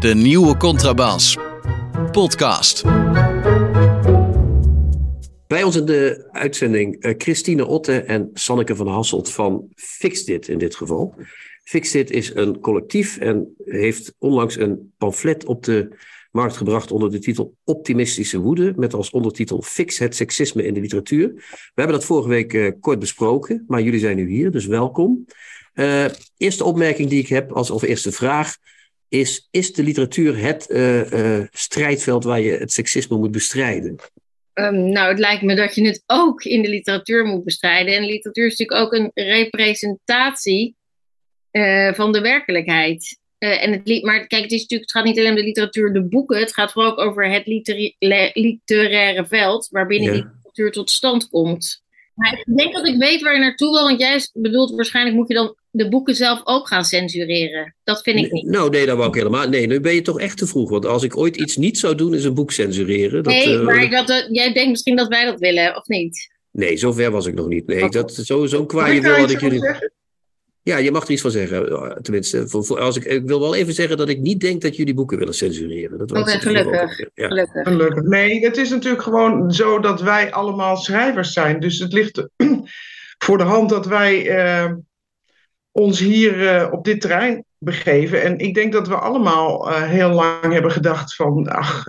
De 0.00 0.14
nieuwe 0.14 0.56
Contrabas. 0.56 1.36
Podcast. 2.10 2.84
Bij 5.48 5.62
ons 5.62 5.76
in 5.76 5.84
de 5.84 6.28
uitzending 6.30 7.04
uh, 7.04 7.14
Christine 7.18 7.66
Otte 7.66 8.00
en 8.00 8.30
Sanneke 8.34 8.76
van 8.76 8.86
Hasselt 8.86 9.32
van 9.32 9.68
Fixdit 9.74 10.48
in 10.48 10.58
dit 10.58 10.76
geval. 10.76 11.14
Fixdit 11.64 12.10
is 12.10 12.34
een 12.34 12.60
collectief 12.60 13.18
en 13.18 13.54
heeft 13.64 14.14
onlangs 14.18 14.56
een 14.56 14.92
pamflet 14.98 15.44
op 15.44 15.64
de 15.64 15.96
markt 16.30 16.56
gebracht 16.56 16.90
onder 16.90 17.10
de 17.10 17.18
titel 17.18 17.56
Optimistische 17.64 18.38
Woede, 18.38 18.72
met 18.76 18.94
als 18.94 19.10
ondertitel 19.10 19.62
Fix 19.62 19.98
het 19.98 20.16
seksisme 20.16 20.64
in 20.64 20.74
de 20.74 20.80
literatuur. 20.80 21.34
We 21.34 21.72
hebben 21.74 21.96
dat 21.96 22.04
vorige 22.04 22.28
week 22.28 22.52
uh, 22.52 22.72
kort 22.80 22.98
besproken, 22.98 23.64
maar 23.66 23.82
jullie 23.82 24.00
zijn 24.00 24.16
nu 24.16 24.28
hier, 24.28 24.50
dus 24.50 24.66
welkom. 24.66 25.24
Uh, 25.74 26.04
eerste 26.36 26.64
opmerking 26.64 27.08
die 27.08 27.20
ik 27.20 27.28
heb, 27.28 27.52
als, 27.52 27.70
of 27.70 27.82
eerste 27.82 28.12
vraag, 28.12 28.56
is: 29.08 29.48
is 29.50 29.72
de 29.72 29.82
literatuur 29.82 30.38
het 30.38 30.66
strijdveld 31.52 32.24
waar 32.24 32.40
je 32.40 32.52
het 32.52 32.72
seksisme 32.72 33.16
moet 33.16 33.30
bestrijden? 33.30 33.96
Um, 34.58 34.88
nou, 34.92 35.08
het 35.08 35.18
lijkt 35.18 35.42
me 35.42 35.54
dat 35.54 35.74
je 35.74 35.86
het 35.86 36.02
ook 36.06 36.42
in 36.42 36.62
de 36.62 36.68
literatuur 36.68 37.24
moet 37.24 37.44
bestrijden. 37.44 37.94
En 37.94 38.04
literatuur 38.04 38.46
is 38.46 38.56
natuurlijk 38.58 38.86
ook 38.86 38.92
een 38.92 39.10
representatie 39.14 40.76
uh, 41.52 41.92
van 41.92 42.12
de 42.12 42.20
werkelijkheid. 42.20 43.18
Uh, 43.38 43.62
en 43.64 43.72
het, 43.72 44.02
maar 44.02 44.26
kijk, 44.26 44.42
het, 44.42 44.52
is 44.52 44.60
natuurlijk, 44.60 44.90
het 44.90 44.92
gaat 44.92 45.04
niet 45.04 45.18
alleen 45.18 45.30
om 45.30 45.36
de 45.36 45.42
literatuur, 45.42 45.92
de 45.92 46.04
boeken. 46.04 46.38
Het 46.38 46.54
gaat 46.54 46.72
vooral 46.72 46.90
ook 46.90 46.98
over 46.98 47.30
het 47.30 47.46
literaire 48.32 49.26
veld 49.26 49.68
waarbinnen 49.70 50.12
die 50.12 50.24
literatuur 50.24 50.72
tot 50.72 50.90
stand 50.90 51.28
komt. 51.28 51.82
Maar 52.14 52.42
ik 52.44 52.56
denk 52.56 52.74
dat 52.74 52.86
ik 52.86 52.98
weet 52.98 53.22
waar 53.22 53.34
je 53.34 53.40
naartoe 53.40 53.70
wil, 53.70 53.82
want 53.82 54.00
jij 54.00 54.28
bedoelt 54.32 54.70
waarschijnlijk 54.70 55.16
moet 55.16 55.28
je 55.28 55.34
dan 55.34 55.56
de 55.78 55.88
boeken 55.88 56.14
zelf 56.14 56.40
ook 56.44 56.68
gaan 56.68 56.84
censureren. 56.84 57.74
Dat 57.84 58.02
vind 58.02 58.18
ik 58.18 58.32
niet. 58.32 58.46
Nou, 58.46 58.70
nee, 58.70 58.86
dat 58.86 58.96
wou 58.96 59.08
ik 59.08 59.14
helemaal. 59.14 59.48
Nee, 59.48 59.66
nu 59.66 59.80
ben 59.80 59.94
je 59.94 60.02
toch 60.02 60.20
echt 60.20 60.38
te 60.38 60.46
vroeg. 60.46 60.70
Want 60.70 60.86
als 60.86 61.02
ik 61.02 61.16
ooit 61.16 61.36
iets 61.36 61.56
niet 61.56 61.78
zou 61.78 61.94
doen, 61.94 62.14
is 62.14 62.24
een 62.24 62.34
boek 62.34 62.52
censureren. 62.52 63.22
Dat, 63.22 63.32
nee, 63.32 63.48
uh, 63.48 63.64
maar 63.64 63.90
dat, 63.90 64.28
jij 64.30 64.52
denkt 64.52 64.70
misschien 64.70 64.96
dat 64.96 65.08
wij 65.08 65.24
dat 65.24 65.38
willen, 65.38 65.76
of 65.76 65.86
niet? 65.86 66.36
Nee, 66.50 66.76
zover 66.76 67.10
was 67.10 67.26
ik 67.26 67.34
nog 67.34 67.48
niet. 67.48 67.66
Nee, 67.66 67.88
dat, 67.88 68.14
zo, 68.14 68.46
zo'n 68.46 68.66
kwaaie 68.66 69.00
wil 69.00 69.14
had 69.14 69.30
ik 69.30 69.40
jullie. 69.40 69.76
Ja, 70.62 70.76
je 70.76 70.90
mag 70.90 71.04
er 71.04 71.10
iets 71.10 71.22
van 71.22 71.30
zeggen. 71.30 71.68
Eh, 71.68 71.90
tenminste, 71.90 72.48
voor, 72.48 72.64
voor, 72.64 72.80
als 72.80 72.96
ik, 72.96 73.04
ik 73.04 73.26
wil 73.26 73.40
wel 73.40 73.54
even 73.54 73.74
zeggen 73.74 73.96
dat 73.96 74.08
ik 74.08 74.20
niet 74.20 74.40
denk 74.40 74.62
dat 74.62 74.76
jullie 74.76 74.94
boeken 74.94 75.18
willen 75.18 75.34
censureren. 75.34 75.98
Dat 75.98 76.10
Oké, 76.10 76.20
okay, 76.20 76.38
gelukkig. 76.38 76.98
Ja. 77.14 77.28
gelukkig. 77.28 77.62
Gelukkig. 77.62 78.02
Nee, 78.02 78.44
het 78.44 78.56
is 78.56 78.70
natuurlijk 78.70 79.02
gewoon 79.02 79.52
zo 79.52 79.80
dat 79.80 80.02
wij 80.02 80.32
allemaal 80.32 80.76
schrijvers 80.76 81.32
zijn. 81.32 81.60
Dus 81.60 81.78
het 81.78 81.92
ligt 81.92 82.26
voor 83.24 83.38
de 83.38 83.44
hand 83.44 83.68
dat 83.70 83.86
wij 83.86 84.26
uh, 84.36 84.72
ons 85.78 85.98
hier 85.98 86.36
uh, 86.36 86.72
op 86.72 86.84
dit 86.84 87.00
terrein 87.00 87.44
begeven. 87.58 88.22
En 88.22 88.38
ik 88.38 88.54
denk 88.54 88.72
dat 88.72 88.88
we 88.88 88.94
allemaal 88.94 89.70
uh, 89.70 89.82
heel 89.82 90.10
lang 90.10 90.52
hebben 90.52 90.70
gedacht 90.70 91.14
van... 91.14 91.48
ach, 91.48 91.84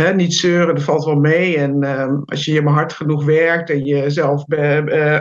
Hè, 0.00 0.14
niet 0.14 0.34
zeuren, 0.34 0.74
dat 0.74 0.84
valt 0.84 1.04
wel 1.04 1.16
mee. 1.16 1.56
En 1.56 1.84
uh, 1.84 2.18
als 2.24 2.44
je 2.44 2.62
maar 2.62 2.72
hard 2.72 2.92
genoeg 2.92 3.24
werkt 3.24 3.70
en 3.70 3.84
je 3.84 4.10
zelf 4.10 4.44
uh, 4.48 4.76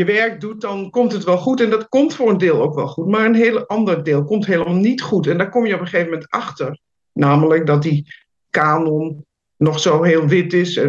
je 0.00 0.04
werk 0.04 0.40
doet, 0.40 0.60
dan 0.60 0.90
komt 0.90 1.12
het 1.12 1.24
wel 1.24 1.38
goed. 1.38 1.60
En 1.60 1.70
dat 1.70 1.88
komt 1.88 2.14
voor 2.14 2.30
een 2.30 2.38
deel 2.38 2.62
ook 2.62 2.74
wel 2.74 2.86
goed. 2.86 3.06
Maar 3.06 3.26
een 3.26 3.34
heel 3.34 3.66
ander 3.66 4.04
deel 4.04 4.24
komt 4.24 4.46
helemaal 4.46 4.74
niet 4.74 5.02
goed. 5.02 5.26
En 5.26 5.38
daar 5.38 5.48
kom 5.48 5.66
je 5.66 5.74
op 5.74 5.80
een 5.80 5.86
gegeven 5.86 6.10
moment 6.10 6.30
achter. 6.30 6.78
Namelijk 7.12 7.66
dat 7.66 7.82
die 7.82 8.14
kanon 8.50 9.24
nog 9.56 9.80
zo 9.80 10.02
heel 10.02 10.26
wit 10.26 10.52
is, 10.52 10.80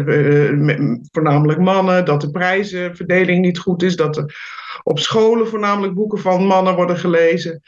voornamelijk 1.10 1.58
mannen, 1.58 2.04
dat 2.04 2.20
de 2.20 2.30
prijzenverdeling 2.30 3.40
niet 3.40 3.58
goed 3.58 3.82
is, 3.82 3.96
dat 3.96 4.16
er 4.16 4.34
op 4.82 4.98
scholen 4.98 5.48
voornamelijk 5.48 5.94
boeken 5.94 6.18
van 6.18 6.46
mannen 6.46 6.74
worden 6.74 6.96
gelezen. 6.96 7.62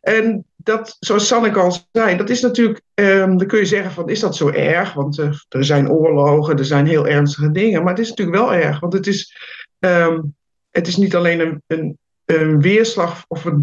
En 0.00 0.44
dat, 0.56 0.96
zoals 1.00 1.26
Sanneke 1.26 1.58
al 1.58 1.76
zei, 1.92 2.16
dat 2.16 2.30
is 2.30 2.40
natuurlijk, 2.40 2.80
um, 2.94 3.38
dan 3.38 3.46
kun 3.46 3.58
je 3.58 3.66
zeggen 3.66 3.90
van, 3.90 4.08
is 4.08 4.20
dat 4.20 4.36
zo 4.36 4.48
erg? 4.48 4.92
Want 4.92 5.18
uh, 5.18 5.32
er 5.48 5.64
zijn 5.64 5.90
oorlogen, 5.90 6.58
er 6.58 6.64
zijn 6.64 6.86
heel 6.86 7.06
ernstige 7.06 7.50
dingen, 7.50 7.82
maar 7.82 7.92
het 7.92 8.02
is 8.02 8.08
natuurlijk 8.08 8.38
wel 8.38 8.54
erg, 8.54 8.80
want 8.80 8.92
het 8.92 9.06
is, 9.06 9.36
um, 9.78 10.36
het 10.70 10.86
is 10.86 10.96
niet 10.96 11.16
alleen 11.16 11.60
een, 11.66 11.98
een, 12.24 12.60
weerslag, 12.60 13.24
of 13.28 13.44
het 13.44 13.54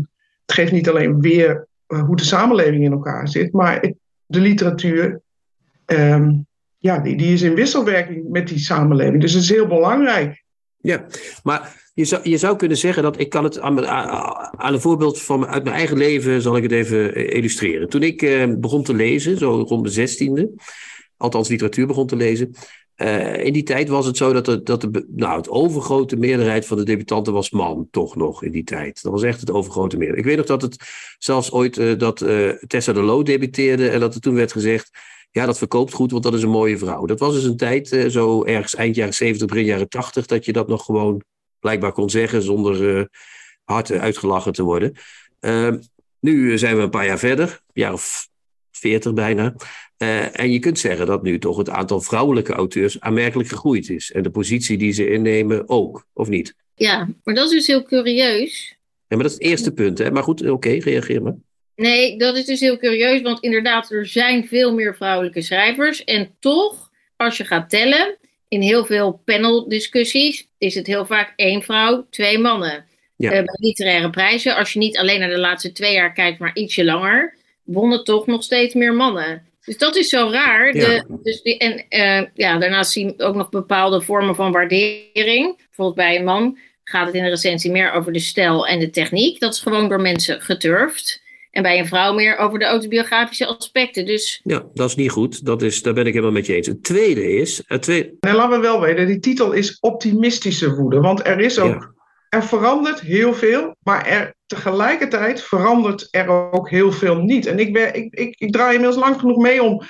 geeft 0.46 0.72
niet 0.72 0.90
alleen 0.90 1.22
weer 1.22 1.68
uh, 1.88 2.04
hoe 2.04 2.16
de 2.16 2.24
samenleving 2.24 2.84
in 2.84 2.92
elkaar 2.92 3.28
zit, 3.28 3.54
maar 3.54 3.94
de 4.26 4.40
literatuur, 4.40 5.22
um, 5.86 6.46
ja, 6.78 7.00
die, 7.00 7.18
die 7.18 7.34
is 7.34 7.42
in 7.42 7.56
wisselwerking 7.56 8.30
met 8.30 8.48
die 8.48 8.60
samenleving. 8.60 9.22
Dus 9.22 9.34
het 9.34 9.44
is 9.44 9.50
heel 9.50 9.68
belangrijk. 9.68 10.44
Ja, 10.78 11.06
maar 11.44 11.85
je 11.96 12.06
zou, 12.06 12.30
je 12.30 12.38
zou 12.38 12.56
kunnen 12.56 12.78
zeggen 12.78 13.04
dat 13.04 13.20
ik 13.20 13.30
kan 13.30 13.44
het 13.44 13.60
aan, 13.60 13.78
een 14.74 14.82
voorbeeld 14.82 15.22
van 15.22 15.48
uit 15.48 15.64
mijn 15.64 15.76
eigen 15.76 15.98
leven 15.98 16.42
zal 16.42 16.58
ik 16.58 16.64
het 16.64 16.72
even 16.72 17.16
illustreren. 17.32 17.90
Toen 17.90 18.04
ik 18.04 18.22
eh, 18.22 18.54
begon 18.58 18.84
te 18.84 18.94
lezen, 18.94 19.38
zo 19.38 19.66
rond 19.68 19.84
de 19.84 19.92
zestiende, 19.92 20.52
althans 21.18 21.50
literatuur 21.50 21.88
begon 21.88 22.08
te 22.08 22.16
lezen. 22.16 22.56
Uh, 22.98 23.46
in 23.46 23.54
die 23.54 23.64
tijd 23.64 23.90
was 23.90 24.06
het 24.06 24.18
zo 24.18 24.34
dat, 24.34 24.46
de, 24.46 24.64
dat 24.64 24.82
de, 24.82 25.08
nou, 25.16 25.38
het 25.38 25.50
overgrote 25.50 26.16
meerderheid 26.16 26.66
van 26.66 26.78
de 26.78 26.84
debutanten 26.84 27.34
was 27.34 27.50
man, 27.50 27.88
toch 27.92 28.16
nog 28.16 28.44
in 28.44 28.52
die 28.52 28.64
tijd. 28.64 29.02
Dat 29.02 29.12
was 29.12 29.24
echt 29.24 29.40
het 29.40 29.52
overgrote 29.52 29.98
meerderheid. 29.98 30.26
Ik 30.26 30.36
weet 30.36 30.48
nog 30.48 30.60
dat 30.60 30.62
het 30.62 30.90
zelfs 31.18 31.52
ooit 31.52 32.00
dat 32.00 32.18
Tessa 32.68 32.94
de 32.94 33.02
Loo 33.02 33.24
debuteerde 33.24 33.90
en 33.90 34.00
dat 34.00 34.16
er 34.16 34.22
toen 34.22 34.36
werd 34.36 34.52
gezegd, 34.52 34.90
ja, 35.32 35.46
dat 35.46 35.58
verkoopt 35.58 35.94
goed, 35.94 36.12
want 36.12 36.24
dat 36.24 36.34
is 36.34 36.44
een 36.44 36.50
mooie 36.50 36.78
vrouw. 36.78 37.06
Dat 37.06 37.20
was 37.20 37.34
dus 37.34 37.44
een 37.44 37.58
tijd, 37.58 38.06
zo 38.10 38.44
ergens 38.44 38.76
eind 38.76 38.96
jaren 38.96 39.14
70, 39.14 39.48
begin 39.48 39.66
jaren 39.66 39.90
80, 39.90 40.26
dat 40.26 40.46
je 40.46 40.54
dat 40.54 40.68
nog 40.68 40.86
gewoon 40.86 41.22
blijkbaar 41.66 41.92
kon 41.92 42.10
zeggen 42.10 42.42
zonder 42.42 42.98
uh, 42.98 43.04
hard 43.64 43.92
uitgelachen 43.92 44.54
te 44.54 44.64
worden. 44.64 44.94
Uh, 45.42 45.74
nu 46.20 46.58
zijn 46.58 46.76
we 46.76 46.82
een 46.82 46.90
paar 46.90 47.06
jaar 47.06 47.20
verder, 47.20 47.48
een 47.50 47.82
jaar 47.82 47.94
of 47.94 48.28
40 48.72 49.14
bijna. 49.14 49.56
Eh, 49.98 50.40
en 50.40 50.52
je 50.52 50.60
kunt 50.60 50.80
zeggen 50.80 51.06
dat 51.06 51.24
nu 51.24 51.40
toch 51.40 51.58
het 51.58 51.70
aantal 51.70 52.02
vrouwelijke 52.02 52.54
auteurs 52.54 53.00
aanmerkelijk 53.00 53.50
gegroeid 53.50 53.90
is. 53.90 54.12
En 54.12 54.24
de 54.24 54.30
positie 54.30 54.78
die 54.78 54.92
ze 54.92 55.10
innemen 55.10 55.70
ook, 55.70 56.06
of 56.14 56.28
niet? 56.28 56.56
Ja, 56.76 57.10
maar 57.24 57.36
dat 57.36 57.46
is 57.46 57.52
dus 57.52 57.68
heel 57.68 57.84
curieus. 57.84 58.76
Ja, 59.08 59.16
maar 59.16 59.24
dat 59.24 59.32
is 59.32 59.38
het 59.38 59.48
eerste 59.48 59.72
punt, 59.72 59.98
hè? 59.98 60.12
Maar 60.12 60.24
goed, 60.24 60.50
oké, 60.50 60.70
reageer 60.70 61.22
maar. 61.22 61.36
Nee, 61.76 62.18
dat 62.18 62.36
is 62.36 62.46
dus 62.46 62.60
heel 62.60 62.78
curieus, 62.78 63.22
want 63.22 63.40
inderdaad, 63.40 63.92
er 63.92 64.06
zijn 64.08 64.48
veel 64.48 64.74
meer 64.74 64.96
vrouwelijke 64.96 65.42
schrijvers. 65.42 66.04
En 66.04 66.36
toch, 66.40 66.92
als 67.16 67.38
je 67.38 67.46
gaat 67.46 67.70
tellen, 67.70 68.18
in 68.48 68.62
heel 68.62 68.86
veel 68.86 69.22
paneldiscussies 69.26 70.48
is 70.66 70.76
het 70.76 70.88
heel 70.88 71.06
vaak 71.06 71.34
één 71.36 71.62
vrouw, 71.62 72.06
twee 72.10 72.38
mannen. 72.38 72.86
Ja. 73.18 73.32
Eh, 73.32 73.44
bij 73.44 73.58
literaire 73.60 74.10
prijzen, 74.10 74.56
als 74.56 74.74
je 74.74 74.80
niet 74.80 74.98
alleen 74.98 75.20
naar 75.20 75.30
de 75.30 75.38
laatste 75.38 75.72
twee 75.72 75.94
jaar 75.94 76.14
kijkt, 76.14 76.40
maar 76.40 76.56
ietsje 76.56 76.86
langer, 76.86 77.36
wonnen 77.64 78.04
toch 78.04 78.28
nog 78.28 78.44
steeds 78.44 78.74
meer 78.74 78.94
mannen. 78.94 79.44
Dus 79.66 79.78
dat 79.78 79.96
is 79.96 80.10
zo 80.10 80.30
raar. 80.32 80.72
De, 80.72 80.80
Ja. 80.80 81.06
dus 81.24 81.42
die, 81.42 81.58
en 81.58 81.86
eh, 81.90 82.28
ja, 82.34 82.58
daarnaast 82.58 82.92
zien 82.92 83.14
we 83.18 83.24
ook 83.24 83.36
nog 83.36 83.50
bepaalde 83.50 84.02
vormen 84.02 84.36
van 84.36 84.52
waardering. 84.52 85.58
Bijvoorbeeld 85.58 85.96
bij 85.96 86.16
een 86.16 86.24
man 86.24 86.58
gaat 86.84 87.06
het 87.06 87.16
in 87.16 87.24
de 87.24 87.30
recensie 87.30 87.72
meer 87.72 87.92
over 87.92 88.14
de 88.14 88.20
stijl 88.20 88.68
en 88.68 88.80
de 88.80 88.90
techniek. 88.90 89.40
Dat 89.40 89.54
is 89.54 89.60
gewoon 89.60 89.90
door 89.90 90.02
mensen 90.02 90.42
geturfd. 90.42 91.24
En 91.56 91.62
bij 91.62 91.80
een 91.80 91.88
vrouw 91.88 92.14
meer 92.14 92.38
over 92.38 92.60
de 92.60 92.66
autobiografische 92.66 93.46
aspecten. 93.46 94.06
Dus 94.06 94.42
Ja, 94.44 94.64
dat 94.74 94.90
is 94.90 94.96
niet 94.96 95.12
goed. 95.12 95.46
Dat 95.46 95.62
is, 95.62 95.82
daar 95.82 95.94
ben 95.94 96.06
ik 96.06 96.14
helemaal 96.14 96.34
met 96.34 96.46
je 96.46 96.56
eens. 96.56 96.68
Het 96.68 96.84
tweede 96.84 97.38
is... 97.38 97.64
Het 97.68 97.82
tweede, 97.82 98.16
Nee, 98.20 98.34
laten 98.34 98.60
we 98.60 98.66
wel 98.66 98.82
weten, 98.82 99.08
die 99.08 99.20
titel 99.20 99.52
is 99.52 99.80
optimistische 99.80 100.76
woede. 100.76 101.00
Want 101.00 101.28
er 101.28 101.40
is 101.40 101.60
ook, 101.60 101.94
er 102.30 102.44
verandert 102.44 103.00
heel 103.00 103.34
veel, 103.34 103.76
maar 103.84 104.06
er, 104.06 104.36
tegelijkertijd 104.46 105.42
verandert 105.42 106.08
er 106.12 106.52
ook 106.52 106.70
heel 106.70 106.92
veel 106.92 107.16
niet. 107.16 107.46
En 107.46 107.60
ik, 107.60 107.74
ben, 107.74 107.96
ik, 107.96 108.14
ik, 108.14 108.36
ik 108.40 108.52
draai 108.52 108.76
inmiddels 108.76 109.04
lang 109.04 109.20
genoeg 109.20 109.38
mee 109.38 109.64
om, 109.64 109.82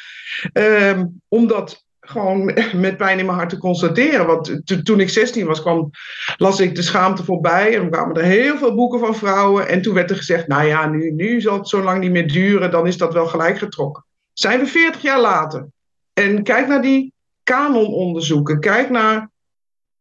ehm, 0.54 1.06
om 1.28 1.48
dat 1.48 1.85
gewoon 2.06 2.46
met 2.76 2.98
pijn 2.98 3.20
in 3.20 3.26
mijn 3.26 3.38
hart 3.38 3.50
te 3.50 3.58
constateren. 3.58 4.26
Want 4.26 4.62
to- 4.66 4.82
toen 4.82 5.00
ik 5.00 5.10
16 5.10 5.46
was, 5.46 5.62
kwam, 5.62 5.90
las 6.38 6.60
ik 6.60 6.76
de 6.76 6.82
schaamte 6.82 7.24
voorbij. 7.24 7.78
En 7.78 7.90
kwamen 7.90 8.16
er 8.16 8.24
heel 8.24 8.58
veel 8.58 8.76
boeken 8.76 9.00
van 9.00 9.16
vrouwen. 9.16 9.68
En 9.68 9.82
toen 9.82 9.94
werd 9.94 10.10
er 10.10 10.16
gezegd, 10.16 10.48
nou 10.48 10.68
ja, 10.68 10.88
nu, 10.88 11.12
nu 11.12 11.42
zal 11.42 11.58
het 11.58 11.68
zo 11.68 11.84
lang 11.84 12.00
niet 12.00 12.12
meer 12.12 12.28
duren. 12.28 12.72
Dan 12.72 12.88
is 12.88 12.98
dat 12.98 13.14
wel 13.14 13.28
gelijk 13.28 13.58
getrokken. 13.58 14.06
Zijn 14.34 14.60
we 14.60 14.66
40 14.66 15.02
jaar 15.02 15.22
later. 15.22 15.68
En 16.14 16.44
kijk 16.44 16.68
naar 16.68 16.82
die 16.82 17.14
kanononderzoeken. 17.44 18.60
Kijk 18.60 18.90
naar, 18.90 19.30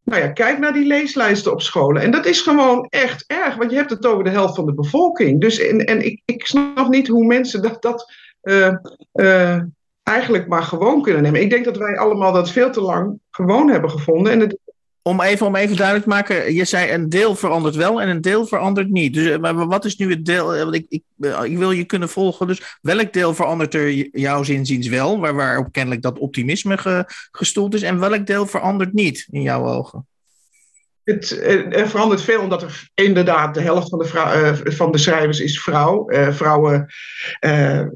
nou 0.03 0.21
ja, 0.21 0.27
kijk 0.27 0.59
naar 0.59 0.73
die 0.73 0.87
leeslijsten 0.87 1.51
op 1.51 1.61
scholen. 1.61 2.01
En 2.01 2.11
dat 2.11 2.25
is 2.25 2.41
gewoon 2.41 2.87
echt 2.89 3.23
erg. 3.27 3.55
Want 3.55 3.71
je 3.71 3.77
hebt 3.77 3.89
het 3.89 4.05
over 4.05 4.23
de 4.23 4.29
helft 4.29 4.55
van 4.55 4.65
de 4.65 4.73
bevolking. 4.73 5.41
Dus 5.41 5.59
en, 5.59 5.85
en 5.85 6.05
ik, 6.05 6.21
ik 6.25 6.45
snap 6.45 6.89
niet 6.89 7.07
hoe 7.07 7.25
mensen 7.25 7.61
dat... 7.61 7.81
dat 7.81 8.13
eh, 8.41 8.73
eh, 9.11 9.61
eigenlijk 10.05 10.47
maar 10.47 10.63
gewoon 10.63 11.01
kunnen 11.01 11.21
nemen. 11.21 11.41
Ik 11.41 11.49
denk 11.49 11.65
dat 11.65 11.77
wij 11.77 11.97
allemaal 11.97 12.31
dat 12.33 12.51
veel 12.51 12.71
te 12.71 12.81
lang 12.81 13.19
gewoon 13.31 13.69
hebben 13.69 13.89
gevonden. 13.89 14.31
En 14.31 14.39
het, 14.39 14.57
Om 15.01 15.21
even, 15.21 15.45
om 15.45 15.55
even 15.55 15.75
duidelijk 15.75 16.05
te 16.05 16.11
maken, 16.11 16.53
je 16.53 16.65
zei 16.65 16.91
een 16.91 17.09
deel 17.09 17.35
verandert 17.35 17.75
wel 17.75 18.01
en 18.01 18.09
een 18.09 18.21
deel 18.21 18.45
verandert 18.47 18.89
niet. 18.89 19.13
Dus 19.13 19.27
eh, 19.27 19.39
maar 19.39 19.67
wat 19.67 19.85
is 19.85 19.95
nu 19.97 20.09
het 20.09 20.25
deel? 20.25 20.55
eh, 20.55 20.63
Want 20.63 20.75
ik, 20.75 20.85
ik, 20.89 21.03
eh, 21.19 21.43
ik 21.43 21.57
wil 21.57 21.71
je 21.71 21.83
kunnen 21.85 22.09
volgen. 22.09 22.47
Dus 22.47 22.77
welk 22.81 23.13
deel 23.13 23.33
verandert 23.33 23.73
er 23.73 23.91
jouw 24.19 24.43
zinziens 24.43 24.87
wel, 24.87 25.19
waar, 25.19 25.35
waarop 25.35 25.71
kennelijk 25.71 26.01
dat 26.01 26.19
optimisme 26.19 26.77
ge- 26.77 27.05
gestoeld 27.31 27.73
is, 27.73 27.81
en 27.81 27.99
welk 27.99 28.25
deel 28.25 28.47
verandert 28.47 28.93
niet 28.93 29.27
in 29.31 29.41
jouw 29.41 29.65
ogen? 29.67 30.07
het, 31.03 31.31
er 31.71 31.89
verandert 31.89 32.21
veel, 32.21 32.41
omdat 32.41 32.61
er 32.61 32.89
inderdaad 32.93 33.53
de 33.53 33.61
helft 33.61 33.89
van 33.89 33.99
de, 33.99 34.05
vrou- 34.05 34.43
eh, 34.43 34.53
van 34.73 34.91
de 34.91 34.97
schrijvers 34.97 35.39
is 35.39 35.61
vrouw. 35.61 36.05
Vrouwen 36.31 36.85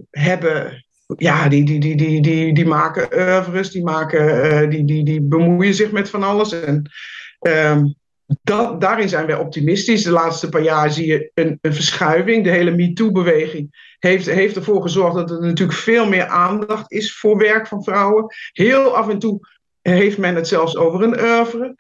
hebben. 0.10 0.84
Ja, 1.18 1.50
die, 1.50 1.64
die, 1.64 1.80
die, 1.80 1.96
die, 1.96 2.22
die, 2.22 2.54
die 2.54 2.66
maken 2.66 3.14
oeuvres, 3.14 3.72
die, 3.72 3.84
maken, 3.84 4.44
eh, 4.44 4.70
die, 4.70 4.86
die, 4.86 5.04
die 5.04 5.22
bemoeien 5.22 5.74
zich 5.74 5.92
met 5.92 6.10
van 6.10 6.24
alles. 6.24 6.52
En 6.52 6.92
ehm, 7.40 7.86
dat, 8.42 8.82
daarin 8.82 9.10
zijn 9.10 9.26
wij 9.26 9.38
optimistisch. 9.38 10.04
De 10.04 10.12
laatste 10.12 10.50
paar 10.50 10.62
jaar 10.62 10.92
zie 10.92 11.08
je 11.08 11.32
een, 11.34 11.58
een 11.62 11.74
verschuiving. 11.74 12.44
De 12.44 12.50
hele 12.50 12.72
MeToo-beweging 12.72 13.96
heeft, 14.00 14.26
heeft 14.26 14.56
ervoor 14.56 14.82
gezorgd 14.82 15.16
dat 15.16 15.32
er 15.32 15.42
natuurlijk 15.42 15.78
veel 15.78 16.08
meer 16.08 16.26
aandacht 16.26 16.92
is 16.92 17.18
voor 17.18 17.38
werk 17.38 17.68
van 17.68 17.84
vrouwen. 17.84 18.26
Heel 18.52 18.96
af 18.96 19.10
en 19.10 19.20
toe 19.20 19.40
heeft 19.82 20.18
men 20.18 20.36
het 20.36 20.48
zelfs 20.48 20.76
over 20.76 21.04
een 21.04 21.20
oeuvre. 21.20 21.76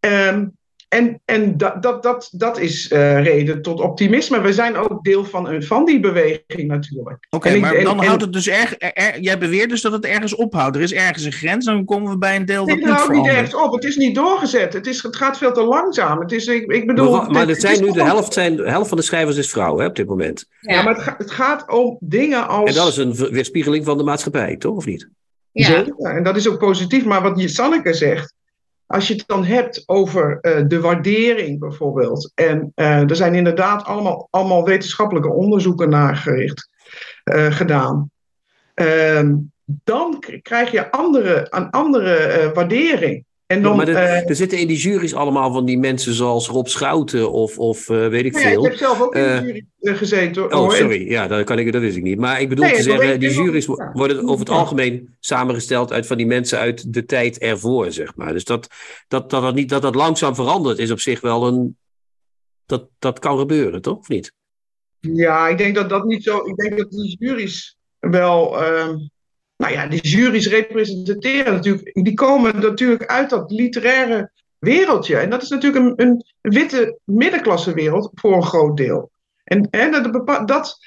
Ehm, 0.00 0.46
en 0.90 1.20
en 1.24 1.56
dat, 1.56 1.82
dat, 1.82 2.02
dat, 2.02 2.28
dat 2.32 2.58
is 2.58 2.88
eh, 2.90 3.22
reden 3.22 3.62
tot 3.62 3.80
optimisme. 3.80 4.40
We 4.40 4.52
zijn 4.52 4.76
ook 4.76 5.04
deel 5.04 5.24
van, 5.24 5.48
een- 5.48 5.62
van 5.62 5.84
die 5.84 6.00
beweging 6.00 6.68
natuurlijk. 6.68 7.26
Oké, 7.30 7.56
maar 7.58 7.74
en- 7.74 7.84
dan 7.84 8.00
en- 8.00 8.06
houdt 8.06 8.22
het 8.22 8.32
dus 8.32 8.48
erg. 8.48 8.74
er- 8.78 8.92
er- 8.94 9.20
jij 9.20 9.38
beweert 9.38 9.68
dus 9.70 9.80
dat 9.80 9.92
het 9.92 10.04
ergens 10.04 10.34
ophoudt. 10.34 10.76
Er 10.76 10.82
is 10.82 10.92
ergens 10.92 11.24
een 11.24 11.32
grens, 11.32 11.64
dan 11.64 11.84
komen 11.84 12.10
we 12.10 12.18
bij 12.18 12.36
een 12.36 12.44
deel 12.44 12.66
dat 12.66 12.80
dat 12.80 12.90
houdt 12.90 13.12
niet 13.12 13.26
ergens 13.26 13.54
op. 13.54 13.72
Het 13.72 13.84
is 13.84 13.96
niet 13.96 14.14
doorgezet. 14.14 14.72
Het, 14.72 14.86
is, 14.86 15.02
het 15.02 15.16
gaat 15.16 15.38
veel 15.38 15.52
te 15.52 15.62
langzaam. 15.62 16.20
Het 16.20 16.32
is, 16.32 16.46
ik, 16.46 16.72
ik 16.72 16.86
bedoel, 16.86 17.10
maar 17.16 17.30
maar 17.30 17.40
het- 17.40 17.50
het 17.50 17.60
zijn 17.60 17.84
nu 17.84 17.90
de 17.92 18.02
helft, 18.04 18.32
zijn, 18.32 18.56
de 18.56 18.70
helft 18.70 18.88
van 18.88 18.96
de 18.98 19.04
schrijvers 19.04 19.36
is 19.36 19.50
vrouw 19.50 19.78
hè, 19.78 19.86
op 19.86 19.96
dit 19.96 20.06
moment. 20.06 20.46
Ja, 20.60 20.82
maar 20.82 20.94
het, 20.94 21.02
ga- 21.02 21.14
het 21.18 21.30
gaat 21.30 21.70
om 21.72 21.96
dingen 22.00 22.48
als. 22.48 22.68
En 22.70 22.74
dat 22.74 22.88
is 22.88 22.96
een 22.96 23.14
weerspiegeling 23.32 23.84
van 23.84 23.98
de 23.98 24.04
maatschappij, 24.04 24.56
toch? 24.56 24.76
Of 24.76 24.86
niet? 24.86 25.08
Zeker, 25.52 25.94
en 25.98 26.22
dat 26.22 26.36
is 26.36 26.48
ook 26.48 26.58
positief. 26.58 27.04
Maar 27.04 27.22
wat 27.22 27.40
je 27.40 27.48
Sanneke 27.48 27.94
zegt, 27.94 28.34
als 28.90 29.08
je 29.08 29.14
het 29.14 29.24
dan 29.26 29.44
hebt 29.44 29.82
over 29.86 30.38
eh, 30.40 30.62
de 30.66 30.80
waardering 30.80 31.58
bijvoorbeeld. 31.58 32.32
En 32.34 32.72
eh, 32.74 33.10
er 33.10 33.16
zijn 33.16 33.34
inderdaad 33.34 33.84
allemaal, 33.84 34.28
allemaal 34.30 34.64
wetenschappelijke 34.64 35.32
onderzoeken 35.32 35.88
naar 35.88 36.16
gericht, 36.16 36.68
eh, 37.24 37.52
gedaan. 37.52 38.10
Ehm, 38.74 39.36
dan 39.64 40.24
krijg 40.42 40.70
je 40.70 40.90
andere, 40.90 41.46
een 41.50 41.70
andere 41.70 42.50
waardering. 42.54 43.24
En 43.50 43.62
dan, 43.62 43.70
Ja, 43.70 43.76
maar 43.76 43.88
er, 43.88 43.94
eh, 43.96 44.28
er 44.28 44.36
zitten 44.36 44.58
in 44.58 44.66
die 44.66 44.76
juries 44.76 45.14
allemaal 45.14 45.52
van 45.52 45.64
die 45.64 45.78
mensen 45.78 46.14
zoals 46.14 46.48
Rob 46.48 46.66
Schouten 46.66 47.32
of, 47.32 47.58
of 47.58 47.88
eh, 47.88 48.08
weet 48.08 48.24
ik 48.24 48.34
ja, 48.34 48.40
veel. 48.40 48.64
ik 48.64 48.70
heb 48.70 48.78
zelf 48.78 49.00
ook 49.00 49.14
in 49.14 49.22
de 49.22 49.40
jury 49.46 49.66
eh, 49.80 49.94
gezeten. 49.96 50.42
hoor. 50.42 50.52
Oh, 50.52 50.72
En- 50.72 50.76
sorry. 50.78 51.10
Ja, 51.10 51.26
dat, 51.26 51.44
kan 51.44 51.58
ik, 51.58 51.72
dat 51.72 51.80
wist 51.80 51.96
ik 51.96 52.02
niet. 52.02 52.18
Maar 52.18 52.40
ik 52.40 52.48
bedoel 52.48 52.64
Nee, 52.64 52.74
te 52.74 52.82
zeggen, 52.82 53.20
die 53.20 53.30
juries 53.30 53.66
Ja. 53.66 53.90
worden 53.92 54.22
over 54.22 54.38
het 54.38 54.48
algemeen 54.50 55.16
samengesteld 55.20 55.92
uit 55.92 56.06
van 56.06 56.16
die 56.16 56.26
mensen 56.26 56.58
uit 56.58 56.92
de 56.92 57.04
tijd 57.04 57.38
ervoor, 57.38 57.92
zeg 57.92 58.16
maar. 58.16 58.32
Dus 58.32 58.44
dat 58.44 58.68
dat, 59.08 59.30
dat, 59.30 59.42
dat, 59.42 59.54
niet, 59.54 59.68
dat 59.68 59.82
dat 59.82 59.94
langzaam 59.94 60.34
verandert 60.34 60.78
is 60.78 60.90
op 60.90 61.00
zich 61.00 61.20
wel 61.20 61.46
een... 61.46 61.76
Dat, 62.66 62.88
dat 62.98 63.18
kan 63.18 63.38
gebeuren, 63.38 63.82
toch? 63.82 63.98
Of 63.98 64.08
niet? 64.08 64.32
Ja, 65.00 65.48
ik 65.48 65.58
denk 65.58 65.74
dat 65.74 65.88
dat 65.88 66.04
niet 66.04 66.22
zo. 66.22 66.36
Ik 66.46 66.56
denk 66.56 66.78
dat 66.78 66.90
die 66.90 67.16
juries 67.18 67.76
wel. 67.98 68.62
ehm, 68.62 68.96
nou 69.60 69.72
ja, 69.72 69.86
die 69.86 70.00
juries 70.00 70.48
representeren 70.48 71.52
natuurlijk. 71.52 71.90
Die 71.92 72.14
komen 72.14 72.60
natuurlijk 72.60 73.06
uit 73.06 73.30
dat 73.30 73.50
literaire 73.50 74.30
wereldje. 74.58 75.16
En 75.16 75.30
dat 75.30 75.42
is 75.42 75.48
natuurlijk 75.48 75.84
een, 75.84 76.06
een 76.06 76.24
witte 76.40 76.98
middenklasse 77.04 77.74
wereld 77.74 78.10
voor 78.14 78.32
een 78.32 78.44
groot 78.44 78.76
deel. 78.76 79.10
En, 79.44 79.68
dat, 79.70 80.48
dat 80.48 80.78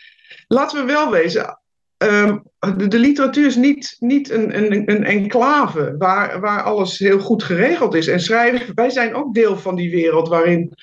laten 0.47 0.85
we 0.85 0.91
wel 0.91 1.11
wezen. 1.11 1.59
ehm, 1.97 2.37
de, 2.77 2.87
de 2.87 2.99
literatuur 2.99 3.45
is 3.45 3.55
niet, 3.55 3.95
niet 3.99 4.29
een, 4.29 4.57
een, 4.57 4.91
een 4.91 5.03
enclave 5.03 5.95
waar, 5.97 6.39
waar 6.39 6.61
alles 6.61 6.99
heel 6.99 7.19
goed 7.19 7.43
geregeld 7.43 7.93
is. 7.93 8.07
En 8.07 8.19
schrijven, 8.19 8.75
wij 8.75 8.89
zijn 8.89 9.13
ook 9.13 9.33
deel 9.33 9.57
van 9.57 9.75
die 9.75 9.91
wereld 9.91 10.27
waarin 10.27 10.73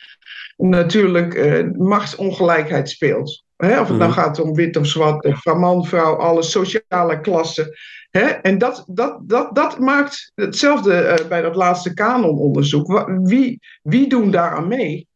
natuurlijk 0.57 1.35
eh, 1.35 1.65
machtsongelijkheid 1.77 2.91
speelt. 2.91 3.45
Hè? 3.61 3.81
Of 3.81 3.89
het 3.89 3.99
nou 3.99 4.11
Mhm. 4.11 4.21
gaat 4.21 4.39
om 4.41 4.55
wit 4.55 4.77
of 4.77 4.87
zwart, 4.87 5.25
of 5.25 5.43
van 5.43 5.59
man, 5.59 5.87
vrouw, 5.87 6.15
alle 6.17 6.43
sociale 6.43 7.21
klassen. 7.21 7.77
Hè? 8.11 8.21
En 8.27 8.59
dat, 8.59 8.85
dat, 8.89 9.19
dat, 9.23 9.55
dat 9.55 9.79
maakt 9.79 10.33
hetzelfde 10.35 10.95
eh, 10.95 11.29
bij 11.29 11.43
dat 11.43 11.55
laatste 11.55 11.95
kanononderzoek. 11.95 13.11
Wie, 13.23 13.61
wie 13.83 14.09
doen 14.09 14.31
daaraan 14.31 14.69
mee? 14.69 15.09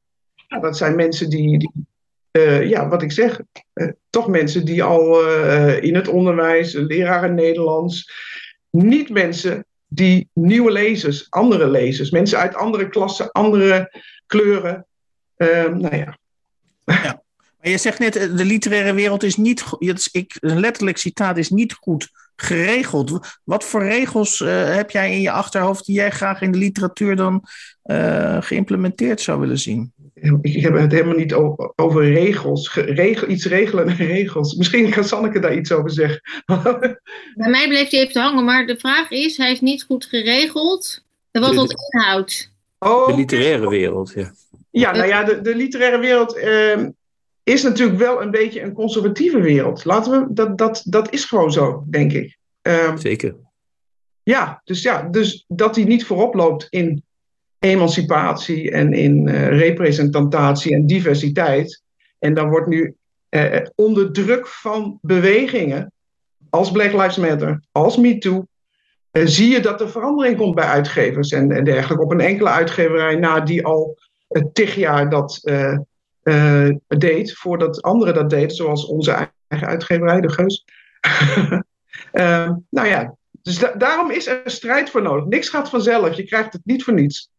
Ja, 0.48 0.59
dat 0.61 0.76
zijn 0.76 0.96
mensen 0.96 1.30
die, 1.30 1.59
die 1.59 1.70
eh, 2.30 2.68
ja, 2.68 2.88
wat 2.88 3.02
ik 3.02 3.12
zeg, 3.12 3.40
eh, 3.72 3.88
toch 4.11 4.28
mensen 4.28 4.64
die 4.64 4.83
al 4.83 5.28
in 5.80 5.94
het 5.94 6.09
onderwijs, 6.09 6.72
leraren 6.72 7.35
Nederlands, 7.35 8.12
niet 8.70 9.09
mensen 9.11 9.66
die 9.87 10.28
nieuwe 10.33 10.70
lezers, 10.72 11.26
andere 11.30 11.70
lezers, 11.70 12.11
mensen 12.11 12.38
uit 12.38 12.54
andere 12.54 12.88
klassen, 12.88 13.33
andere 13.33 14.02
kleuren. 14.26 14.87
eh, 15.37 15.64
nou 15.68 15.96
ja, 15.96 16.18
Maar 17.64 17.72
je 17.72 17.79
zegt 17.79 17.98
net, 17.98 18.16
eh, 18.16 18.37
de 18.37 18.44
literaire 18.44 18.94
wereld 18.94 19.22
is 19.22 19.37
niet, 19.37 19.64
is- 19.79 20.09
ik, 20.12 20.37
een 20.40 20.61
letterlijk 20.61 20.96
citaat 20.98 21.37
is 21.37 21.50
niet 21.50 21.72
goed 21.72 22.09
geregeld. 22.37 23.20
Wat 23.44 23.64
voor 23.64 23.83
regels 23.85 24.40
eh, 24.40 24.74
heb 24.74 24.90
jij 24.90 25.12
in 25.12 25.20
je 25.20 25.31
achterhoofd 25.31 25.87
die 25.87 25.94
jij 25.94 26.11
graag 26.11 26.40
in 26.40 26.53
de 26.53 26.59
literatuur 26.59 27.16
dan 27.16 27.42
eh, 27.83 28.37
geïmplementeerd 28.42 29.20
zou 29.20 29.40
willen 29.40 29.59
zien? 29.59 29.92
ik 30.42 30.62
heb 30.62 30.74
het 30.74 30.92
helemaal 30.92 31.16
niet 31.16 31.33
over 31.77 32.12
regels. 32.12 32.68
Ge- 32.68 32.81
regel, 32.81 33.29
iets 33.29 33.44
regelen 33.46 33.88
en 33.88 33.96
regels. 34.16 34.55
Misschien 34.55 34.90
kan 34.90 35.05
Sanneke 35.05 35.38
daar 35.38 35.57
iets 35.57 35.72
over 35.72 35.90
zeggen. 35.90 36.20
Bij 37.35 37.50
mij 37.50 37.68
bleef 37.68 37.90
hij 37.90 38.00
even 38.00 38.12
te 38.12 38.20
hangen, 38.20 38.44
maar 38.44 38.66
de 38.66 38.77
vraag 38.79 39.11
is, 39.11 39.37
hij 39.37 39.53
is 39.53 39.61
niet 39.61 39.83
goed 39.83 40.05
geregeld. 40.05 41.05
En 41.31 41.40
wat 41.40 41.55
dat 41.55 41.74
inhoudt. 41.92 42.53
Oh, 42.79 43.07
De 43.07 43.14
literaire 43.16 43.68
wereld, 43.68 44.12
ja. 44.14 44.33
Ja, 44.70 44.92
nou 44.92 45.07
ja, 45.07 45.24
de, 45.24 45.40
de 45.40 45.55
literaire 45.57 45.98
wereld. 45.98 46.37
ehm, 46.37 46.90
is 47.44 47.62
natuurlijk 47.62 47.98
wel 47.98 48.22
een 48.22 48.30
beetje 48.30 48.62
een 48.62 48.72
conservatieve 48.72 49.40
wereld. 49.40 49.85
Laten 49.85 50.12
we, 50.12 50.26
dat, 50.35 50.59
dat, 50.59 50.83
dat 50.85 51.12
is 51.12 51.24
gewoon 51.24 51.52
zo, 51.52 51.85
denk 51.90 52.12
ik. 52.12 52.38
Ehm, 52.62 52.96
Zeker. 52.96 53.37
ja, 54.22 54.61
dus 54.64 54.83
ja, 54.83 55.02
dus 55.02 55.44
dat 55.48 55.76
hij 55.76 55.85
niet 55.85 56.07
voorop 56.07 56.35
loopt 56.35 56.66
in 56.70 57.04
emancipatie 57.59 58.70
en 58.70 58.92
in 58.92 59.28
eh, 59.28 59.48
representatie 59.48 60.74
en 60.74 60.87
diversiteit. 60.87 61.83
En 62.18 62.35
dan 62.35 62.48
wordt 62.48 62.68
nu 62.68 62.94
eh, 63.28 63.61
onder 63.74 64.12
druk 64.12 64.46
van 64.46 64.98
bewegingen 65.02 65.92
als 66.50 66.70
Black 66.70 66.92
Lives 66.92 67.16
Matter, 67.16 67.62
als 67.72 67.96
MeToo, 67.96 68.46
eh, 69.10 69.27
zie 69.27 69.50
je 69.50 69.60
dat 69.60 69.81
er 69.81 69.90
verandering 69.90 70.37
komt 70.37 70.54
bij 70.54 70.64
uitgevers 70.64 71.33
en, 71.33 71.52
en 71.52 71.64
dergelijke. 71.64 72.04
Op 72.04 72.10
een 72.10 72.21
enkele 72.21 72.48
uitgeverij 72.48 73.16
na 73.16 73.40
die 73.40 73.64
al 73.64 73.98
uh, 74.29 74.42
tig 74.52 74.75
jaar 74.75 75.10
dat 75.10 75.40
eh, 75.42 75.73
eh, 75.73 75.79
deed, 76.88 77.33
voordat 77.37 77.83
anderen 77.83 78.14
dat 78.14 78.31
deden, 78.31 78.56
zoals 78.56 78.87
onze 78.87 79.29
eigen 79.48 79.68
uitgeverij, 79.68 80.20
de 80.20 80.31
Geus. 80.33 80.64
Ehm, 82.12 82.52
nou 82.70 82.88
ja, 82.88 83.16
dus 83.42 83.58
da- 83.58 83.75
daarom 83.79 84.10
is 84.10 84.27
er 84.27 84.40
strijd 84.44 84.90
voor 84.90 85.02
nodig. 85.02 85.25
Niks 85.25 85.48
gaat 85.48 85.68
vanzelf, 85.68 86.16
je 86.16 86.25
krijgt 86.25 86.52
het 86.52 86.62
niet 86.64 86.85
voor 86.85 86.94
niets. 86.94 87.31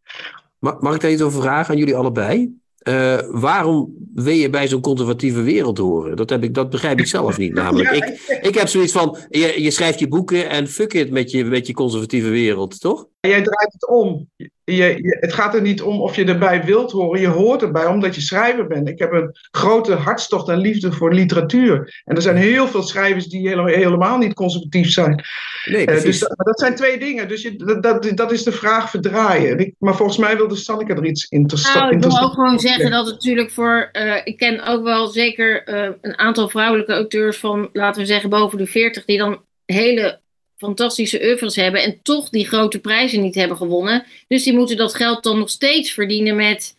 Mag, 0.59 0.79
mag 0.79 0.95
ik 0.95 1.01
daar 1.01 1.11
iets 1.11 1.21
over 1.21 1.41
vragen 1.41 1.73
aan 1.73 1.79
jullie 1.79 1.95
allebei? 1.95 2.59
Eh, 2.77 3.17
waarom 3.27 3.93
wil 4.13 4.33
je 4.33 4.49
bij 4.49 4.67
zo'n 4.67 4.81
conservatieve 4.81 5.41
wereld 5.41 5.77
horen? 5.77 6.15
Dat, 6.15 6.29
heb 6.29 6.43
ik, 6.43 6.53
dat 6.53 6.69
begrijp 6.69 6.99
ik 6.99 7.07
zelf 7.07 7.37
niet 7.37 7.53
namelijk. 7.63 7.95
Ja, 7.95 8.05
Ik, 8.05 8.39
ik 8.41 8.55
heb 8.55 8.67
zoiets 8.67 8.91
van, 8.91 9.17
je, 9.29 9.61
je 9.61 9.71
schrijft 9.71 9.99
je 9.99 10.07
boeken 10.07 10.49
en 10.49 10.67
fuck 10.67 10.93
it 10.93 11.11
met 11.11 11.31
je, 11.31 11.45
met 11.45 11.67
je 11.67 11.73
conservatieve 11.73 12.29
wereld, 12.29 12.79
toch? 12.79 13.07
Jij 13.27 13.41
draait 13.41 13.73
het 13.73 13.87
om. 13.87 14.29
Je, 14.63 14.75
je, 14.75 15.17
het 15.19 15.33
gaat 15.33 15.55
er 15.55 15.61
niet 15.61 15.81
om 15.81 16.01
of 16.01 16.15
je 16.15 16.25
erbij 16.25 16.63
wilt 16.63 16.91
horen. 16.91 17.21
Je 17.21 17.27
hoort 17.27 17.61
erbij 17.61 17.85
omdat 17.85 18.15
je 18.15 18.21
schrijver 18.21 18.67
bent. 18.67 18.89
Ik 18.89 18.99
heb 18.99 19.11
een 19.11 19.35
grote 19.51 19.93
hartstocht 19.93 20.49
en 20.49 20.57
liefde 20.57 20.91
voor 20.91 21.13
literatuur. 21.13 22.01
En 22.05 22.15
er 22.15 22.21
zijn 22.21 22.35
heel 22.35 22.67
veel 22.67 22.81
schrijvers 22.81 23.27
die 23.27 23.47
hele- 23.47 23.71
helemaal 23.75 24.17
niet 24.17 24.33
conservatief 24.33 24.89
zijn. 24.91 25.23
Nee, 25.65 25.77
Eh, 25.79 25.85
precies. 25.85 26.03
dus 26.03 26.19
dat, 26.19 26.33
maar 26.37 26.45
dat 26.45 26.59
zijn 26.59 26.75
twee 26.75 26.97
dingen. 26.97 27.27
Dus 27.27 27.41
je, 27.41 27.55
dat, 27.55 27.83
dat, 27.83 28.11
dat 28.17 28.31
is 28.31 28.43
de 28.43 28.51
vraag 28.51 28.89
verdraaien. 28.89 29.59
Ik- 29.59 29.73
maar 29.79 29.95
volgens 29.95 30.17
mij 30.17 30.37
wilde 30.37 30.55
Sanneke 30.55 30.93
er 30.93 31.05
iets 31.05 31.25
interessa- 31.29 31.73
Nou, 31.79 31.83
ik 31.83 31.85
wil 31.85 31.93
interessants 31.95 32.29
ook 32.37 32.43
gewoon 32.45 32.59
zeggen 32.59 32.91
dat 32.91 33.05
het 33.05 33.13
natuurlijk 33.13 33.51
voor. 33.51 33.89
eh, 33.91 34.15
ik 34.23 34.37
ken 34.37 34.63
ook 34.67 34.83
wel 34.83 35.07
zeker 35.07 35.63
eh, 35.63 35.89
een 36.01 36.17
aantal 36.17 36.49
vrouwelijke 36.49 36.93
auteurs 36.93 37.37
van, 37.37 37.69
laten 37.73 38.01
we 38.01 38.07
zeggen, 38.07 38.29
boven 38.29 38.57
de 38.57 38.65
40, 38.67 39.05
die 39.05 39.17
dan 39.17 39.41
hele 39.65 40.19
fantastische 40.57 41.21
oeuvres 41.23 41.55
hebben 41.55 41.83
en 41.83 41.99
toch 42.03 42.29
die 42.29 42.47
grote 42.47 42.79
prijzen 42.79 43.21
niet 43.21 43.35
hebben 43.35 43.57
gewonnen. 43.57 44.03
Dus 44.27 44.43
die 44.43 44.53
moeten 44.53 44.77
dat 44.77 44.95
geld 44.95 45.23
dan 45.23 45.39
nog 45.39 45.49
steeds 45.49 45.91
verdienen 45.91 46.35
met 46.35 46.75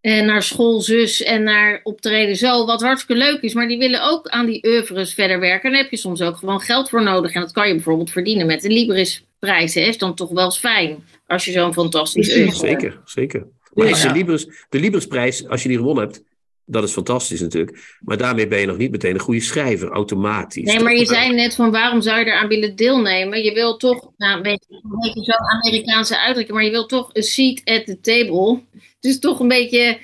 eh, 0.00 0.20
naar 0.22 0.42
school 0.42 0.80
zus 0.80 1.22
en 1.22 1.42
naar 1.42 1.80
optreden 1.82 2.36
zo, 2.36 2.66
wat 2.66 2.80
hartstikke 2.82 3.22
leuk 3.22 3.40
is. 3.40 3.54
Maar 3.54 3.68
die 3.68 3.78
willen 3.78 4.02
ook 4.10 4.28
aan 4.28 4.46
die 4.46 4.66
oeuvres 4.66 5.14
verder 5.14 5.40
werken. 5.40 5.64
En 5.64 5.70
daar 5.72 5.82
heb 5.82 5.90
je 5.90 5.96
soms 5.96 6.22
ook 6.22 6.36
gewoon 6.36 6.60
geld 6.60 6.88
voor 6.88 7.02
nodig. 7.02 7.32
En 7.32 7.40
dat 7.40 7.52
kan 7.52 7.68
je 7.68 7.74
bijvoorbeeld 7.74 8.10
verdienen 8.10 8.46
met 8.46 8.60
de 8.62 8.68
Libris-prijs. 8.68 9.74
hè. 9.74 9.80
Is 9.80 9.98
dan 9.98 10.14
toch 10.14 10.30
wel 10.30 10.44
eens 10.44 10.58
fijn 10.58 11.04
als 11.26 11.44
je 11.44 11.52
zo'n 11.52 11.72
fantastisch 11.72 12.28
oeuvre 12.28 12.44
hebt. 12.44 12.56
zeker, 12.80 13.00
zeker. 13.04 13.46
Maar 13.74 13.86
Ja. 13.86 13.92
is 13.92 14.02
de, 14.02 14.10
Libris, 14.12 14.46
de 14.68 14.80
Librisprijs, 14.80 15.48
als 15.48 15.62
je 15.62 15.68
die 15.68 15.76
gewonnen 15.76 16.04
hebt, 16.04 16.22
dat 16.70 16.84
is 16.84 16.92
fantastisch 16.92 17.40
natuurlijk. 17.40 17.98
Maar 18.00 18.16
daarmee 18.16 18.48
ben 18.48 18.60
je 18.60 18.66
nog 18.66 18.76
niet 18.76 18.90
meteen 18.90 19.14
een 19.14 19.20
goede 19.20 19.40
schrijver, 19.40 19.88
automatisch. 19.88 20.64
Nee, 20.64 20.80
maar 20.80 20.94
je 20.94 21.06
zei 21.06 21.34
net 21.34 21.54
van 21.54 21.70
waarom 21.70 22.00
zou 22.00 22.18
je 22.18 22.24
eraan 22.24 22.48
willen 22.48 22.76
deelnemen? 22.76 23.44
Je 23.44 23.52
wil 23.52 23.76
toch, 23.76 24.10
nou, 24.16 24.36
een 24.36 24.42
beetje, 24.42 24.66
een 24.68 25.00
beetje 25.00 25.24
zo'n 25.24 25.48
Amerikaanse 25.48 26.18
uitdrukking, 26.18 26.56
maar 26.56 26.66
je 26.66 26.72
wil 26.72 26.86
toch 26.86 27.10
een 27.12 27.22
seat 27.22 27.60
at 27.64 27.86
the 27.86 28.00
table. 28.00 28.62
Dus 29.00 29.18
toch 29.18 29.40
een 29.40 29.48
beetje, 29.48 29.98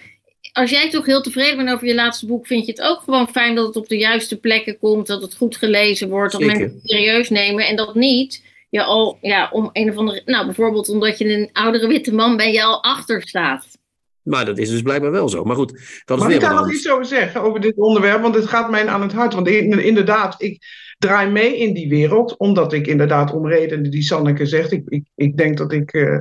als 0.52 0.70
jij 0.70 0.90
toch 0.90 1.06
heel 1.06 1.22
tevreden 1.22 1.56
bent 1.56 1.70
over 1.70 1.86
je 1.86 1.94
laatste 1.94 2.26
boek, 2.26 2.46
vind 2.46 2.66
je 2.66 2.72
het 2.72 2.82
ook 2.82 3.00
gewoon 3.00 3.28
fijn 3.28 3.54
dat 3.54 3.66
het 3.66 3.76
op 3.76 3.88
de 3.88 3.98
juiste 3.98 4.36
plekken 4.36 4.78
komt, 4.78 5.06
dat 5.06 5.22
het 5.22 5.36
goed 5.36 5.56
gelezen 5.56 6.08
wordt, 6.08 6.32
dat 6.32 6.40
Zeker. 6.40 6.58
mensen 6.58 6.78
het 6.78 6.90
serieus 6.90 7.28
nemen 7.28 7.66
en 7.66 7.76
dat 7.76 7.94
niet. 7.94 8.44
Je 8.70 8.82
al, 8.82 9.18
ja, 9.20 9.48
om 9.52 9.70
een 9.72 9.90
of 9.90 9.96
andere, 9.96 10.22
nou 10.24 10.44
bijvoorbeeld 10.44 10.88
omdat 10.88 11.18
je 11.18 11.34
een 11.34 11.50
oudere 11.52 11.86
witte 11.86 12.14
man 12.14 12.36
bent, 12.36 12.54
je 12.54 12.62
al 12.62 12.82
achter 12.82 13.22
staat. 13.22 13.66
Maar 14.26 14.44
dat 14.44 14.58
is 14.58 14.70
dus 14.70 14.82
blijkbaar 14.82 15.10
wel 15.10 15.28
zo. 15.28 15.44
Maar 15.44 15.56
goed, 15.56 15.72
dat 16.04 16.16
is 16.16 16.22
Mag 16.22 16.26
weer 16.26 16.34
ik 16.34 16.40
daar 16.42 16.54
wat 16.54 16.64
nog 16.64 16.72
iets 16.72 16.90
over 16.90 17.04
zeggen, 17.04 17.42
over 17.42 17.60
dit 17.60 17.76
onderwerp? 17.76 18.22
Want 18.22 18.34
het 18.34 18.46
gaat 18.46 18.70
mij 18.70 18.86
aan 18.86 19.02
het 19.02 19.12
hart. 19.12 19.34
Want 19.34 19.48
in- 19.48 19.84
inderdaad, 19.84 20.42
ik 20.42 20.62
draai 20.98 21.30
mee 21.30 21.58
in 21.58 21.74
die 21.74 21.88
wereld, 21.88 22.36
omdat 22.36 22.72
ik 22.72 22.86
inderdaad 22.86 23.32
om 23.32 23.48
redenen 23.48 23.90
die 23.90 24.02
Sanneke 24.02 24.46
zegt, 24.46 24.72
ik, 24.72 24.82
ik, 24.88 25.04
ik 25.14 25.36
denk 25.36 25.56
dat 25.56 25.72
ik 25.72 25.92
eh, 25.92 26.18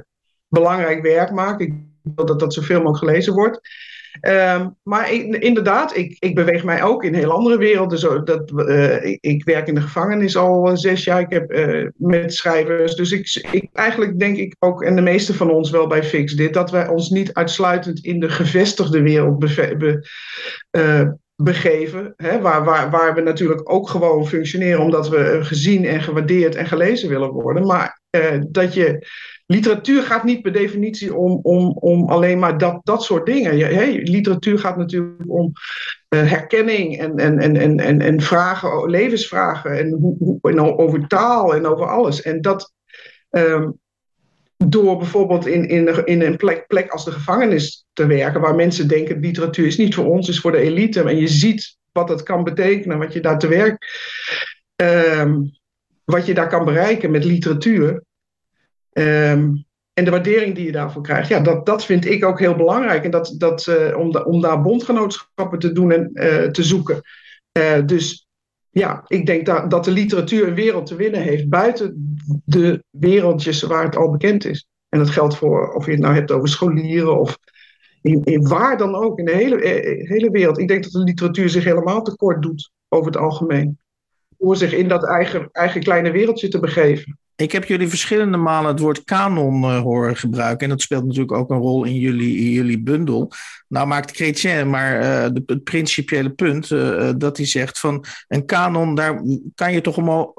belangrijk 0.48 1.02
werk 1.02 1.32
maak. 1.32 1.60
Ik 1.60 1.74
wil 2.16 2.26
dat 2.26 2.40
dat 2.40 2.54
zoveel 2.54 2.82
mogelijk 2.82 3.06
gelezen 3.12 3.34
wordt. 3.34 3.60
Ehm, 4.22 4.70
maar 4.84 5.14
inderdaad, 5.14 5.98
ik, 5.98 6.16
ik 6.20 6.36
beweeg 6.36 6.64
mij 6.64 6.84
ook 6.84 7.04
in 7.04 7.14
heel 7.14 7.32
andere 7.32 7.58
werelden. 7.58 8.00
Zo, 8.00 8.24
dat, 8.24 8.68
eh, 8.68 9.18
ik, 9.20 9.44
werk 9.44 9.68
in 9.68 9.76
de 9.76 9.82
gevangenis 9.82 10.38
al 10.38 10.68
eh, 10.68 10.76
zes 10.76 11.04
jaar. 11.04 11.20
Ik 11.20 11.30
heb 11.30 11.52
eh, 11.52 11.88
met 11.96 12.34
schrijvers. 12.34 12.96
Dus 12.96 13.12
ik, 13.12 13.48
ik, 13.52 13.70
eigenlijk 13.74 14.20
denk 14.20 14.38
ik 14.38 14.56
ook, 14.60 14.84
en 14.84 14.96
de 14.96 15.02
meeste 15.02 15.34
van 15.34 15.52
ons 15.52 15.70
wel 15.70 15.88
bij 15.88 16.04
Fix 16.04 16.34
dit, 16.34 16.54
dat 16.54 16.72
wij 16.72 16.88
ons 16.88 17.10
niet 17.10 17.34
uitsluitend 17.34 18.06
in 18.06 18.20
de 18.20 18.30
gevestigde 18.30 19.02
wereld 19.02 19.40
be- 19.40 20.04
begeven. 21.36 22.14
Hè, 22.18 22.42
waar, 22.42 22.64
waar, 22.64 22.90
waar 22.90 23.14
we 23.16 23.22
natuurlijk 23.22 23.72
ook 23.72 23.90
gewoon 23.90 24.28
functioneren 24.28 24.80
omdat 24.80 25.10
we 25.10 25.40
gezien 25.42 25.86
en 25.86 26.02
gewaardeerd 26.02 26.56
en 26.56 26.66
gelezen 26.66 27.10
willen 27.10 27.30
worden. 27.30 27.66
Maar 27.66 28.02
dat 28.48 28.74
je. 28.74 29.08
Literatuur 29.48 30.04
gaat 30.04 30.24
niet 30.24 30.42
per 30.42 30.52
definitie 30.52 31.16
om, 31.16 31.40
om, 31.42 31.72
om 31.72 32.10
alleen 32.10 32.40
maar 32.40 32.58
dat, 32.58 32.80
dat 32.84 33.04
soort 33.04 33.26
dingen. 33.26 33.58
Hè, 33.58 33.86
literatuur 34.04 34.60
gaat 34.60 34.78
natuurlijk 34.78 35.32
om 35.32 35.52
eh, 36.08 36.30
herkenning 36.30 36.98
en, 36.98 37.18
en, 37.18 37.40
en, 37.40 37.56
en, 37.58 37.80
en, 37.80 38.02
en 38.02 38.22
vragen, 38.22 38.72
o- 38.72 38.86
levensvragen 38.86 39.78
en, 39.78 39.92
hoe, 39.92 40.16
hoe, 40.20 40.78
over 40.78 41.08
taal 41.08 41.56
en 41.56 41.66
over 41.66 41.88
alles. 41.88 42.22
En 42.22 42.42
dat 42.42 42.74
ehm, 43.30 43.70
door 44.58 44.98
bijvoorbeeld 44.98 45.46
in, 45.46 45.68
in, 45.68 46.06
in 46.06 46.22
een 46.22 46.38
plek, 46.38 46.68
plek 46.68 46.90
als 46.90 47.06
de 47.06 47.12
gevangenis 47.12 47.86
te 47.94 48.06
werken, 48.06 48.42
waar 48.42 48.56
mensen 48.56 48.88
denken 48.88 49.20
literatuur 49.20 49.66
is 49.66 49.78
niet 49.78 49.96
voor 49.96 50.06
ons, 50.06 50.30
is 50.30 50.40
voor 50.40 50.52
de 50.52 50.58
elite. 50.58 51.02
En 51.04 51.18
je 51.18 51.28
ziet 51.28 51.78
wat 51.92 52.08
dat 52.08 52.24
kan 52.24 52.44
betekenen, 52.44 52.98
wat 52.98 53.14
je 53.14 53.20
daar 53.20 53.40
te 53.40 53.48
werk, 53.48 53.86
ehm, 54.76 55.42
wat 56.04 56.26
je 56.26 56.34
daar 56.34 56.50
kan 56.50 56.66
bereiken 56.66 57.12
met 57.12 57.24
literatuur. 57.24 58.04
Ehm, 58.96 59.56
en 59.94 60.06
de 60.06 60.12
waardering 60.12 60.56
die 60.56 60.66
je 60.66 60.72
daarvoor 60.72 61.02
krijgt, 61.02 61.28
ja, 61.30 61.40
dat, 61.40 61.66
dat 61.66 61.86
vind 61.86 62.06
ik 62.06 62.26
ook 62.26 62.40
heel 62.40 62.56
belangrijk. 62.56 63.04
En 63.04 63.12
dat, 63.12 63.36
dat, 63.38 63.68
eh, 63.68 63.98
om, 63.98 64.16
om 64.16 64.42
daar 64.42 64.62
bondgenootschappen 64.62 65.60
te 65.60 65.72
doen 65.72 65.92
en 65.92 66.10
eh, 66.14 66.50
te 66.50 66.64
zoeken. 66.64 67.02
Eh, 67.52 67.86
dus 67.86 68.28
ja, 68.70 69.04
ik 69.08 69.26
denk 69.26 69.46
dat, 69.46 69.70
dat 69.70 69.86
de 69.86 69.92
literatuur 69.92 70.48
een 70.48 70.56
wereld 70.56 70.86
te 70.86 70.96
winnen 70.96 71.22
heeft 71.22 71.50
buiten 71.50 72.16
de 72.46 72.84
wereldjes 72.90 73.62
waar 73.62 73.84
het 73.84 73.96
al 73.96 74.12
bekend 74.12 74.46
is. 74.46 74.68
En 74.90 75.00
dat 75.00 75.10
geldt 75.10 75.36
voor 75.36 75.74
of 75.74 75.86
je 75.86 75.92
het 75.92 76.02
nou 76.02 76.14
hebt 76.14 76.32
over 76.32 76.50
scholieren 76.50 77.20
of 77.20 77.38
in, 78.02 78.24
in 78.24 78.48
waar 78.48 78.78
dan 78.78 78.96
ook, 78.96 79.20
in 79.20 79.26
de 79.26 79.36
hele, 79.36 79.56
hele 80.08 80.30
wereld. 80.30 80.60
Ik 80.60 80.68
denk 80.68 80.84
dat 80.84 80.92
de 80.92 81.00
literatuur 81.00 81.50
zich 81.50 81.64
helemaal 81.64 82.02
tekort 82.02 82.42
doet 82.42 82.72
over 82.88 83.08
het 83.12 83.18
algemeen. 83.18 83.80
Door 84.38 84.56
zich 84.56 84.74
in 84.74 84.88
dat 84.88 85.06
eigen, 85.06 85.50
eigen 85.52 85.82
kleine 85.82 86.12
wereldje 86.12 86.48
te 86.48 86.60
begeven. 86.60 87.20
Ik 87.36 87.52
heb 87.52 87.66
jullie 87.66 87.88
verschillende 87.88 88.38
malen 88.38 88.72
het 88.72 88.80
woord 88.80 89.04
kanon 89.04 89.64
eh, 89.64 89.82
horen 89.82 90.16
gebruiken. 90.16 90.64
En 90.64 90.70
dat 90.70 90.82
speelt 90.82 91.06
natuurlijk 91.06 91.32
ook 91.32 91.50
een 91.50 91.58
rol 91.58 91.84
in 91.84 91.96
jullie, 91.96 92.38
in 92.38 92.50
jullie 92.50 92.80
bundel. 92.80 93.32
Nou 93.68 93.88
maakt 93.88 94.16
Chrétien 94.16 94.70
maar 94.70 95.00
eh, 95.00 95.30
de, 95.34 95.44
het 95.46 95.64
principiële 95.64 96.30
punt 96.30 96.72
eh, 96.72 97.10
dat 97.18 97.38
hij 97.38 97.46
zegt 97.46 97.80
van 97.80 98.06
een 98.28 98.46
kanon, 98.46 98.96
daar 98.96 99.22
kan 99.56 99.74
je 99.74 99.82
toch 99.82 99.98
allemaal 99.98 100.34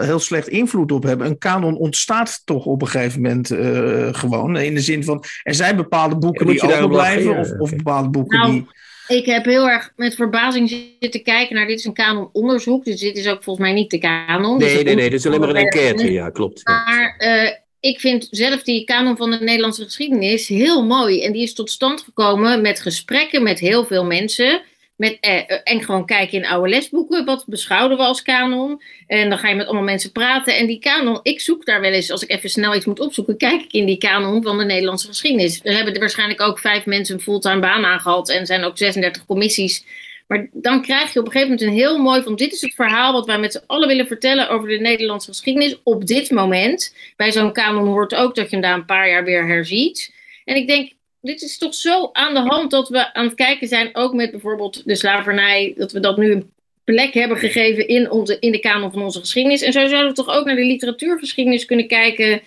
heel 0.00 0.18
slecht 0.18 0.48
invloed 0.48 0.92
op 0.92 1.02
hebben. 1.02 1.26
Een 1.26 1.38
kanon 1.38 1.76
ontstaat 1.76 2.42
toch 2.44 2.64
op 2.64 2.82
een 2.82 2.88
gegeven 2.88 3.22
moment 3.22 3.50
eh, 3.50 4.08
gewoon. 4.12 4.56
In 4.56 4.74
de 4.74 4.80
zin 4.80 5.04
van 5.04 5.24
er 5.42 5.54
zijn 5.54 5.76
bepaalde 5.76 6.16
boeken 6.16 6.46
Ja, 6.46 6.52
die 6.52 6.62
je 6.62 6.68
daarop 6.68 6.90
overblijven 6.90 7.38
of, 7.38 7.50
of 7.58 7.70
bepaalde 7.76 8.08
boeken 8.08 8.38
Nou, 8.38 8.52
die... 8.52 8.66
Ik 9.08 9.26
heb 9.26 9.44
heel 9.44 9.68
erg 9.68 9.92
met 9.96 10.14
verbazing 10.14 10.68
zitten 11.00 11.22
kijken 11.22 11.56
naar 11.56 11.66
dit 11.66 11.78
is 11.78 11.84
een 11.84 11.92
kanononderzoek, 11.92 12.84
dus 12.84 13.00
dit 13.00 13.16
is 13.16 13.26
ook 13.26 13.42
volgens 13.42 13.66
mij 13.66 13.74
niet 13.74 13.90
de 13.90 13.98
kanon. 13.98 14.58
Dus 14.58 14.72
Nee, 14.72 14.84
nee, 14.84 14.94
nee, 14.94 15.10
dat 15.10 15.18
is 15.18 15.26
alleen 15.26 15.40
maar 15.40 15.48
een 15.48 15.56
enquête. 15.56 16.12
Ja, 16.12 16.30
klopt. 16.30 16.64
Maar 16.64 17.14
eh, 17.18 17.50
ik 17.80 18.00
vind 18.00 18.28
zelf 18.30 18.62
die 18.62 18.84
kanon 18.84 19.16
van 19.16 19.30
de 19.30 19.38
Nederlandse 19.40 19.84
geschiedenis 19.84 20.48
heel 20.48 20.84
mooi. 20.84 21.22
En 21.22 21.32
die 21.32 21.42
is 21.42 21.54
tot 21.54 21.70
stand 21.70 22.00
gekomen 22.00 22.60
met 22.60 22.80
gesprekken 22.80 23.42
met 23.42 23.58
heel 23.58 23.84
veel 23.84 24.04
mensen. 24.04 24.62
Met, 24.96 25.16
eh, 25.20 25.36
eh, 25.36 25.60
en 25.64 25.82
gewoon 25.82 26.06
kijken 26.06 26.38
in 26.38 26.46
oude 26.46 26.68
lesboeken. 26.68 27.24
Wat 27.24 27.44
beschouwden 27.46 27.96
we 27.96 28.02
als 28.02 28.22
kanon? 28.22 28.82
En 29.06 29.28
dan 29.28 29.38
ga 29.38 29.48
je 29.48 29.54
met 29.54 29.66
allemaal 29.66 29.84
mensen 29.84 30.12
praten. 30.12 30.56
En 30.56 30.66
die 30.66 30.78
kanon, 30.78 31.20
ik 31.22 31.40
zoek 31.40 31.64
daar 31.64 31.80
wel 31.80 31.92
eens, 31.92 32.10
als 32.10 32.22
ik 32.22 32.30
even 32.30 32.50
snel 32.50 32.74
iets 32.74 32.84
moet 32.84 33.00
opzoeken, 33.00 33.36
kijk 33.36 33.62
ik 33.62 33.72
in 33.72 33.86
die 33.86 33.98
kanon 33.98 34.42
van 34.42 34.58
de 34.58 34.64
Nederlandse 34.64 35.06
geschiedenis. 35.06 35.60
Er 35.62 35.74
hebben 35.74 35.94
er 35.94 36.00
waarschijnlijk 36.00 36.40
ook 36.40 36.58
vijf 36.58 36.86
mensen 36.86 37.14
een 37.14 37.20
fulltime 37.20 37.60
baan 37.60 37.84
aangehad. 37.84 38.28
En 38.28 38.46
zijn 38.46 38.64
ook 38.64 38.78
36 38.78 39.26
commissies. 39.26 39.84
Maar 40.26 40.48
dan 40.52 40.82
krijg 40.82 41.12
je 41.12 41.18
op 41.18 41.26
een 41.26 41.32
gegeven 41.32 41.54
moment 41.54 41.68
een 41.68 41.78
heel 41.78 41.98
mooi 41.98 42.22
van 42.22 42.36
dit 42.36 42.52
is 42.52 42.60
het 42.60 42.74
verhaal 42.74 43.12
wat 43.12 43.26
wij 43.26 43.38
met 43.38 43.52
z'n 43.52 43.62
allen 43.66 43.88
willen 43.88 44.06
vertellen 44.06 44.48
over 44.48 44.68
de 44.68 44.78
Nederlandse 44.78 45.28
geschiedenis 45.28 45.80
op 45.82 46.06
dit 46.06 46.30
moment. 46.30 46.94
Bij 47.16 47.32
zo'n 47.32 47.52
kanon 47.52 47.86
hoort 47.86 48.14
ook 48.14 48.34
dat 48.34 48.44
je 48.44 48.56
hem 48.56 48.60
daar 48.60 48.74
een 48.74 48.84
paar 48.84 49.08
jaar 49.08 49.24
weer 49.24 49.46
herziet. 49.46 50.14
En 50.44 50.56
ik 50.56 50.66
denk, 50.66 50.92
dit 51.24 51.42
is 51.42 51.58
toch 51.58 51.74
zo 51.74 52.10
aan 52.12 52.34
de 52.34 52.40
hand 52.40 52.70
dat 52.70 52.88
we 52.88 53.14
aan 53.14 53.24
het 53.24 53.34
kijken 53.34 53.68
zijn, 53.68 53.90
ook 53.92 54.14
met 54.14 54.30
bijvoorbeeld 54.30 54.82
de 54.84 54.94
slavernij, 54.94 55.74
dat 55.76 55.92
we 55.92 56.00
dat 56.00 56.16
nu 56.16 56.32
een 56.32 56.52
plek 56.84 57.14
hebben 57.14 57.36
gegeven 57.36 57.88
in, 57.88 58.10
onze, 58.10 58.38
in 58.38 58.52
de 58.52 58.58
kanon 58.58 58.92
van 58.92 59.02
onze 59.02 59.20
geschiedenis. 59.20 59.62
En 59.62 59.72
zo 59.72 59.88
zouden 59.88 60.08
we 60.08 60.14
toch 60.14 60.28
ook 60.28 60.44
naar 60.44 60.56
de 60.56 60.64
literatuurgeschiedenis 60.64 61.64
kunnen 61.64 61.86
kijken. 61.86 62.42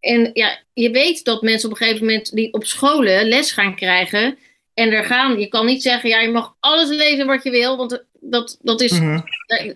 En 0.00 0.30
ja, 0.32 0.58
je 0.72 0.90
weet 0.90 1.24
dat 1.24 1.42
mensen 1.42 1.70
op 1.70 1.76
een 1.76 1.86
gegeven 1.86 2.06
moment 2.06 2.34
die 2.34 2.52
op 2.52 2.64
scholen 2.64 3.28
les 3.28 3.52
gaan 3.52 3.76
krijgen. 3.76 4.38
En 4.74 4.92
er 4.92 5.04
gaan, 5.04 5.38
je 5.38 5.48
kan 5.48 5.66
niet 5.66 5.82
zeggen, 5.82 6.08
ja, 6.08 6.20
je 6.20 6.30
mag 6.30 6.56
alles 6.60 6.88
lezen 6.88 7.26
wat 7.26 7.42
je 7.42 7.50
wil, 7.50 7.76
want 7.76 8.04
dat, 8.20 8.58
dat 8.62 8.80
is. 8.80 8.92
Mhm. 9.00 9.20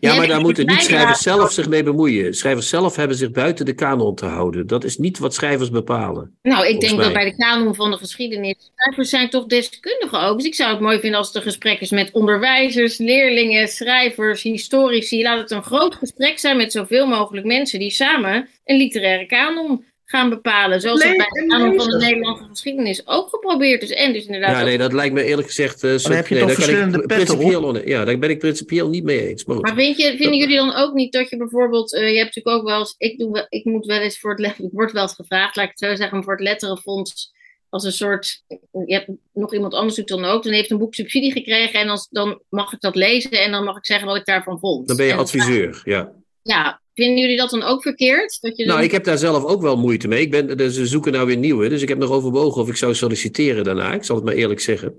Ja, 0.01 0.15
maar 0.17 0.27
daar 0.27 0.41
moeten 0.41 0.67
niet 0.67 0.83
schrijvers 0.83 1.23
zelf 1.23 1.53
zich 1.53 1.69
mee 1.69 1.83
bemoeien. 1.83 2.35
Schrijvers 2.35 2.69
zelf 2.69 2.97
hebben 2.97 3.17
zich 3.17 3.31
buiten 3.31 3.65
de 3.65 3.75
kanon 3.75 4.15
te 4.15 4.27
houden. 4.27 4.67
Dat 4.67 4.85
is 4.85 4.99
niet 4.99 5.19
wat 5.19 5.35
schrijvers 5.35 5.71
bepalen. 5.71 6.37
Nou, 6.43 6.67
ik 6.67 6.81
denk 6.81 6.99
dat 6.99 7.13
bij 7.13 7.25
de 7.25 7.37
kanon 7.37 7.75
van 7.75 7.91
de 7.91 7.97
geschiedenis. 7.97 8.71
Schrijvers 8.75 9.11
zijn 9.11 9.31
toch 9.31 9.47
deskundigen 9.47 10.21
ook. 10.23 10.37
Dus 10.37 10.47
ik 10.47 10.55
zou 10.55 10.71
het 10.71 10.81
mooi 10.81 11.01
vinden 11.01 11.19
als 11.19 11.35
er 11.35 11.43
gesprek 11.43 11.81
is 11.81 11.91
met 11.91 12.11
onderwijzers, 12.13 12.99
leerlingen, 12.99 13.69
schrijvers, 13.69 14.43
historici. 14.43 15.23
Laat 15.23 15.39
het 15.39 15.51
een 15.51 15.63
groot 15.63 15.95
gesprek 15.95 16.39
zijn 16.39 16.57
met 16.57 16.73
zoveel 16.73 17.07
mogelijk 17.07 17.47
mensen 17.47 17.79
die 17.79 17.91
samen 17.91 18.49
een 18.65 18.77
literaire 18.77 19.27
kanon 19.27 19.85
gaan 20.13 20.31
bepalen. 20.31 20.81
Zoals 20.81 21.05
het 21.05 21.17
bij 21.17 21.27
de 21.27 21.47
kanon 21.47 21.77
van 21.77 21.91
de 21.91 21.97
Nederlandse 21.97 22.45
geschiedenis 22.45 23.07
ook 23.07 23.29
geprobeerd 23.29 23.83
is. 23.83 23.91
En 23.91 24.13
dus 24.13 24.27
inderdaad. 24.27 24.59
Ja, 24.59 24.65
nee, 24.65 24.79
dat 24.79 24.93
lijkt 24.93 25.15
me 25.15 25.25
eerlijk 25.25 25.47
gezegd. 25.47 25.83
Uh, 25.83 25.99
heb 26.05 26.27
je 26.27 26.35
nee, 26.35 26.45
toch 26.45 26.53
verschillende 26.53 27.07
principieel, 27.07 27.89
Ja, 27.89 28.05
daar 28.05 28.19
ben 28.19 28.31
ik 28.31 28.39
principieel 28.39 28.89
niet 28.89 29.05
mee 29.05 29.29
eens. 29.29 29.45
Maar, 29.45 29.57
maar 29.57 29.75
vind 29.75 29.97
je, 29.97 30.17
vinden 30.17 30.37
jullie 30.37 30.57
dan 30.57 30.75
ook 30.75 30.95
niet 30.95 31.13
dat 31.13 31.31
je 31.31 31.37
bijvoorbeeld. 31.37 31.93
Uh, 31.93 32.11
je 32.11 32.19
hebt 32.19 32.35
natuurlijk 32.35 32.57
ook 32.57 32.69
wel 32.69 32.79
eens. 32.79 32.95
Ik, 32.99 33.19
doe 33.19 33.33
wel, 33.33 33.47
ik 33.49 33.65
moet 33.65 33.87
wel 33.87 34.01
eens 34.01 34.19
voor 34.19 34.31
het. 34.31 34.59
Ik 34.59 34.71
word 34.73 34.93
wel 34.93 35.03
eens 35.03 35.15
gevraagd, 35.15 35.57
laat 35.57 35.65
ik 35.65 35.71
het 35.77 35.89
zo 35.89 35.95
zeggen, 35.95 36.25
voor 36.25 36.33
het 36.33 36.43
letterenfonds. 36.43 37.33
Als 37.69 37.85
een 37.85 37.93
soort. 37.93 38.45
Je 38.71 38.95
hebt 38.95 39.09
nog 39.35 39.55
iemand 39.55 39.75
anders 39.75 39.95
doet 39.95 40.09
dan 40.09 40.25
ook. 40.25 40.43
Dan 40.43 40.53
heeft 40.53 40.71
een 40.71 40.79
boek 40.79 40.95
subsidie 40.95 41.33
gekregen. 41.33 41.81
En 41.81 41.89
als, 41.89 42.09
dan 42.11 42.43
mag 42.49 42.73
ik 42.73 42.81
dat 42.81 42.95
lezen. 42.95 43.31
En 43.31 43.51
dan 43.51 43.65
mag 43.65 43.77
ik 43.77 43.87
zeggen 43.87 44.07
wat 44.07 44.17
ik 44.17 44.25
daarvan 44.25 44.59
vond. 44.59 44.89
Dan 44.89 44.97
ben 44.97 45.07
je 45.07 45.13
en 45.13 45.19
adviseur, 45.19 45.83
ja. 45.85 46.13
Ja, 46.43 46.82
Vinden 46.95 47.19
jullie 47.19 47.37
dat 47.37 47.51
dan 47.51 47.63
ook 47.63 47.83
verkeerd? 47.83 48.39
Dat 48.41 48.57
je 48.57 48.65
nou, 48.65 48.83
ik 48.83 48.91
heb 48.91 49.05
daar 49.05 49.19
zelf 49.19 49.45
ook 49.45 49.63
wel 49.63 49.77
moeite 49.77 50.09
mee. 50.09 50.21
Ik 50.21 50.31
ben, 50.31 50.57
dus 50.57 50.75
ze 50.75 50.87
zoeken 50.87 51.13
nou 51.13 51.27
weer 51.27 51.37
nieuwe. 51.37 51.69
Dus 51.69 51.83
ik 51.83 51.89
heb 51.89 51.99
nog 51.99 52.11
overwogen 52.11 52.63
of 52.63 52.69
ik 52.69 52.77
zou 52.77 52.95
solliciteren 52.95 53.65
daarna. 53.65 53.95
Ik 53.95 54.05
zal 54.05 54.17
het 54.17 54.25
maar 54.25 54.35
eerlijk 54.35 54.61
zeggen. 54.61 54.99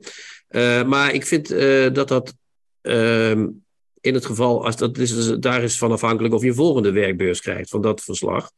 Uh, 0.49 0.83
maar 0.83 1.13
ik 1.13 1.25
vind 1.25 1.51
uh, 1.51 1.93
dat 1.93 2.07
dat 2.07 2.33
uh, 2.81 3.31
in 4.01 4.13
het 4.13 4.25
geval, 4.25 4.65
als 4.65 4.75
dat 4.75 4.97
is, 4.97 5.27
daar 5.39 5.63
is 5.63 5.77
van 5.77 5.91
afhankelijk 5.91 6.33
of 6.33 6.41
je 6.41 6.47
een 6.47 6.55
volgende 6.55 6.91
werkbeurs 6.91 7.41
krijgt 7.41 7.69
van 7.69 7.81
dat 7.81 8.01
verslag. 8.01 8.51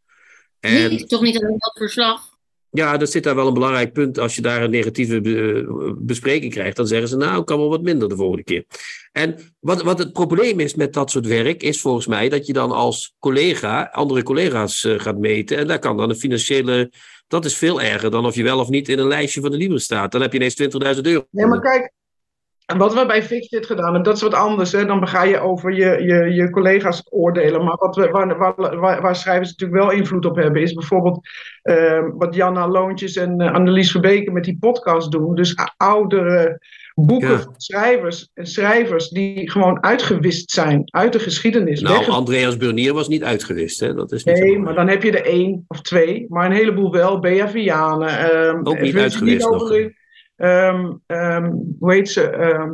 En, 0.60 0.74
nee, 0.74 1.06
toch 1.06 1.22
niet 1.22 1.38
alleen 1.38 1.58
dat 1.58 1.78
verslag? 1.78 2.35
Ja, 2.76 2.98
dat 2.98 3.12
zit 3.12 3.24
daar 3.24 3.36
wel 3.36 3.48
een 3.48 3.54
belangrijk 3.54 3.94
punt. 3.94 4.20
Als 4.20 4.36
je 4.36 4.42
daar 4.42 4.64
een 4.64 4.70
negatieve 4.70 5.22
be 5.22 5.96
bespreking 6.00 6.52
krijgt, 6.52 6.76
dan 6.76 6.88
zeggen 6.88 7.08
ze, 7.08 7.18
nou, 7.18 7.44
kan 7.44 7.58
wel 7.58 7.70
wat 7.70 7.82
minder 7.82 8.10
de 8.10 8.16
volgende 8.16 8.44
keer. 8.44 8.66
En 9.12 9.36
wat, 9.60 9.82
wat 9.82 10.00
het 10.00 10.14
probleem 10.14 10.60
is 10.60 10.76
met 10.76 10.94
dat 10.94 11.12
soort 11.12 11.28
werk, 11.28 11.64
is 11.64 11.82
volgens 11.82 12.08
mij 12.08 12.30
dat 12.30 12.46
je 12.46 12.54
dan 12.54 12.72
als 12.72 13.16
collega 13.20 13.90
andere 13.92 14.24
collega's 14.24 14.84
uh, 14.84 15.00
gaat 15.00 15.18
meten. 15.18 15.58
En 15.58 15.68
daar 15.68 15.80
kan 15.80 15.98
dan 15.98 16.10
een 16.10 16.16
financiële. 16.16 16.92
Dat 17.28 17.46
is 17.46 17.58
veel 17.58 17.82
erger 17.82 18.12
dan 18.12 18.26
of 18.26 18.36
je 18.36 18.44
wel 18.44 18.60
of 18.60 18.70
niet 18.70 18.90
in 18.90 19.00
een 19.00 19.08
lijstje 19.08 19.42
van 19.42 19.52
de 19.52 19.58
Libre 19.58 19.80
staat. 19.80 20.12
Dan 20.12 20.22
heb 20.22 20.32
je 20.32 20.38
ineens 20.38 20.62
20.000 20.96 21.02
euro. 21.02 21.28
Nee, 21.32 21.46
maar 21.46 21.62
kijk, 21.62 21.92
wat 22.78 22.94
we 22.94 23.06
bij 23.06 23.24
Fixit 23.24 23.66
gedaan 23.66 23.84
hebben, 23.86 24.04
dat 24.04 24.16
is 24.16 24.22
wat 24.22 24.34
anders. 24.34 24.72
Hè? 24.72 24.86
Dan 24.86 25.08
ga 25.08 25.24
je 25.24 25.40
over 25.40 25.74
je, 25.74 26.04
je, 26.04 26.34
je 26.34 26.50
collega's 26.50 27.04
oordelen. 27.10 27.64
Maar 27.64 27.76
wat 27.78 27.96
we, 27.96 28.08
waar, 28.10 28.56
waar, 28.80 29.02
waar, 29.02 29.16
schrijvers 29.16 29.50
natuurlijk 29.50 29.82
wel 29.82 29.92
invloed 29.92 30.26
op 30.26 30.36
hebben, 30.36 30.62
is 30.62 30.74
bijvoorbeeld 30.74 31.20
uh, 31.64 32.04
wat 32.18 32.36
Janna 32.36 32.68
Loontjes 32.68 33.16
en 33.16 33.42
uh, 33.42 33.54
Annelies 33.54 33.92
Verbeke 33.92 34.32
met 34.32 34.44
die 34.44 34.58
podcast 34.60 35.12
doen. 35.12 35.36
Dus 35.36 35.56
oudere 35.78 36.60
boeken 36.96 37.30
Ja. 37.30 37.40
van 37.40 37.54
schrijvers 37.58 38.30
en 38.34 38.46
schrijvers 38.48 39.10
die 39.10 39.52
gewoon 39.52 39.84
uitgewist 39.84 40.52
zijn 40.52 40.82
uit 40.86 41.14
de 41.14 41.20
geschiedenis. 41.20 41.82
Nou, 41.82 41.98
Wegge- 41.98 42.12
Andreas 42.12 42.58
Burnier 42.58 42.94
was 42.94 43.08
niet 43.08 43.24
uitgewist, 43.24 43.80
hè? 43.80 43.94
Dat 43.94 44.12
is 44.12 44.24
niet 44.24 44.40
Nee, 44.40 44.60
maar 44.60 44.74
dan 44.76 44.88
heb 44.88 45.04
je 45.04 45.12
er 45.12 45.26
één 45.26 45.66
of 45.68 45.82
twee, 45.82 46.26
maar 46.30 46.46
een 46.46 46.52
heleboel 46.56 46.92
wel. 46.92 47.20
Bea 47.20 47.50
Vianen. 47.50 48.08
ehm, 48.32 48.60
Ook 48.64 48.80
niet 48.80 48.98
uitgewist 48.98 49.50
nog. 49.50 49.70
Ehm, 50.36 50.92
ehm, 51.06 51.52
hoe 51.80 51.94
heet 51.94 52.10
ze? 52.10 52.30
ehm, 52.30 52.72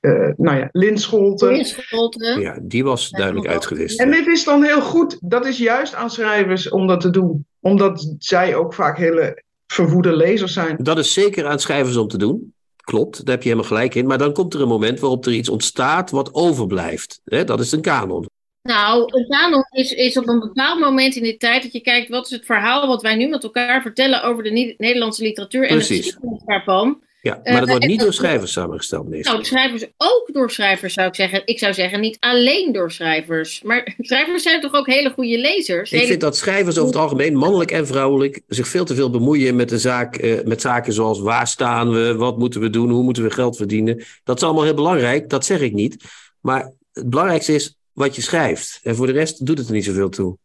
eh, 0.00 0.30
nou 0.36 0.58
ja, 0.58 0.68
Lin 0.72 0.98
Scholten. 0.98 2.40
Ja, 2.40 2.58
die 2.62 2.84
was 2.84 3.10
duidelijk 3.10 3.48
uitgewist. 3.48 4.00
En 4.00 4.10
dit 4.10 4.26
is 4.26 4.44
dan 4.44 4.62
heel 4.62 4.80
goed. 4.80 5.18
Dat 5.20 5.46
is 5.46 5.58
juist 5.58 5.94
aan 5.94 6.10
schrijvers 6.10 6.70
om 6.70 6.86
dat 6.86 7.00
te 7.00 7.10
doen. 7.10 7.46
Omdat 7.60 8.14
zij 8.18 8.54
ook 8.54 8.74
vaak 8.74 8.98
hele 8.98 9.42
verwoede 9.66 10.16
lezers 10.16 10.52
zijn. 10.52 10.76
Dat 10.78 10.98
is 10.98 11.12
zeker 11.12 11.46
aan 11.46 11.58
schrijvers 11.58 11.96
om 11.96 12.08
te 12.08 12.18
doen. 12.18 12.54
Klopt, 12.76 13.24
daar 13.24 13.34
heb 13.34 13.42
je 13.42 13.48
helemaal 13.48 13.70
gelijk 13.70 13.94
in. 13.94 14.06
Maar 14.06 14.18
dan 14.18 14.32
komt 14.32 14.54
er 14.54 14.60
een 14.60 14.68
moment 14.68 15.00
waarop 15.00 15.26
er 15.26 15.32
iets 15.32 15.48
ontstaat 15.48 16.10
wat 16.10 16.34
overblijft. 16.34 17.20
Hè? 17.24 17.44
Dat 17.44 17.60
is 17.60 17.72
een 17.72 17.80
kanon. 17.80 18.26
Nou, 18.68 19.08
een 19.18 19.26
kanon 19.28 19.64
is, 19.70 19.92
is 19.92 20.16
op 20.18 20.28
een 20.28 20.40
bepaald 20.40 20.80
moment 20.80 21.16
in 21.16 21.22
de 21.22 21.36
tijd 21.36 21.62
dat 21.62 21.72
je 21.72 21.80
kijkt 21.80 22.08
wat 22.08 22.24
is 22.24 22.30
het 22.30 22.44
verhaal 22.44 22.86
wat 22.86 23.02
wij 23.02 23.14
nu 23.16 23.28
met 23.28 23.42
elkaar 23.42 23.82
vertellen 23.82 24.22
over 24.22 24.42
de 24.42 24.50
Ni- 24.50 24.74
Nederlandse 24.78 25.22
literatuur 25.22 25.62
en 25.68 25.78
de 25.78 25.84
geschiedenis 25.84 26.42
daarvan. 26.46 27.02
Ja, 27.22 27.40
Eh, 27.42 27.50
maar 27.52 27.60
dat 27.60 27.68
wordt 27.68 27.84
en 27.84 27.90
niet 27.90 28.00
door 28.00 28.12
schrijvers 28.12 28.52
samengesteld, 28.52 29.08
meestal. 29.08 29.32
Nou, 29.32 29.44
schrijvers 29.44 29.84
ook 29.96 30.28
door 30.32 30.50
schrijvers 30.50 30.94
zou 30.94 31.08
ik 31.08 31.14
zeggen. 31.14 31.42
Ik 31.44 31.58
zou 31.58 31.74
zeggen 31.74 32.00
niet 32.00 32.16
alleen 32.20 32.72
door 32.72 32.90
schrijvers. 32.92 33.62
Maar 33.62 33.94
schrijvers 33.98 34.42
zijn 34.42 34.60
toch 34.60 34.72
ook 34.72 34.86
hele 34.86 35.10
goede 35.10 35.38
lezers? 35.38 35.90
Ik 35.90 35.96
Hele- 35.96 36.10
vind 36.10 36.20
dat 36.20 36.36
schrijvers 36.36 36.76
over 36.78 36.92
het 36.92 37.02
algemeen, 37.02 37.36
mannelijk 37.36 37.70
en 37.70 37.86
vrouwelijk, 37.86 38.40
zich 38.46 38.68
veel 38.68 38.84
te 38.84 38.94
veel 38.94 39.10
bemoeien 39.10 39.56
met, 39.56 39.68
de 39.68 39.78
zaak, 39.78 40.16
eh, 40.16 40.44
met 40.44 40.60
zaken 40.60 40.92
zoals 40.92 41.20
waar 41.20 41.46
staan 41.46 41.90
we, 41.92 42.14
wat 42.16 42.38
moeten 42.38 42.60
we 42.60 42.70
doen, 42.70 42.90
hoe 42.90 43.02
moeten 43.02 43.22
we 43.22 43.30
geld 43.30 43.56
verdienen. 43.56 44.04
Dat 44.24 44.36
is 44.36 44.42
allemaal 44.42 44.64
heel 44.64 44.74
belangrijk, 44.74 45.28
dat 45.30 45.44
zeg 45.44 45.60
ik 45.60 45.72
niet. 45.72 46.04
Maar 46.40 46.72
het 46.92 47.10
belangrijkste 47.10 47.54
is 47.54 47.76
wat 47.94 48.16
je 48.16 48.22
schrijft. 48.22 48.80
En 48.82 48.96
voor 48.96 49.06
de 49.06 49.12
rest 49.12 49.46
doet 49.46 49.58
het 49.58 49.66
er 49.66 49.72
niet 49.72 49.84
zoveel 49.84 50.08
toe. 50.08 50.36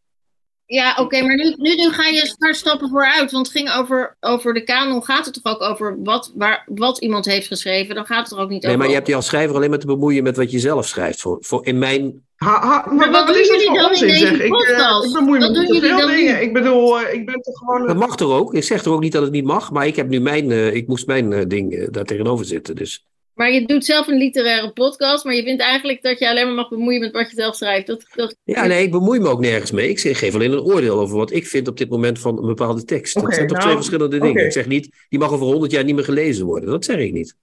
Ja, 0.66 0.96
oké, 1.00 1.22
maar 1.22 1.36
nu, 1.36 1.56
nu, 1.58 1.76
nu 1.76 1.90
ga 1.90 2.08
je 2.08 2.22
een 2.22 2.36
paar 2.38 2.56
stappen 2.56 2.90
vooruit. 2.90 3.32
Want 3.32 3.48
het 3.48 3.58
ging 3.58 3.72
over, 3.74 4.18
over 4.20 4.54
de 4.54 4.64
kanon. 4.64 5.04
Gaat 5.06 5.26
het 5.26 5.42
toch 5.42 5.54
ook 5.54 5.62
over 5.62 5.98
wat, 6.04 6.32
waar, 6.36 6.64
wat 6.66 6.98
iemand 6.98 7.26
heeft 7.26 7.48
geschreven? 7.48 7.96
Dan 7.96 8.06
gaat 8.06 8.30
het 8.30 8.38
er 8.38 8.44
ook 8.44 8.50
niet 8.50 8.62
Nee, 8.62 8.72
over. 8.72 8.78
maar 8.78 8.88
je 8.88 8.94
hebt 8.96 9.08
je 9.08 9.16
als 9.16 9.26
schrijver 9.26 9.56
alleen 9.56 9.70
maar 9.70 9.80
te 9.80 9.86
bemoeien 9.86 10.24
met 10.24 10.38
wat 10.38 10.52
je 10.52 10.60
zelf 10.60 10.88
schrijft. 10.88 11.22
Voor, 11.22 11.38
voor 11.42 11.66
in 11.66 11.78
mijn... 11.78 12.24
maar 12.38 12.86
wat 12.98 13.10
wat 13.12 13.28
doen 13.28 13.36
is 13.36 13.50
het 13.50 13.62
jullie 13.62 13.68
voor 13.68 13.78
dan 13.78 13.94
in 13.94 14.00
deze 14.00 14.18
zeg? 14.18 14.32
Ik, 14.32 14.54
eh, 14.54 15.08
ik 15.08 15.14
bemoei 15.14 15.40
me 15.40 15.50
met 15.50 16.08
dingen. 16.08 16.42
Ik 16.42 16.54
bedoel, 16.54 17.00
eh, 17.00 17.14
ik 17.14 17.26
ben 17.26 17.42
toch 17.42 17.58
gewoon... 17.58 17.88
Dat 17.88 17.98
mag 17.98 18.18
toch 18.18 18.32
ook? 18.32 18.54
Ik 18.54 18.64
zeg 18.64 18.82
toch 18.82 18.94
ook 18.94 19.02
niet 19.02 19.12
dat 19.12 19.24
het 19.24 19.32
niet 19.32 19.46
mag, 19.46 19.72
maar 19.72 19.88
ik 19.88 19.96
heb 19.96 20.08
nu 20.10 20.20
mijn, 20.20 20.52
eh, 20.52 20.74
ik 20.74 20.88
moest 20.88 21.08
mijn 21.08 21.48
ding 21.48 21.90
daar 21.90 22.06
tegenover 22.06 22.46
zitten. 22.46 22.76
Dus 22.76 23.06
Maar 23.40 23.52
je 23.52 23.66
doet 23.66 23.86
zelf 23.86 24.08
een 24.08 24.18
literaire 24.18 24.72
podcast. 24.72 25.26
Maar 25.26 25.36
je 25.36 25.44
vindt 25.44 25.62
eigenlijk 25.62 26.02
dat 26.02 26.20
je 26.20 26.30
alleen 26.30 26.46
maar 26.46 26.56
mag 26.56 26.70
bemoeien 26.70 27.00
met 27.00 27.12
wat 27.12 27.30
je 27.30 27.36
zelf 27.36 27.56
schrijft. 27.56 27.88
Dat, 27.88 28.06
dat... 28.16 28.36
ja, 28.44 28.66
nee, 28.66 28.84
ik 28.84 28.92
bemoei 28.92 29.20
me 29.20 29.28
ook 29.28 29.40
nergens 29.40 29.72
mee. 29.72 29.90
Ik 29.90 30.00
zeg- 30.00 30.20
geef 30.20 30.34
alleen 30.34 30.52
een 30.52 30.60
oordeel 30.60 31.00
over 31.00 31.18
wat 31.18 31.32
ik 31.32 31.48
vind 31.48 31.68
op 31.68 31.78
dit 31.78 31.90
moment 31.90 32.20
van 32.20 32.38
een 32.38 32.46
bepaalde 32.46 32.84
tekst. 32.84 33.14
Dat 33.14 33.34
zijn 33.34 33.48
toch 33.48 33.58
nou, 33.58 33.62
twee 33.62 33.76
verschillende 33.76 34.20
dingen. 34.20 34.46
Ik 34.46 34.52
zeg 34.52 34.68
niet, 34.68 35.06
die 35.10 35.20
mag 35.20 35.32
over 35.32 35.46
honderd 35.46 35.72
jaar 35.72 35.84
niet 35.84 35.96
meer 35.96 36.04
gelezen 36.04 36.46
worden. 36.46 36.70
Dat 36.70 36.86
zeg 36.86 36.98
ik 36.98 37.12
niet. 37.12 37.36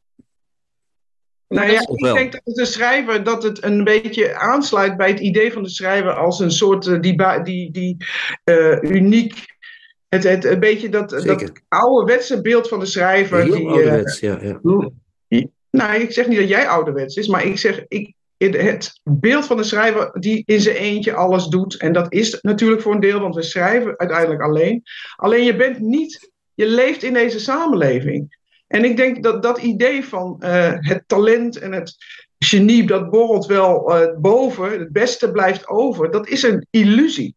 Nou 1.49 1.71
ja, 1.71 1.81
ik 1.81 2.15
denk 2.15 2.33
dat 2.33 2.55
de 2.55 2.65
schrijver 2.65 3.23
dat 3.25 3.43
het 3.43 3.65
een 3.65 3.85
beetje 3.85 4.35
aansluit 4.35 4.97
bij 4.97 5.09
het 5.09 5.21
idee 5.21 5.53
van 5.53 5.63
de 5.63 5.69
schrijver 5.71 6.13
als 6.13 6.41
een 6.41 6.51
soort 6.51 6.87
eh, 6.87 7.01
die, 7.01 7.15
ba- 7.15 7.39
die, 7.39 7.71
die 7.71 7.97
eh, 8.45 8.83
uniek. 8.83 9.35
Het, 10.09 10.25
het, 10.25 10.45
een 10.45 10.61
beetje 10.61 10.89
dat, 10.89 11.11
dat 11.11 11.53
ouderwetse 11.69 12.41
beeld 12.41 12.69
van 12.69 12.81
de 12.81 12.87
schrijver. 12.87 13.43
Heel 13.43 13.55
die, 13.55 13.83
eh, 13.83 14.21
ja, 14.21 14.39
ja. 14.43 14.61
Nou, 15.77 16.01
ik 16.01 16.13
zeg 16.13 16.27
niet 16.27 16.39
dat 16.39 16.49
jij 16.49 16.69
ouderwets 16.69 17.17
is, 17.17 17.29
maar 17.29 17.45
ik 17.45 17.59
zeg 17.59 17.85
ik, 17.89 18.15
het 18.37 19.01
beeld 19.05 19.47
van 19.47 19.57
de 19.57 19.63
schrijver 19.63 20.11
die 20.21 20.43
in 20.47 20.61
zijn 20.61 20.77
eentje 20.77 21.13
alles 21.13 21.47
doet. 21.47 21.77
En 21.77 21.93
dat 21.93 22.13
is 22.13 22.39
natuurlijk 22.41 22.83
voor 22.83 22.95
een 22.95 23.01
deel, 23.01 23.21
want 23.21 23.35
we 23.35 23.43
schrijven 23.43 23.99
uiteindelijk 23.99 24.43
alleen. 24.43 24.83
Alleen 25.17 25.45
je 25.45 25.57
bent 25.57 25.79
niet, 25.79 26.33
je 26.55 26.67
leeft 26.67 27.03
in 27.03 27.13
deze 27.13 27.41
samenleving. 27.41 28.37
En 28.67 28.85
ik 28.85 28.97
denk 28.97 29.23
dat 29.23 29.43
dat 29.43 29.59
idee 29.59 30.05
van 30.05 30.37
eh, 30.41 30.73
het 30.77 31.03
talent 31.07 31.59
en 31.59 31.73
het 31.73 31.97
genie, 32.39 32.87
dat 32.87 33.11
borrelt 33.11 33.47
wel 33.47 33.95
eh, 33.95 34.19
boven, 34.19 34.79
het 34.79 34.93
beste 34.93 35.31
blijft 35.31 35.69
over, 35.69 36.11
dat 36.11 36.29
is 36.29 36.43
een 36.43 36.67
illusie. 36.71 37.35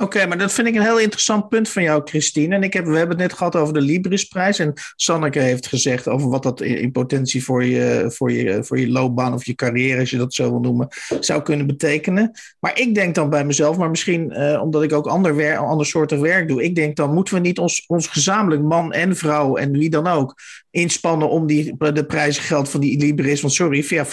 Oké, 0.00 0.26
maar 0.26 0.38
dat 0.38 0.52
vind 0.52 0.68
ik 0.68 0.74
een 0.74 0.82
heel 0.82 1.00
interessant 1.00 1.48
punt 1.48 1.68
van 1.68 1.82
jou, 1.82 2.02
Christine. 2.04 2.54
En 2.54 2.62
ik 2.62 2.72
heb, 2.72 2.84
we 2.84 2.96
hebben 2.96 3.16
het 3.16 3.28
net 3.28 3.38
gehad 3.38 3.56
over 3.56 3.74
de 3.74 3.80
Librisprijs. 3.80 4.58
En 4.58 4.72
Sanneke 4.96 5.38
heeft 5.38 5.66
gezegd 5.66 6.08
over 6.08 6.28
wat 6.28 6.42
dat 6.42 6.60
in 6.60 6.92
potentie 6.92 7.44
voor 7.44 7.64
je, 7.64 8.04
voor, 8.14 8.32
je, 8.32 8.64
voor 8.64 8.78
je 8.78 8.90
loopbaan 8.90 9.34
of 9.34 9.44
je 9.44 9.54
carrière, 9.54 10.00
als 10.00 10.10
je 10.10 10.16
dat 10.16 10.34
zo 10.34 10.50
wil 10.50 10.60
noemen, 10.60 10.88
zou 11.20 11.42
kunnen 11.42 11.66
betekenen. 11.66 12.30
Maar 12.60 12.78
ik 12.78 12.94
denk 12.94 13.14
dan 13.14 13.30
bij 13.30 13.44
mezelf, 13.44 13.76
maar 13.76 13.90
misschien 13.90 14.30
eh, 14.30 14.62
omdat 14.62 14.82
ik 14.82 14.92
ook 14.92 15.06
ander, 15.06 15.36
wer, 15.36 15.56
ander 15.56 15.86
soorten 15.86 16.20
werk 16.20 16.48
doe. 16.48 16.62
Ik 16.62 16.74
denk 16.74 16.96
dan 16.96 17.14
moeten 17.14 17.34
we 17.34 17.40
niet 17.40 17.58
ons, 17.58 17.84
ons 17.86 18.06
gezamenlijk, 18.06 18.62
man 18.62 18.92
en 18.92 19.16
vrouw 19.16 19.56
en 19.56 19.72
wie 19.72 19.90
dan 19.90 20.06
ook, 20.06 20.34
inspannen 20.70 21.30
om 21.30 21.46
die, 21.46 21.74
de 21.92 22.04
prijzengeld 22.04 22.68
van 22.68 22.80
die 22.80 22.98
Libris. 22.98 23.40
Want 23.40 23.52
sorry, 23.54 23.82
via 23.82 24.06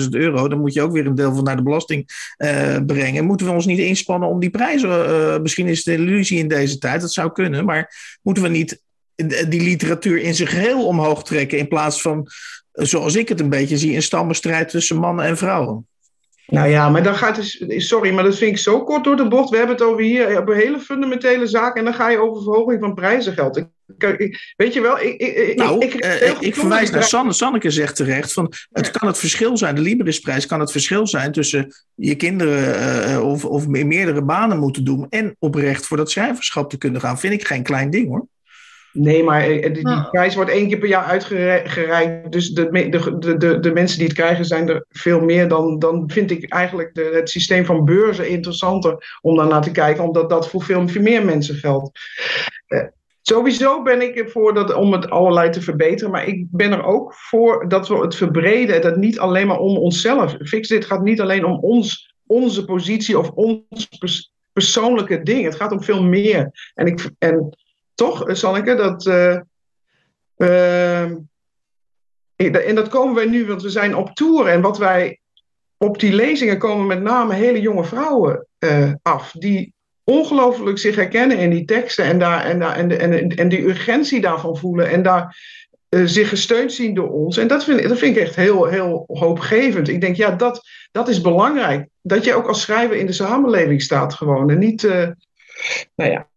50.000 0.00 0.08
euro, 0.10 0.48
dan 0.48 0.60
moet 0.60 0.72
je 0.72 0.82
ook 0.82 0.92
weer 0.92 1.06
een 1.06 1.14
deel 1.14 1.34
van 1.34 1.44
naar 1.44 1.56
de 1.56 1.62
belasting 1.62 2.32
eh, 2.36 2.76
brengen. 2.86 3.24
Moeten 3.24 3.46
we 3.46 3.52
ons 3.52 3.66
niet 3.66 3.78
inspannen 3.78 4.28
om 4.28 4.40
die 4.40 4.50
prijzen, 4.50 4.90
eh, 4.90 5.38
misschien 5.38 5.66
is 5.66 5.78
het 5.78 5.86
een 5.86 6.06
illusie 6.06 6.38
in 6.38 6.48
deze 6.48 6.78
tijd, 6.78 7.00
dat 7.00 7.12
zou 7.12 7.32
kunnen, 7.32 7.64
maar 7.64 7.94
moeten 8.22 8.42
we 8.42 8.48
niet 8.48 8.82
die 9.48 9.60
literatuur 9.60 10.18
in 10.18 10.34
zijn 10.34 10.48
geheel 10.48 10.86
omhoog 10.86 11.24
trekken. 11.24 11.58
In 11.58 11.68
plaats 11.68 12.02
van, 12.02 12.26
zoals 12.72 13.16
ik 13.16 13.28
het 13.28 13.40
een 13.40 13.48
beetje 13.48 13.78
zie, 13.78 13.94
een 13.94 14.02
stammenstrijd 14.02 14.68
tussen 14.68 14.96
mannen 14.96 15.24
en 15.24 15.36
vrouwen. 15.36 15.86
Nou 16.50 16.68
ja, 16.68 16.88
maar 16.88 17.02
dan 17.02 17.14
gaat 17.14 17.36
het. 17.36 17.74
Sorry, 17.76 18.14
maar 18.14 18.24
dat 18.24 18.36
vind 18.36 18.50
ik 18.50 18.58
zo 18.58 18.84
kort 18.84 19.04
door 19.04 19.16
de 19.16 19.28
bocht. 19.28 19.50
We 19.50 19.56
hebben 19.56 19.76
het 19.76 19.84
over 19.84 20.02
hier 20.02 20.40
over 20.40 20.54
hele 20.54 20.78
fundamentele 20.78 21.46
zaken. 21.46 21.78
En 21.78 21.84
dan 21.84 21.94
ga 21.94 22.10
je 22.10 22.18
over 22.18 22.42
verhoging 22.42 22.80
van 22.80 22.94
prijzengeld. 22.94 23.56
Ik, 23.56 23.66
ik, 24.18 24.54
weet 24.56 24.74
je 24.74 24.80
wel, 24.80 25.00
ik, 25.00 25.20
ik, 25.20 25.56
nou, 25.56 25.84
ik, 25.84 25.94
ik, 25.94 26.36
ik 26.40 26.54
verwijs 26.54 26.90
naar 26.90 27.02
Sanne. 27.02 27.32
Sanneke 27.32 27.70
zegt 27.70 27.96
terecht: 27.96 28.32
van, 28.32 28.52
het 28.72 28.90
kan 28.90 29.08
het 29.08 29.18
verschil 29.18 29.56
zijn, 29.56 29.74
de 29.74 29.80
Librisprijs 29.80 30.46
kan 30.46 30.60
het 30.60 30.70
verschil 30.70 31.06
zijn 31.06 31.32
tussen 31.32 31.74
je 31.94 32.14
kinderen 32.14 33.10
uh, 33.10 33.24
of, 33.24 33.44
of 33.44 33.66
meerdere 33.66 34.22
banen 34.22 34.58
moeten 34.58 34.84
doen. 34.84 35.06
en 35.08 35.36
oprecht 35.38 35.86
voor 35.86 35.96
dat 35.96 36.10
schrijverschap 36.10 36.70
te 36.70 36.78
kunnen 36.78 37.00
gaan. 37.00 37.18
Vind 37.18 37.32
ik 37.32 37.46
geen 37.46 37.62
klein 37.62 37.90
ding 37.90 38.08
hoor. 38.08 38.26
Nee, 39.00 39.22
maar 39.22 39.40
eh, 39.40 39.62
die, 39.62 39.84
die, 39.84 40.08
prijs 40.10 40.34
wordt 40.34 40.50
één 40.50 40.68
keer 40.68 40.78
per 40.78 40.88
jaar 40.88 41.04
uitgereikt. 41.04 42.32
Dus 42.32 42.50
de, 42.50 42.88
de, 43.18 43.36
de, 43.36 43.60
de 43.60 43.72
mensen 43.72 43.98
die 43.98 44.06
het 44.06 44.16
krijgen 44.16 44.44
zijn 44.44 44.68
er 44.68 44.84
veel 44.90 45.20
meer. 45.20 45.48
Dan, 45.48 45.78
dan 45.78 46.10
vind 46.10 46.30
ik 46.30 46.52
eigenlijk 46.52 46.94
de, 46.94 47.10
het 47.12 47.30
systeem 47.30 47.64
van 47.64 47.84
beurzen 47.84 48.28
interessanter 48.28 49.18
om 49.20 49.36
daar 49.36 49.46
naar 49.46 49.62
te 49.62 49.70
kijken. 49.70 50.04
Omdat 50.04 50.30
dat 50.30 50.48
voor 50.48 50.62
veel 50.62 50.84
meer 51.00 51.24
mensen 51.24 51.54
geldt. 51.54 51.98
Uh, 52.68 52.82
sowieso 53.22 53.82
ben 53.82 54.02
ik 54.02 54.16
ervoor 54.16 54.54
dat, 54.54 54.74
om 54.74 54.92
het 54.92 55.10
allerlei 55.10 55.50
te 55.50 55.62
verbeteren. 55.62 56.12
Maar 56.12 56.26
ik 56.26 56.46
ben 56.50 56.72
er 56.72 56.84
ook 56.84 57.14
voor 57.14 57.68
dat 57.68 57.88
we 57.88 57.96
het 57.96 58.14
verbreden. 58.14 58.82
Dat 58.82 58.96
niet 58.96 59.18
alleen 59.18 59.46
maar 59.46 59.58
om 59.58 59.76
onszelf. 59.76 60.36
Fix 60.44 60.68
dit 60.68 60.84
gaat 60.84 61.02
niet 61.02 61.20
alleen 61.20 61.44
om 61.44 61.58
ons, 61.60 62.14
onze 62.26 62.64
positie 62.64 63.18
of 63.18 63.30
ons 63.30 63.86
pers 63.98 64.32
persoonlijke 64.52 65.22
ding. 65.22 65.44
Het 65.44 65.56
gaat 65.56 65.72
om 65.72 65.82
veel 65.82 66.02
meer. 66.02 66.70
En 66.74 66.86
ik... 66.86 67.10
En, 67.18 67.56
toch, 67.98 68.24
Sanneke, 68.26 68.74
dat. 68.74 69.06
Uh, 69.06 69.38
uh, 70.36 71.02
en 72.36 72.74
dat 72.74 72.88
komen 72.88 73.14
wij 73.14 73.26
nu, 73.26 73.46
want 73.46 73.62
we 73.62 73.70
zijn 73.70 73.96
op 73.96 74.14
tour. 74.14 74.46
En 74.46 74.60
wat 74.60 74.78
wij 74.78 75.20
op 75.76 76.00
die 76.00 76.12
lezingen 76.12 76.58
komen 76.58 76.86
met 76.86 77.02
name 77.02 77.34
hele 77.34 77.60
jonge 77.60 77.84
vrouwen 77.84 78.46
uh, 78.58 78.92
af. 79.02 79.32
Die 79.32 79.72
ongelooflijk 80.04 80.78
zich 80.78 80.96
herkennen 80.96 81.38
in 81.38 81.50
die 81.50 81.64
teksten. 81.64 82.04
En, 82.04 82.18
daar, 82.18 82.44
en, 82.44 82.58
daar, 82.58 82.76
en, 82.76 82.98
en, 82.98 83.28
en 83.28 83.48
die 83.48 83.66
urgentie 83.66 84.20
daarvan 84.20 84.56
voelen. 84.56 84.90
En 84.90 85.02
daar 85.02 85.36
zich 85.88 86.28
gesteund 86.28 86.72
zien 86.72 86.94
door 86.94 87.10
ons. 87.10 87.36
En 87.36 87.48
dat 87.48 87.64
vind, 87.64 87.88
dat 87.88 87.98
vind 87.98 88.16
ik 88.16 88.22
echt 88.22 88.36
heel, 88.36 88.64
heel 88.64 89.04
hoopgevend. 89.06 89.88
Ik 89.88 90.00
denk, 90.00 90.16
ja, 90.16 90.30
dat, 90.30 90.60
dat 90.92 91.08
is 91.08 91.20
belangrijk. 91.20 91.88
Dat 92.02 92.24
je 92.24 92.34
ook 92.34 92.46
als 92.46 92.60
schrijver 92.60 92.96
in 92.96 93.06
de 93.06 93.12
samenleving 93.12 93.82
staat 93.82 94.14
gewoon. 94.14 94.50
En 94.50 94.58
niet, 94.58 94.82
nou 95.94 96.10
ja, 96.10 96.28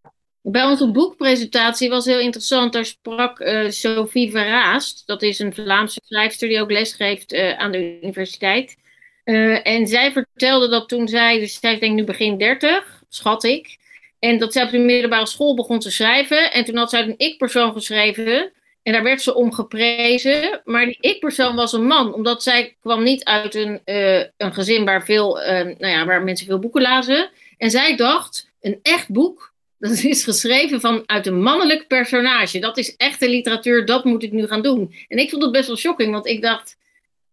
bij 0.42 0.64
onze 0.64 0.92
boekpresentatie 0.92 1.90
was 1.90 2.06
heel 2.06 2.20
interessant. 2.20 2.74
Daar 2.74 2.86
sprak 2.86 3.40
uh, 3.40 3.70
Sophie 3.70 4.32
Verraast. 4.32 5.04
Dat 5.06 5.22
is 5.22 5.40
een 5.40 5.54
Vlaamse 5.54 6.02
schrijfster 6.04 6.48
die 6.48 6.62
ook 6.62 6.72
lesgeeft 6.72 7.34
uh, 7.34 7.58
aan 7.58 7.72
de 7.72 8.00
universiteit. 8.02 8.78
Uh, 9.26 9.68
en 9.68 9.88
zij 9.88 10.12
vertelde 10.12 10.70
dat 10.70 10.90
toen 10.90 11.08
zij, 11.08 11.40
dus 11.40 11.60
zij 11.60 11.80
denk 11.80 11.96
nu 11.96 12.04
begin 12.04 12.38
30, 12.38 13.04
schat 13.10 13.44
ik. 13.44 13.78
En 14.20 14.38
dat 14.38 14.54
zij 14.54 14.64
op 14.64 14.70
de 14.70 14.78
middelbare 14.78 15.26
school 15.26 15.56
begon 15.56 15.80
te 15.80 15.92
schrijven. 15.92 16.52
En 16.52 16.66
toen 16.66 16.78
had 16.78 16.90
zij 16.90 17.02
een 17.02 17.18
ik-persoon 17.18 17.74
geschreven. 17.74 18.52
En 18.84 18.94
daar 18.94 19.04
werd 19.04 19.22
ze 19.22 19.36
om 19.36 19.54
geprezen. 19.54 20.62
Maar 20.64 20.86
die 20.86 20.98
ik-persoon 21.00 21.56
was 21.56 21.74
een 21.74 21.86
man. 21.86 22.14
Omdat 22.14 22.44
zij 22.44 22.76
kwam 22.82 23.04
niet 23.04 23.24
uit 23.24 23.56
een, 23.56 23.82
een 24.38 24.54
gezin 24.54 24.86
waar, 24.86 25.06
veel, 25.06 25.36
nou 25.78 25.88
ja, 25.88 26.06
waar 26.06 26.24
mensen 26.24 26.46
veel 26.48 26.60
boeken 26.60 26.82
lazen. 26.82 27.30
En 27.58 27.72
zij 27.72 27.96
dacht, 27.96 28.52
een 28.62 28.80
echt 28.82 29.10
boek 29.10 29.51
dat 29.82 30.04
is 30.04 30.24
geschreven 30.24 30.80
vanuit 30.80 31.28
een 31.28 31.42
mannelijk 31.42 31.88
personage. 31.88 32.60
Dat 32.60 32.78
is 32.78 32.96
echte 32.96 33.30
literatuur, 33.30 33.86
dat 33.86 34.06
moet 34.06 34.24
ik 34.24 34.32
nu 34.32 34.48
gaan 34.48 34.62
doen. 34.62 34.94
En 35.08 35.18
ik 35.18 35.30
vond 35.30 35.44
het 35.44 35.52
best 35.52 35.68
wel 35.68 35.78
shocking, 35.78 36.12
want 36.12 36.28
ik 36.28 36.42
dacht, 36.42 36.78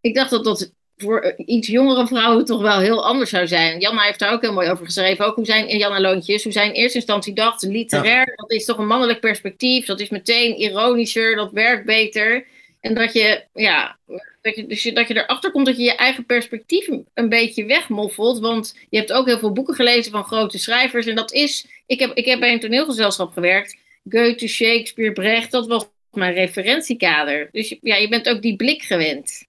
ik 0.01 0.15
dacht 0.15 0.31
dat 0.31 0.45
dat 0.45 0.73
voor 0.97 1.35
iets 1.37 1.69
jongere 1.69 2.07
vrouwen 2.07 2.45
toch 2.45 2.63
wel 2.63 2.79
heel 2.79 3.05
anders 3.05 3.31
zou 3.31 3.47
zijn. 3.47 3.81
Janna 3.81 4.03
heeft 4.03 4.19
daar 4.19 4.33
ook 4.33 4.43
heel 4.43 4.53
mooi 4.53 4.71
over 4.71 4.85
geschreven. 4.85 5.27
Ook 5.27 5.35
hoe 5.35 5.45
zijn, 5.45 5.69
in 5.69 5.79
Janna 5.79 6.01
Loontjes, 6.01 6.43
hoe 6.43 6.53
zij 6.53 6.67
in 6.67 6.73
eerste 6.73 6.99
instantie 6.99 7.35
dacht, 7.35 7.63
literair, 7.63 8.33
dat 8.37 8.51
is 8.51 8.65
toch 8.65 8.79
een 8.79 8.87
mannelijk 8.87 9.21
perspectief. 9.21 9.87
Dat 9.87 10.01
is 10.01 10.09
meteen 10.09 10.57
ironischer, 10.57 11.37
dat 11.37 11.53
werkt 11.53 11.87
beter. 11.87 12.47
En 12.81 12.95
dat 12.95 13.13
je, 13.13 13.45
ja, 13.55 13.99
dat 14.41 14.57
je, 14.57 14.67
dus 14.67 14.83
je, 14.83 14.93
dat 14.93 15.09
je 15.09 15.15
erachter 15.15 15.51
komt 15.51 15.67
dat 15.67 15.77
je 15.77 15.83
je 15.83 15.97
eigen 15.97 16.27
perspectief 16.27 16.89
een 17.15 17.29
beetje 17.29 17.65
wegmoffelt. 17.65 18.39
Want 18.39 18.77
je 18.89 18.97
hebt 18.97 19.13
ook 19.13 19.27
heel 19.27 19.39
veel 19.39 19.53
boeken 19.53 19.75
gelezen 19.75 20.13
van 20.13 20.25
grote 20.25 20.59
schrijvers. 20.59 21.07
En 21.07 21.17
dat 21.17 21.33
is, 21.33 21.67
ik 21.87 21.99
heb, 21.99 22.13
ik 22.15 22.25
heb 22.25 22.41
bij 22.41 22.53
een 22.53 22.61
toneelgezelschap 22.61 23.33
gewerkt. 23.33 23.77
Goethe, 24.09 24.49
Shakespeare, 24.49 25.13
Brecht, 25.13 25.51
dat 25.51 25.67
was 25.67 25.89
mijn 26.11 26.35
referentiekader. 26.35 27.49
Dus 27.53 27.77
ja, 27.81 27.97
je 27.97 28.09
bent 28.09 28.29
ook 28.29 28.43
die 28.43 28.57
blik 28.57 28.83
gewend. 28.83 29.47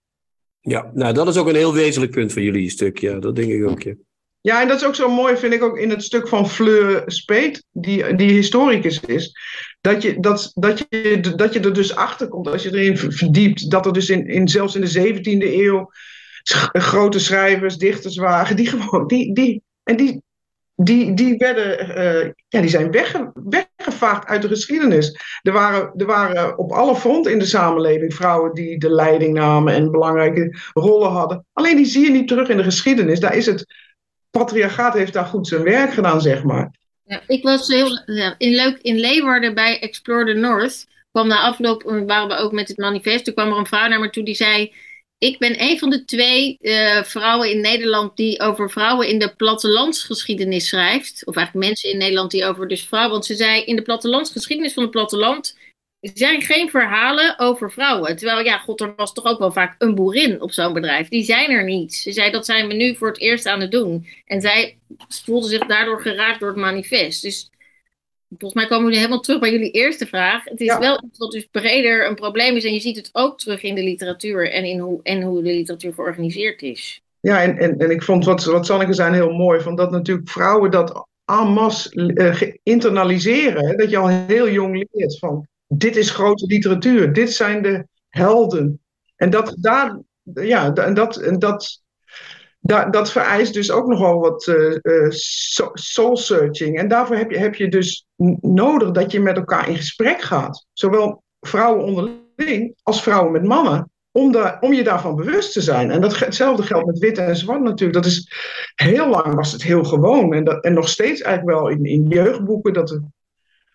Ja, 0.62 0.92
nou 0.94 1.14
dat 1.14 1.28
is 1.28 1.38
ook 1.38 1.48
een 1.48 1.56
heel 1.56 1.74
wezenlijk 1.74 2.12
punt 2.12 2.34
van 2.34 2.44
jullie 2.44 2.70
stuk. 2.70 3.00
Ja, 3.00 3.20
dat 3.20 3.36
denk 3.36 3.52
ik 3.52 3.68
ook. 3.68 3.82
Ja. 3.82 3.94
Ja, 4.42 4.62
en 4.62 4.68
dat 4.68 4.82
is 4.82 4.88
ook 4.88 4.96
zo 4.96 5.10
mooi, 5.10 5.38
vind 5.38 5.54
ik 5.54 5.64
ook 5.64 5.78
in 5.78 5.90
het 5.90 6.04
stuk 6.04 6.28
van 6.28 6.50
Fleur 6.50 7.04
Speet, 7.06 7.64
die, 7.72 8.16
die 8.16 8.32
historicus 8.32 9.00
is. 9.00 9.32
Dat 9.82 10.02
je, 10.02 10.20
dat, 10.20 10.52
dat, 10.56 10.86
je, 10.90 11.34
dat 11.36 11.54
je 11.54 11.60
er 11.60 11.74
dus 11.74 11.96
achter 11.96 12.28
komt 12.28 12.48
als 12.48 12.64
je 12.64 12.74
erin 12.74 12.98
verdiept. 12.98 13.72
Dat 13.72 13.86
er 13.86 13.94
dus 13.94 14.10
in, 14.10 14.28
in, 14.28 14.48
zelfs 14.48 14.76
in 14.76 14.82
de 14.82 15.20
17e 15.20 15.54
eeuw 15.54 15.92
grote 16.72 17.20
schrijvers, 17.20 17.78
dichters 17.78 18.18
waren. 18.18 18.56
Die 18.56 18.68
gewoon, 18.68 19.08
die, 19.08 19.34
die, 19.34 19.64
en 19.84 19.96
die, 19.96 20.22
die, 20.76 21.14
die, 21.14 21.38
werden, 21.38 21.98
uh, 21.98 22.32
ja, 22.48 22.62
die 22.62 22.70
zijn 22.70 22.92
wegge, 22.92 23.32
weggevaagd 23.34 24.28
uit 24.28 24.42
de 24.42 24.48
geschiedenis. 24.48 25.20
Er 25.42 25.52
waren, 25.52 25.94
er 25.96 26.06
waren 26.06 26.58
op 26.58 26.72
alle 26.72 26.96
fronten 26.96 27.32
in 27.32 27.40
de 27.40 27.46
samenleving 27.46 28.14
vrouwen 28.14 28.54
die 28.54 28.80
de 28.80 28.90
leiding 28.92 29.34
namen 29.34 29.74
en 29.74 29.92
belangrijke 29.92 30.58
rollen 30.74 31.12
hadden. 31.12 31.46
Alleen 31.54 31.76
die 31.76 31.86
zie 31.86 32.04
je 32.04 32.12
niet 32.12 32.28
terug 32.28 32.50
in 32.50 32.58
de 32.58 32.64
geschiedenis. 32.64 33.20
Daar 33.20 33.36
is 33.36 33.46
het 33.46 33.66
patriarchaat 34.30 34.94
heeft 34.94 35.14
daar 35.14 35.26
goed 35.26 35.48
zijn 35.48 35.64
werk 35.64 35.94
gedaan, 35.94 36.22
zeg 36.22 36.44
maar. 36.44 36.79
Ik 37.28 37.44
was 37.44 37.68
heel 37.68 38.04
in, 38.38 38.56
leuk 38.56 38.78
in 38.82 39.00
Leeuwarden 39.00 39.54
bij 39.54 39.80
Explore 39.80 40.26
the 40.26 40.40
North. 40.40 40.88
Kwam 41.12 41.28
na 41.28 41.42
afloop, 41.42 41.84
waren 41.84 42.28
we 42.28 42.36
ook 42.36 42.52
met 42.52 42.68
het 42.68 42.78
manifest. 42.78 43.26
Toen 43.26 43.34
kwam 43.34 43.52
er 43.52 43.58
een 43.58 43.66
vrouw 43.66 43.88
naar 43.88 44.00
me 44.00 44.10
toe 44.10 44.24
die 44.24 44.36
zei: 44.36 44.74
Ik 45.18 45.38
ben 45.38 45.62
een 45.62 45.80
van 45.80 45.90
de 45.90 46.06
twee 46.06 46.58
uh, 46.62 47.04
vrouwen 47.04 47.52
in 47.52 47.62
Nederland 47.62 48.18
die 48.18 48.40
over 48.40 48.70
vrouwen 48.70 49.08
in 49.08 49.20
de 49.20 49.36
plattelandsgeschiedenis 49.36 50.68
schrijft. 50.68 51.26
Of 51.26 51.36
eigenlijk 51.36 51.68
mensen 51.68 51.90
in 51.90 51.98
Nederland 51.98 52.32
die 52.32 52.46
over 52.46 52.68
dus 52.68 52.84
vrouwen. 52.84 53.12
Want 53.12 53.26
ze 53.26 53.36
zei: 53.36 53.64
In 53.64 53.76
de 53.76 53.82
plattelandsgeschiedenis 53.82 54.74
van 54.74 54.84
het 54.84 54.92
platteland 54.92 55.58
zijn 56.02 56.42
geen 56.42 56.70
verhalen 56.70 57.40
over 57.40 57.72
vrouwen. 57.72 58.16
Terwijl, 58.16 58.46
ja, 58.46 58.58
god, 58.58 58.82
er 58.82 58.94
was 58.96 59.14
toch 59.14 59.26
ook 59.26 59.40
wel 59.40 59.52
vaak 59.52 59.76
een 59.78 59.96
boerin 59.96 60.42
op 60.42 60.52
zo'n 60.52 60.74
bedrijf. 60.74 61.08
Die 61.08 61.24
zijn 61.24 61.52
er 61.52 61.64
niet. 61.64 61.94
Ze 61.94 62.12
zei, 62.12 62.32
dat 62.32 62.46
zijn 62.46 62.68
we 62.68 62.74
nu 62.74 62.96
voor 62.96 63.08
het 63.08 63.20
eerst 63.20 63.46
aan 63.46 63.62
het 63.62 63.72
doen. 63.72 64.08
En 64.26 64.42
zij 64.42 64.78
voelde 65.24 65.48
zich 65.48 65.66
daardoor 65.66 66.02
geraakt 66.02 66.40
door 66.40 66.50
het 66.50 66.58
manifest. 66.58 67.22
Dus 67.22 67.50
volgens 68.30 68.54
mij 68.54 68.68
komen 68.68 68.86
we 68.86 68.92
nu 68.92 68.98
helemaal 68.98 69.20
terug 69.20 69.40
bij 69.40 69.52
jullie 69.52 69.72
eerste 69.72 70.06
vraag. 70.06 70.44
Het 70.44 70.60
is 70.60 70.78
wel 70.78 71.04
iets 71.06 71.18
wat 71.18 71.32
dus 71.32 71.48
breder 71.52 72.08
een 72.08 72.16
probleem 72.16 72.56
is. 72.56 72.66
En 72.66 72.74
je 72.74 72.80
ziet 72.80 72.98
het 72.98 73.10
ook 73.12 73.40
terug 73.40 73.64
in 73.64 73.76
de 73.76 73.84
literatuur 73.84 74.52
en 74.52 74.64
in 74.64 74.80
hoe, 74.80 75.00
en 75.04 75.22
hoe 75.22 75.44
de 75.44 75.52
literatuur 75.52 75.94
georganiseerd 75.94 76.62
is. 76.62 77.02
Ja, 77.20 77.44
en, 77.44 77.58
en, 77.58 77.78
en 77.78 77.92
ik 77.92 78.04
vond 78.04 78.26
wat, 78.26 78.44
wat 78.44 78.66
Sanneke 78.66 78.94
zei 78.94 79.14
heel 79.14 79.34
mooi. 79.34 79.60
Van 79.60 79.76
dat 79.76 79.92
natuurlijk 79.92 80.30
vrouwen 80.30 80.72
dat 80.72 81.08
en 81.26 81.48
masse 81.48 81.90
uh, 81.96 82.54
internaliseren. 82.64 83.78
Dat 83.78 83.90
je 83.90 83.98
al 83.98 84.08
heel 84.08 84.50
jong 84.50 84.88
leert 84.92 85.20
van 85.20 85.48
dit 85.70 85.96
is 85.96 86.10
grote 86.10 86.46
literatuur, 86.46 87.14
dit 87.14 87.34
zijn 87.34 87.62
de 87.62 87.88
helden. 88.10 88.80
En 89.16 89.30
dat, 89.30 89.56
daar, 89.60 90.00
ja, 90.34 90.74
en 90.74 90.94
dat, 90.94 91.18
en 91.18 91.40
dat, 91.40 91.82
dat, 92.60 92.94
dat 92.94 93.12
vereist 93.12 93.54
dus 93.54 93.72
ook 93.72 93.88
nogal 93.88 94.20
wat 94.20 94.48
uh, 94.48 94.78
uh, 94.82 95.08
soul 95.74 96.18
searching. 96.18 96.78
En 96.78 96.88
daarvoor 96.88 97.16
heb 97.16 97.32
je, 97.32 97.38
heb 97.38 97.56
je 97.56 97.68
dus 97.68 98.06
nodig 98.42 98.92
dat 98.92 99.12
je 99.12 99.20
met 99.20 99.38
elkaar 99.38 99.70
in 99.70 99.76
gesprek 99.76 100.22
gaat. 100.22 100.66
Zowel 100.74 101.24
vrouwen 101.40 101.86
onderling 101.86 102.76
als 102.84 103.04
vrouwen 103.04 103.32
met 103.32 103.44
mannen. 103.44 103.90
Om, 104.12 104.32
daar, 104.32 104.58
om 104.62 104.74
je 104.74 104.84
daarvan 104.84 105.16
bewust 105.16 105.54
te 105.54 105.62
zijn. 105.62 105.92
En 105.92 106.02
dat, 106.02 106.20
hetzelfde 106.20 106.64
geldt 106.64 106.86
met 106.86 107.00
wit 107.00 107.18
en 107.18 107.36
zwart 107.36 107.62
natuurlijk. 107.62 108.04
Dat 108.04 108.12
is, 108.12 108.32
heel 108.76 109.10
lang 109.10 109.36
was 109.36 109.52
het 109.52 109.64
heel 109.64 109.84
gewoon. 109.84 110.34
En, 110.34 110.44
dat, 110.44 110.64
en 110.64 110.74
nog 110.74 110.90
steeds 110.90 111.22
eigenlijk 111.22 111.58
wel 111.58 111.70
in, 111.70 111.86
in 111.86 112.08
jeugdboeken. 112.08 112.74
Dat 112.74 112.92
er 112.92 113.02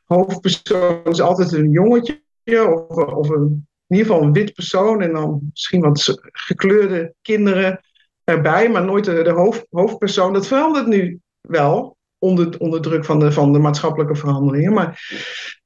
hoofdpersoon 0.04 1.04
is 1.04 1.20
altijd 1.20 1.52
een 1.52 1.70
jongetje 1.70 2.22
of, 2.44 2.96
of 2.96 3.28
een, 3.28 3.66
in 3.86 3.96
ieder 3.96 4.06
geval 4.06 4.22
een 4.22 4.32
wit 4.32 4.54
persoon 4.54 5.02
en 5.02 5.12
dan 5.12 5.40
misschien 5.50 5.80
wat 5.80 6.20
gekleurde 6.32 7.14
kinderen 7.22 7.80
erbij, 8.24 8.70
maar 8.70 8.84
nooit 8.84 9.04
de, 9.04 9.30
hoofd, 9.30 9.66
hoofdpersoon. 9.70 10.32
Dat 10.32 10.46
verandert 10.46 10.86
nu 10.86 11.20
wel 11.40 11.96
onder, 12.18 12.58
onder 12.58 12.80
druk 12.80 13.04
van 13.04 13.18
de, 13.18 13.32
van 13.32 13.52
de 13.52 13.58
maatschappelijke 13.58 14.14
veranderingen. 14.14 14.72
Maar 14.72 15.12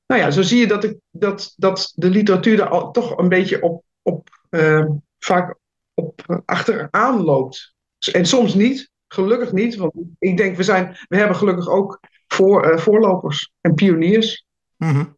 nou 0.06 0.20
ja, 0.20 0.30
zo 0.30 0.42
zie 0.42 0.58
je 0.58 0.66
dat, 0.66 0.84
ik, 0.84 0.96
dat, 1.10 1.54
dat 1.56 1.92
de 1.94 2.10
literatuur 2.10 2.56
daar 2.56 2.90
toch 2.90 3.18
een 3.18 3.28
beetje 3.28 3.62
op, 3.62 3.84
op 4.02 4.28
uh, 4.50 4.86
vaak 5.18 5.56
op 5.94 6.42
achteraan 6.44 7.22
loopt. 7.22 7.74
En 8.12 8.26
soms 8.26 8.54
niet, 8.54 8.90
gelukkig 9.08 9.52
niet, 9.52 9.76
want 9.76 9.92
ik 10.18 10.36
denk 10.36 10.56
we, 10.56 10.62
zijn, 10.62 10.96
we 11.08 11.16
hebben 11.16 11.36
gelukkig 11.36 11.68
ook 11.68 12.00
voor, 12.26 12.72
uh, 12.72 12.78
voorlopers 12.78 13.52
en 13.60 13.74
pioniers. 13.74 14.46
Mm 14.76 14.88
-hmm. 14.90 15.16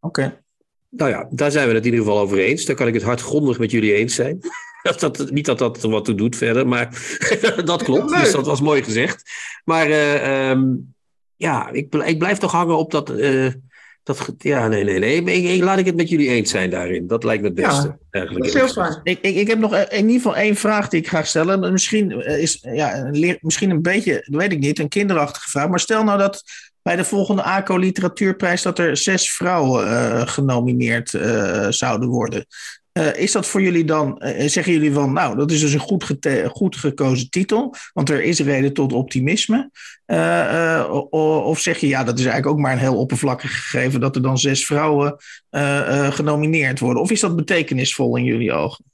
Oké. 0.00 0.40
Nou 0.88 1.10
ja, 1.10 1.28
daar 1.30 1.50
zijn 1.50 1.68
we 1.68 1.74
het 1.74 1.84
in 1.86 1.90
ieder 1.90 2.06
geval 2.06 2.20
over 2.22 2.38
eens. 2.38 2.64
Daar 2.64 2.76
kan 2.76 2.86
ik 2.86 2.94
het 2.94 3.02
hardgrondig 3.02 3.58
met 3.58 3.70
jullie 3.70 3.94
eens 3.94 4.14
zijn. 4.14 4.38
Dat, 4.82 5.00
dat, 5.00 5.30
niet 5.30 5.46
dat 5.46 5.58
dat 5.58 5.82
er 5.82 5.90
wat 5.90 6.04
toe 6.04 6.14
doet 6.14 6.36
verder, 6.36 6.68
maar 6.68 7.18
dat 7.64 7.82
klopt. 7.82 8.10
Leuk. 8.10 8.20
Dus 8.20 8.32
dat 8.32 8.46
was 8.46 8.60
mooi 8.60 8.82
gezegd. 8.82 9.22
Maar 9.64 9.86
eh, 9.86 10.50
ehm, 10.50 10.64
ja, 11.36 11.70
ik, 11.70 11.94
ik 11.94 12.18
blijf 12.18 12.38
toch 12.38 12.52
hangen 12.52 12.76
op 12.76 12.90
dat. 12.90 13.10
eh, 13.10 13.46
dat 14.02 14.34
ja, 14.38 14.68
nee, 14.68 14.84
nee, 14.84 14.98
nee. 14.98 15.16
Ik, 15.16 15.44
ik- 15.44 15.62
laat 15.62 15.78
ik 15.78 15.86
het 15.86 15.96
met 15.96 16.08
jullie 16.08 16.28
eens 16.28 16.50
zijn 16.50 16.70
daarin. 16.70 17.06
Dat 17.06 17.24
lijkt 17.24 17.42
me 17.42 17.48
het 17.48 17.56
beste. 17.56 17.86
Ja, 17.86 17.98
eigenlijk, 18.10 18.44
dat 18.52 18.64
is 18.64 18.74
heel. 18.74 19.00
Ik, 19.02 19.18
ik, 19.20 19.36
ik 19.36 19.46
heb 19.48 19.58
nog 19.58 19.76
in 19.76 19.96
ieder 19.96 20.12
geval 20.12 20.36
één 20.36 20.56
vraag 20.56 20.88
die 20.88 21.00
ik 21.00 21.08
graag 21.08 21.26
stellen. 21.26 21.72
Misschien 21.72 22.22
eh, 22.22 22.42
is 22.42 22.58
ja, 22.72 22.96
een 22.98 23.38
misschien 23.40 23.70
een 23.70 23.82
beetje, 23.82 24.12
dat 24.26 24.40
weet 24.40 24.52
ik 24.52 24.58
niet, 24.58 24.78
een 24.78 24.88
kinderachtige 24.88 25.50
vraag. 25.50 25.68
Maar 25.68 25.80
stel 25.80 26.04
nou 26.04 26.18
dat 26.18 26.42
bij 26.82 26.96
de 26.96 27.04
volgende 27.04 27.42
ACO 27.42 27.76
Literatuurprijs 27.76 28.62
dat 28.62 28.78
er 28.78 28.96
zes 28.96 29.32
vrouwen 29.32 29.86
eh, 29.86 30.26
genomineerd 30.26 31.14
eh, 31.14 31.66
zouden 31.68 32.08
worden. 32.08 32.46
Eh, 32.92 33.16
is 33.16 33.32
dat 33.32 33.46
voor 33.46 33.62
jullie 33.62 33.84
dan, 33.84 34.18
eh, 34.18 34.48
zeggen 34.48 34.72
jullie 34.72 34.92
van, 34.92 35.12
nou, 35.12 35.36
dat 35.36 35.50
is 35.50 35.60
dus 35.60 35.72
een 35.72 35.80
goed, 35.80 36.18
goed 36.46 36.76
gekozen 36.76 37.30
titel, 37.30 37.74
want 37.92 38.10
er 38.10 38.22
is 38.22 38.40
reden 38.40 38.72
tot 38.72 38.92
optimisme? 38.92 39.70
Eh, 40.12 40.78
eh, 40.78 40.90
of 41.46 41.60
zeg 41.60 41.78
je, 41.78 41.86
ja, 41.86 42.04
dat 42.04 42.18
is 42.18 42.24
eigenlijk 42.24 42.54
ook 42.54 42.62
maar 42.62 42.72
een 42.72 42.78
heel 42.78 42.98
oppervlakkig 42.98 43.50
gegeven 43.50 44.00
dat 44.00 44.16
er 44.16 44.22
dan 44.22 44.38
zes 44.38 44.66
vrouwen 44.66 45.16
eh, 45.50 46.06
eh, 46.06 46.12
genomineerd 46.12 46.78
worden? 46.78 47.02
Of 47.02 47.10
is 47.10 47.20
dat 47.20 47.36
betekenisvol 47.36 48.16
in 48.16 48.24
jullie 48.24 48.52
ogen? 48.52 48.84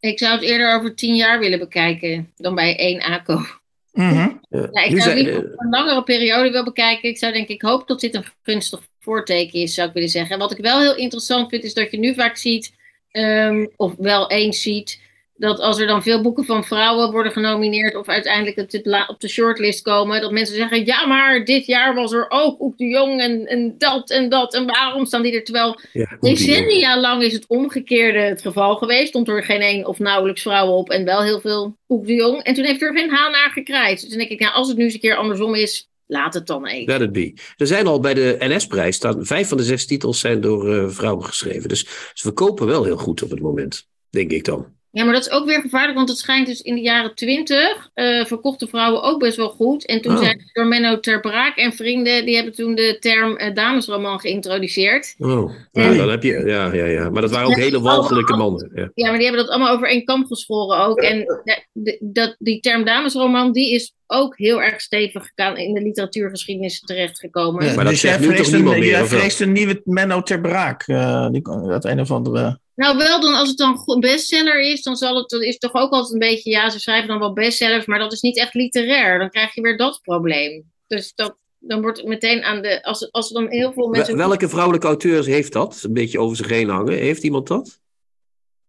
Ik 0.00 0.18
zou 0.18 0.32
het 0.32 0.42
eerder 0.42 0.74
over 0.74 0.94
tien 0.94 1.14
jaar 1.14 1.38
willen 1.38 1.58
bekijken 1.58 2.32
dan 2.36 2.54
bij 2.54 2.76
één 2.76 3.02
ACO. 3.02 3.46
Mhm. 3.92 4.28
Ja, 4.50 4.84
ik 4.84 5.02
zou 5.02 5.18
het 5.18 5.26
een 5.56 5.68
langere 5.70 6.02
periode 6.02 6.48
willen 6.48 6.64
bekijken. 6.64 7.08
Ik 7.08 7.18
zou 7.18 7.32
denk 7.32 7.48
ik 7.48 7.62
hoop 7.62 7.88
dat 7.88 8.00
dit 8.00 8.14
een 8.14 8.24
gunstig 8.42 8.80
voorteken 9.00 9.60
is, 9.60 9.74
zou 9.74 9.88
ik 9.88 9.94
willen 9.94 10.08
zeggen. 10.08 10.32
En 10.32 10.38
wat 10.38 10.52
ik 10.52 10.58
wel 10.58 10.80
heel 10.80 10.96
interessant 10.96 11.48
vind, 11.48 11.64
is 11.64 11.74
dat 11.74 11.90
je 11.90 11.98
nu 11.98 12.14
vaak 12.14 12.36
ziet, 12.36 12.72
ehm, 13.10 13.66
of 13.76 13.94
wel 13.96 14.30
eens 14.30 14.62
ziet, 14.62 15.00
dat 15.38 15.60
als 15.60 15.78
er 15.78 15.86
dan 15.86 16.02
veel 16.02 16.22
boeken 16.22 16.44
van 16.44 16.64
vrouwen 16.64 17.10
worden 17.10 17.32
genomineerd, 17.32 17.94
of 17.94 18.08
uiteindelijk 18.08 18.58
op 18.58 18.70
de, 18.70 19.04
op 19.06 19.20
de 19.20 19.28
shortlist 19.28 19.82
komen, 19.82 20.20
dat 20.20 20.30
mensen 20.30 20.56
zeggen: 20.56 20.84
ja, 20.84 21.06
maar 21.06 21.44
dit 21.44 21.66
jaar 21.66 21.94
was 21.94 22.12
er 22.12 22.26
ook 22.28 22.60
Oek 22.60 22.78
de 22.78 22.84
Jong 22.84 23.20
en, 23.20 23.46
en 23.46 23.74
dat 23.78 24.10
en 24.10 24.28
dat. 24.28 24.54
En 24.54 24.66
waarom 24.66 25.06
staan 25.06 25.22
die 25.22 25.34
er? 25.34 25.44
Terwijl 25.44 25.80
Ja, 25.92 26.16
decennia 26.20 27.00
lang 27.00 27.22
is 27.22 27.32
het 27.32 27.46
omgekeerde 27.46 28.18
het 28.18 28.42
geval 28.42 28.76
geweest. 28.76 29.08
Stond 29.08 29.28
er 29.28 29.44
geen 29.44 29.60
één 29.60 29.86
of 29.86 29.98
nauwelijks 29.98 30.42
vrouwen 30.42 30.76
op 30.76 30.90
en 30.90 31.04
wel 31.04 31.22
heel 31.22 31.40
veel 31.40 31.76
Oek 31.88 32.06
de 32.06 32.14
Jong. 32.14 32.42
En 32.42 32.54
toen 32.54 32.64
heeft 32.64 32.82
er 32.82 32.96
geen 32.96 33.10
haan 33.10 33.32
naar 33.32 33.50
gekraaid. 33.50 34.00
Dus 34.00 34.08
dan 34.08 34.18
denk 34.18 34.30
ik, 34.30 34.40
nou, 34.40 34.54
als 34.54 34.68
het 34.68 34.76
nu 34.76 34.84
eens 34.84 34.94
een 34.94 35.00
keer 35.00 35.16
andersom 35.16 35.54
is, 35.54 35.87
laat 36.08 36.34
het 36.34 36.46
dan 36.46 36.66
even. 36.66 36.92
Let 36.92 37.00
it 37.00 37.12
be. 37.12 37.34
Er 37.56 37.66
zijn 37.66 37.86
al 37.86 38.00
bij 38.00 38.14
de 38.14 38.36
NS-prijs, 38.38 38.96
staan 38.96 39.26
vijf 39.26 39.48
van 39.48 39.56
de 39.56 39.64
zes 39.64 39.86
titels 39.86 40.20
zijn 40.20 40.40
door 40.40 40.74
eh, 40.74 40.88
vrouwen 40.88 41.24
geschreven. 41.24 41.68
Dus 41.68 41.80
ze 42.14 42.22
verkopen 42.22 42.66
wel 42.66 42.84
heel 42.84 42.96
goed 42.96 43.22
op 43.22 43.30
het 43.30 43.40
moment, 43.40 43.88
denk 44.10 44.30
ik 44.30 44.44
dan. 44.44 44.77
Ja, 44.90 45.04
maar 45.04 45.12
dat 45.14 45.26
is 45.26 45.30
ook 45.30 45.46
weer 45.46 45.60
gevaarlijk, 45.60 45.96
want 45.96 46.08
het 46.08 46.18
schijnt 46.18 46.46
dus 46.46 46.60
in 46.60 46.74
de 46.74 46.80
jaren 46.80 47.14
twintig 47.14 47.88
uh, 47.94 48.24
verkochten 48.24 48.68
vrouwen 48.68 49.02
ook 49.02 49.18
best 49.20 49.36
wel 49.36 49.48
goed. 49.48 49.86
En 49.86 50.00
toen 50.00 50.12
Oh. 50.12 50.18
zijn 50.22 50.40
ze 50.40 50.50
door 50.52 50.66
Menno 50.66 51.00
Ter 51.00 51.20
Braak 51.20 51.56
en 51.56 51.72
vrienden, 51.72 52.26
die 52.26 52.34
hebben 52.34 52.54
toen 52.54 52.74
de 52.74 52.96
term 53.00 53.36
eh, 53.36 53.54
damesroman 53.54 54.20
geïntroduceerd. 54.20 55.14
Oh, 55.18 55.50
nou, 55.72 55.96
dan 55.96 56.08
heb 56.10 56.22
je, 56.22 56.42
ja, 56.46 56.72
ja, 56.72 56.84
ja. 56.84 57.10
Maar 57.10 57.22
dat 57.22 57.30
waren 57.30 57.46
ook 57.48 57.56
hele 57.56 57.80
walgelijke 57.80 58.36
mannen. 58.36 58.70
Ja. 58.74 58.90
Ja, 58.94 59.08
maar 59.08 59.18
die 59.18 59.26
hebben 59.26 59.44
dat 59.44 59.52
allemaal 59.54 59.74
over 59.74 59.88
één 59.88 60.04
kam 60.04 60.26
geschoren 60.26 60.78
ook. 60.78 60.98
En 60.98 61.18
de- 61.44 61.64
de- 61.72 61.98
dat, 62.00 62.36
die 62.38 62.60
term 62.60 62.84
damesroman, 62.84 63.52
die 63.52 63.74
is 63.74 63.92
ook 64.06 64.36
heel 64.38 64.62
erg 64.62 64.80
stevig 64.80 65.30
gegaan 65.34 65.56
in 65.56 65.74
de 65.74 65.80
literatuurgeschiedenis 65.82 66.80
terechtgekomen. 66.80 67.64
Ja, 67.66 67.74
Maar 67.74 67.84
dat 67.84 67.92
dus 67.92 68.02
jij 68.02 68.10
zegt 68.10 68.22
nu 68.22 68.28
toch 68.28 68.36
vreest, 68.36 68.52
een, 68.52 68.64
meer, 68.64 68.84
jij 68.84 69.02
of 69.02 69.10
wel? 69.10 69.18
vreest 69.18 69.40
een 69.40 69.52
nieuwe 69.52 69.80
Menno 69.84 70.22
ter 70.22 70.40
Braak. 70.40 70.82
eh, 70.86 71.28
die, 71.30 71.42
dat 71.68 71.84
een 71.84 72.00
of 72.00 72.10
andere... 72.10 72.58
Nou, 72.78 72.96
wel 72.96 73.20
dan 73.20 73.34
als 73.34 73.48
het 73.48 73.58
dan 73.58 73.82
een 73.84 74.00
bestseller 74.00 74.60
is, 74.60 74.82
dan 74.82 74.96
zal 74.96 75.16
het, 75.16 75.32
is 75.32 75.52
het 75.52 75.60
toch 75.60 75.74
ook 75.74 75.92
altijd 75.92 76.12
een 76.12 76.18
beetje, 76.18 76.50
ja, 76.50 76.70
ze 76.70 76.80
schrijven 76.80 77.08
dan 77.08 77.18
wel 77.18 77.32
bestsellers, 77.32 77.86
maar 77.86 77.98
dat 77.98 78.12
is 78.12 78.20
niet 78.20 78.38
echt 78.38 78.54
literair. 78.54 79.18
Dan 79.18 79.30
krijg 79.30 79.54
je 79.54 79.60
weer 79.60 79.76
dat 79.76 80.00
probleem. 80.02 80.64
Dus 80.86 81.12
dat, 81.14 81.36
dan 81.58 81.80
wordt 81.80 81.98
het 81.98 82.06
meteen 82.06 82.42
aan 82.42 82.62
de, 82.62 82.82
als, 82.82 83.12
als 83.12 83.28
er 83.28 83.34
dan 83.34 83.50
heel 83.50 83.72
veel 83.72 83.88
mensen... 83.88 84.16
Wel- 84.16 84.28
Welke 84.28 84.48
vrouwelijke 84.48 84.86
auteur 84.86 85.24
heeft 85.24 85.52
dat? 85.52 85.80
Een 85.82 85.92
beetje 85.92 86.20
over 86.20 86.36
zich 86.36 86.48
heen 86.48 86.68
hangen. 86.68 86.98
Heeft 86.98 87.22
iemand 87.22 87.46
dat? 87.48 87.80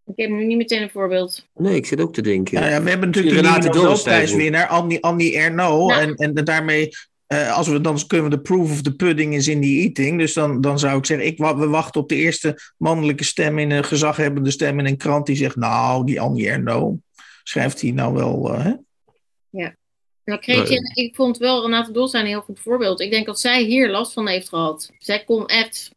Ik 0.06 0.12
heb 0.16 0.30
nu 0.30 0.44
niet 0.44 0.56
meteen 0.56 0.82
een 0.82 0.90
voorbeeld. 0.90 1.46
Nee, 1.54 1.74
ik 1.76 1.86
zit 1.86 2.00
ook 2.00 2.12
te 2.12 2.22
denken. 2.22 2.60
Ja, 2.60 2.68
ja, 2.68 2.82
we 2.82 2.88
hebben 2.88 3.08
natuurlijk 3.08 3.34
de 3.36 3.40
Renate. 3.42 3.68
Nobelprijswinnaar, 3.68 4.66
Annie, 4.66 5.02
Annie 5.02 5.36
Ernaux. 5.36 5.94
Ja. 5.94 6.00
En, 6.00 6.14
en 6.14 6.34
daarmee, 6.44 6.88
eh, 7.30 7.56
als 7.56 7.68
we, 7.68 7.80
dan 7.80 8.06
kunnen 8.06 8.30
we 8.30 8.36
de 8.36 8.42
proof 8.42 8.70
of 8.70 8.82
the 8.82 8.94
pudding 8.94 9.34
is 9.34 9.48
in 9.48 9.60
the 9.60 9.66
eating. 9.66 10.18
Dus 10.18 10.32
dan, 10.32 10.60
dan 10.60 10.78
zou 10.78 10.98
ik 10.98 11.06
zeggen, 11.06 11.26
ik, 11.26 11.38
we 11.38 11.68
wachten 11.68 12.00
op 12.00 12.08
de 12.08 12.14
eerste 12.14 12.58
mannelijke 12.76 13.24
stem 13.24 13.58
in 13.58 13.70
een 13.70 13.84
gezaghebbende 13.84 14.50
stem 14.50 14.78
in 14.78 14.86
een 14.86 14.96
krant 14.96 15.26
die 15.26 15.36
zegt, 15.36 15.56
nou, 15.56 16.06
die 16.06 16.20
Annie 16.20 17.00
schrijft 17.42 17.80
hij 17.80 17.90
nou 17.90 18.14
wel, 18.14 18.54
eh, 18.54 18.64
hè? 18.64 18.72
Ja. 19.50 19.74
Nou, 20.24 20.40
ik 20.94 21.14
vond 21.14 21.38
wel 21.38 21.62
Renate 21.62 21.92
Dolstein 21.92 22.24
een 22.24 22.30
heel 22.30 22.40
goed 22.40 22.60
voorbeeld. 22.60 23.00
Ik 23.00 23.10
denk 23.10 23.26
dat 23.26 23.40
zij 23.40 23.62
hier 23.62 23.90
last 23.90 24.12
van 24.12 24.28
heeft 24.28 24.48
gehad. 24.48 24.90
Zij 24.98 25.24
kon 25.24 25.46
echt 25.46 25.90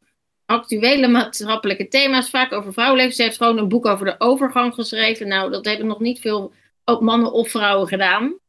actuele 0.45 1.07
maatschappelijke 1.07 1.87
thema's, 1.87 2.29
vaak 2.29 2.51
over 2.51 2.73
vrouwenleven. 2.73 3.15
Ze 3.15 3.23
heeft 3.23 3.37
gewoon 3.37 3.57
een 3.57 3.67
boek 3.67 3.85
over 3.85 4.05
de 4.05 4.15
overgang 4.17 4.73
geschreven. 4.73 5.27
Nou, 5.27 5.51
dat 5.51 5.65
hebben 5.65 5.87
nog 5.87 5.99
niet 5.99 6.19
veel 6.19 6.53
ook 6.83 7.01
mannen 7.01 7.31
of 7.31 7.49
vrouwen 7.49 7.87
gedaan. 7.87 8.41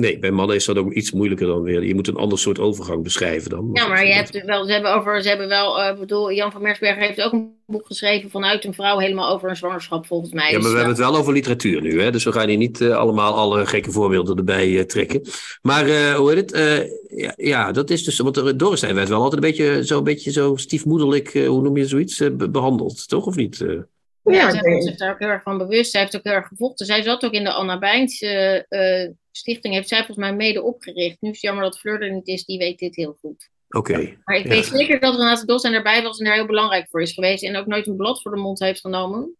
Nee, 0.00 0.18
bij 0.18 0.30
mannen 0.30 0.56
is 0.56 0.64
dat 0.64 0.76
ook 0.76 0.92
iets 0.92 1.12
moeilijker 1.12 1.46
dan 1.46 1.62
weer. 1.62 1.84
Je 1.84 1.94
moet 1.94 2.08
een 2.08 2.16
ander 2.16 2.38
soort 2.38 2.58
overgang 2.58 3.02
beschrijven 3.02 3.50
dan. 3.50 3.70
Ja, 3.72 3.86
maar 3.88 4.06
je 4.06 4.12
hebt 4.12 4.44
wel, 4.44 4.64
ze 4.64 4.72
hebben 4.72 4.94
over, 4.94 5.22
ze 5.22 5.28
hebben 5.28 5.48
wel, 5.48 5.82
eh, 5.82 5.92
ik 5.92 5.98
bedoel, 5.98 6.32
Jan 6.32 6.52
van 6.52 6.62
Mersberger 6.62 7.02
heeft 7.02 7.20
ook 7.22 7.32
een 7.32 7.54
boek 7.66 7.86
geschreven 7.86 8.30
vanuit 8.30 8.64
een 8.64 8.74
vrouw 8.74 8.98
helemaal 8.98 9.32
over 9.34 9.48
een 9.48 9.56
zwangerschap, 9.56 10.06
volgens 10.06 10.32
mij. 10.32 10.44
Ja, 10.44 10.50
maar 10.52 10.60
Dus, 10.60 10.70
we 10.70 10.76
hebben 10.76 10.94
het 10.96 11.04
wel 11.10 11.16
over 11.16 11.32
literatuur 11.32 11.80
nu, 11.82 12.00
hè? 12.02 12.10
dus 12.10 12.24
we 12.24 12.32
gaan 12.32 12.48
hier 12.48 12.56
niet 12.56 12.80
eh, 12.80 12.96
allemaal 12.96 13.34
alle 13.34 13.66
gekke 13.66 13.90
voorbeelden 13.92 14.36
erbij 14.36 14.78
eh, 14.78 14.84
trekken. 14.84 15.22
Maar 15.62 15.86
eh, 15.88 16.14
hoe 16.14 16.28
heet 16.32 16.38
het? 16.38 16.52
Eh, 16.52 16.78
ja, 17.20 17.32
ja, 17.36 17.72
dat 17.72 17.90
is 17.90 18.04
dus. 18.04 18.18
Want 18.18 18.36
er- 18.36 18.56
Dorrestein 18.56 18.94
werd 18.94 19.08
wel 19.08 19.22
altijd 19.22 19.42
een 19.42 19.48
beetje 19.50 19.84
zo, 19.86 19.98
een 19.98 20.04
beetje 20.04 20.30
zo 20.32 20.56
stiefmoederlijk, 20.56 21.28
eh, 21.34 21.46
hoe 21.48 21.62
noem 21.62 21.76
je 21.76 21.86
zoiets, 21.86 22.20
eh, 22.20 22.30
be- 22.32 22.50
behandeld, 22.50 23.08
toch? 23.08 23.26
Of 23.26 23.36
niet? 23.36 23.60
Eh, 23.60 23.68
Ja, 24.22 24.32
Ja, 24.32 24.60
was 24.62 24.84
zich 24.84 24.96
daar 24.96 25.12
ook 25.12 25.18
heel 25.18 25.28
erg 25.28 25.42
van 25.42 25.58
bewust. 25.58 25.90
Zij 25.90 26.00
heeft 26.00 26.16
ook 26.16 26.24
heel 26.24 26.32
erg 26.32 26.46
gevochten. 26.48 26.86
Zij 26.86 27.02
zat 27.02 27.24
ook 27.24 27.32
in 27.32 27.44
de 27.44 27.52
Anna 27.52 27.78
Bijns 27.78 28.20
eh, 28.20 28.54
eh, 29.04 29.10
stichting, 29.36 29.74
heeft 29.74 29.88
zij 29.88 29.98
volgens 29.98 30.18
mij 30.18 30.34
mede 30.34 30.62
opgericht. 30.62 31.16
Nu 31.20 31.28
is 31.28 31.34
het 31.34 31.44
jammer 31.44 31.64
dat 31.64 31.78
Fleur 31.78 32.02
er 32.02 32.12
niet 32.12 32.28
is, 32.28 32.44
die 32.44 32.58
weet 32.58 32.78
dit 32.78 32.96
heel 32.96 33.16
goed. 33.20 33.48
Oké. 33.68 34.16
Maar 34.24 34.36
ik 34.36 34.42
Ja. 34.44 34.48
weet 34.50 34.64
zeker 34.64 35.00
dat 35.00 35.14
Renate 35.16 35.46
Dolstein 35.46 35.74
erbij 35.74 36.02
was 36.02 36.18
en 36.18 36.24
daar 36.24 36.34
heel 36.34 36.46
belangrijk 36.46 36.86
voor 36.90 37.02
is 37.02 37.12
geweest. 37.12 37.44
En 37.44 37.56
ook 37.56 37.66
nooit 37.66 37.86
een 37.86 37.96
blad 37.96 38.22
voor 38.22 38.30
de 38.34 38.40
mond 38.40 38.58
heeft 38.58 38.80
genomen. 38.80 39.36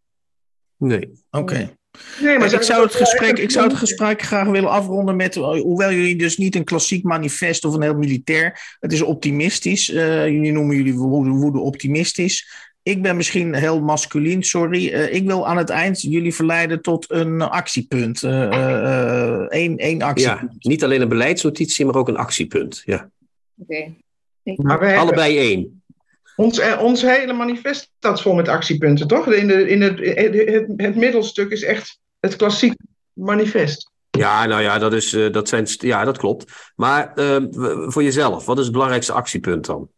Nee. 0.77 1.13
Oké. 1.31 1.75
Nee, 2.21 2.39
maar 2.39 2.53
ik, 2.53 2.63
zou 2.63 2.83
het 2.83 2.95
gesprek, 2.95 3.39
ik 3.39 3.51
zou 3.51 3.69
het 3.69 3.77
gesprek 3.77 4.23
graag 4.23 4.49
willen 4.49 4.71
afronden 4.71 5.17
met, 5.17 5.37
eh, 5.37 5.43
hoewel 5.61 5.91
jullie 5.93 6.17
dus 6.17 6.37
niet 6.37 6.55
een 6.55 6.65
klassiek 6.65 7.05
manifest 7.05 7.65
of 7.65 7.75
een 7.75 7.83
heel 7.83 7.95
militair, 7.95 8.77
het 8.81 8.93
is 8.93 9.03
optimistisch. 9.03 9.91
eh, 9.91 10.29
jullie 10.29 10.53
noemen 10.53 10.77
jullie 10.77 10.95
woede, 10.95 11.31
woede 11.31 11.59
optimistisch. 11.59 12.66
Ik 12.87 13.03
ben 13.03 13.17
misschien 13.17 13.55
heel 13.55 13.81
masculien, 13.81 14.43
sorry. 14.43 14.93
Eh, 14.93 15.15
ik 15.15 15.27
wil 15.27 15.47
aan 15.47 15.57
het 15.57 15.71
eind 15.71 16.01
jullie 16.01 16.35
verleiden 16.35 16.83
tot 16.83 17.11
een 17.11 17.43
actiepunt. 17.43 18.23
Eh, 18.23 18.43
eh, 18.43 19.33
eh, 19.33 19.47
één, 19.49 19.77
één 19.77 20.03
actiepunt. 20.03 20.57
Ja, 20.59 20.69
niet 20.69 20.85
alleen 20.85 21.01
een 21.01 21.09
beleidsnotitie, 21.09 21.85
maar 21.85 21.95
ook 21.95 22.09
een 22.09 22.17
actiepunt. 22.17 22.83
Ja. 22.85 23.11
Oké. 23.59 23.95
Allebei 24.97 25.39
één. 25.39 25.83
Ons, 26.37 26.61
ons 26.79 27.03
hele 27.03 27.33
manifest 27.33 27.93
staat 27.99 28.23
vol 28.23 28.35
met 28.35 28.49
actiepunten, 28.49 29.07
toch? 29.07 29.33
In, 29.33 29.47
de, 29.47 29.69
in 29.69 29.81
het, 29.81 29.99
het, 29.99 30.67
het, 30.77 30.97
middelstuk 30.97 31.51
is 31.51 31.63
echt 31.63 31.99
het 32.21 32.37
klassiek 32.37 32.75
manifest. 33.13 33.91
Ja, 34.11 34.47
nou 34.47 34.63
ja, 34.63 34.79
dat, 34.79 34.93
is, 34.93 35.13
eh, 35.13 35.33
dat, 35.33 35.49
zijn, 35.49 35.67
ja, 35.69 36.05
dat 36.05 36.19
klopt. 36.19 36.53
Maar 36.77 37.13
voor 37.87 38.03
jezelf, 38.03 38.45
wat 38.45 38.59
is 38.59 38.65
het 38.65 38.73
belangrijkste 38.73 39.13
actiepunt 39.13 39.67
dan? 39.67 39.89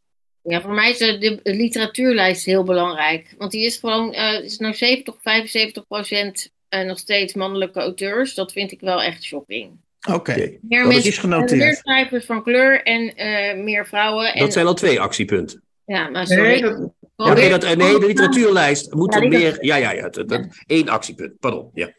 Ja, 0.48 0.60
voor 0.60 0.74
mij 0.74 0.90
is 0.90 0.98
de, 0.98 1.18
de 1.18 1.40
literatuurlijst 1.54 2.44
heel 2.44 2.62
belangrijk. 2.62 3.34
Want 3.38 3.50
die 3.50 3.64
is 3.66 3.76
gewoon, 3.76 4.12
eh 4.14 4.44
is 4.44 4.58
nou 4.58 4.74
70, 4.74 5.14
75 5.22 5.86
procent 5.86 6.50
eh, 6.68 6.86
nog 6.86 6.98
steeds 6.98 7.34
mannelijke 7.34 7.80
auteurs. 7.80 8.34
Dat 8.34 8.52
vind 8.52 8.72
ik 8.72 8.80
wel 8.80 9.02
echt 9.02 9.22
shocking. 9.22 9.70
Oké, 10.12 10.34
Meer 10.60 10.82
dat 10.82 10.92
mensen, 10.92 11.10
is 11.10 11.18
genoteerd. 11.18 11.60
meer 11.60 11.74
schrijvers 11.74 12.24
van 12.24 12.42
kleur 12.42 12.82
en 12.82 13.14
eh, 13.14 13.64
meer 13.64 13.86
vrouwen. 13.86 14.34
En, 14.34 14.40
Dat 14.40 14.52
zijn 14.52 14.66
al 14.66 14.74
twee 14.74 15.00
actiepunten. 15.00 15.62
Ja, 15.84 16.08
maar 16.08 16.26
sorry. 16.26 16.42
Nee, 16.42 16.60
dat, 16.60 16.92
Ja, 17.16 17.32
nee, 17.32 17.50
dat, 17.50 17.64
eh, 17.64 17.76
nee, 17.76 17.98
de 17.98 18.06
literatuurlijst 18.06 18.92
moet 18.92 19.14
Ja, 19.14 19.20
er 19.20 19.28
meer. 19.28 19.64
Ja, 19.64 19.76
ja, 19.76 19.92
ja. 19.92 20.08
Dat, 20.08 20.28
dat, 20.28 20.46
één 20.66 20.88
actiepunt, 20.88 21.38
pardon. 21.38 21.70
Ja. 21.74 21.92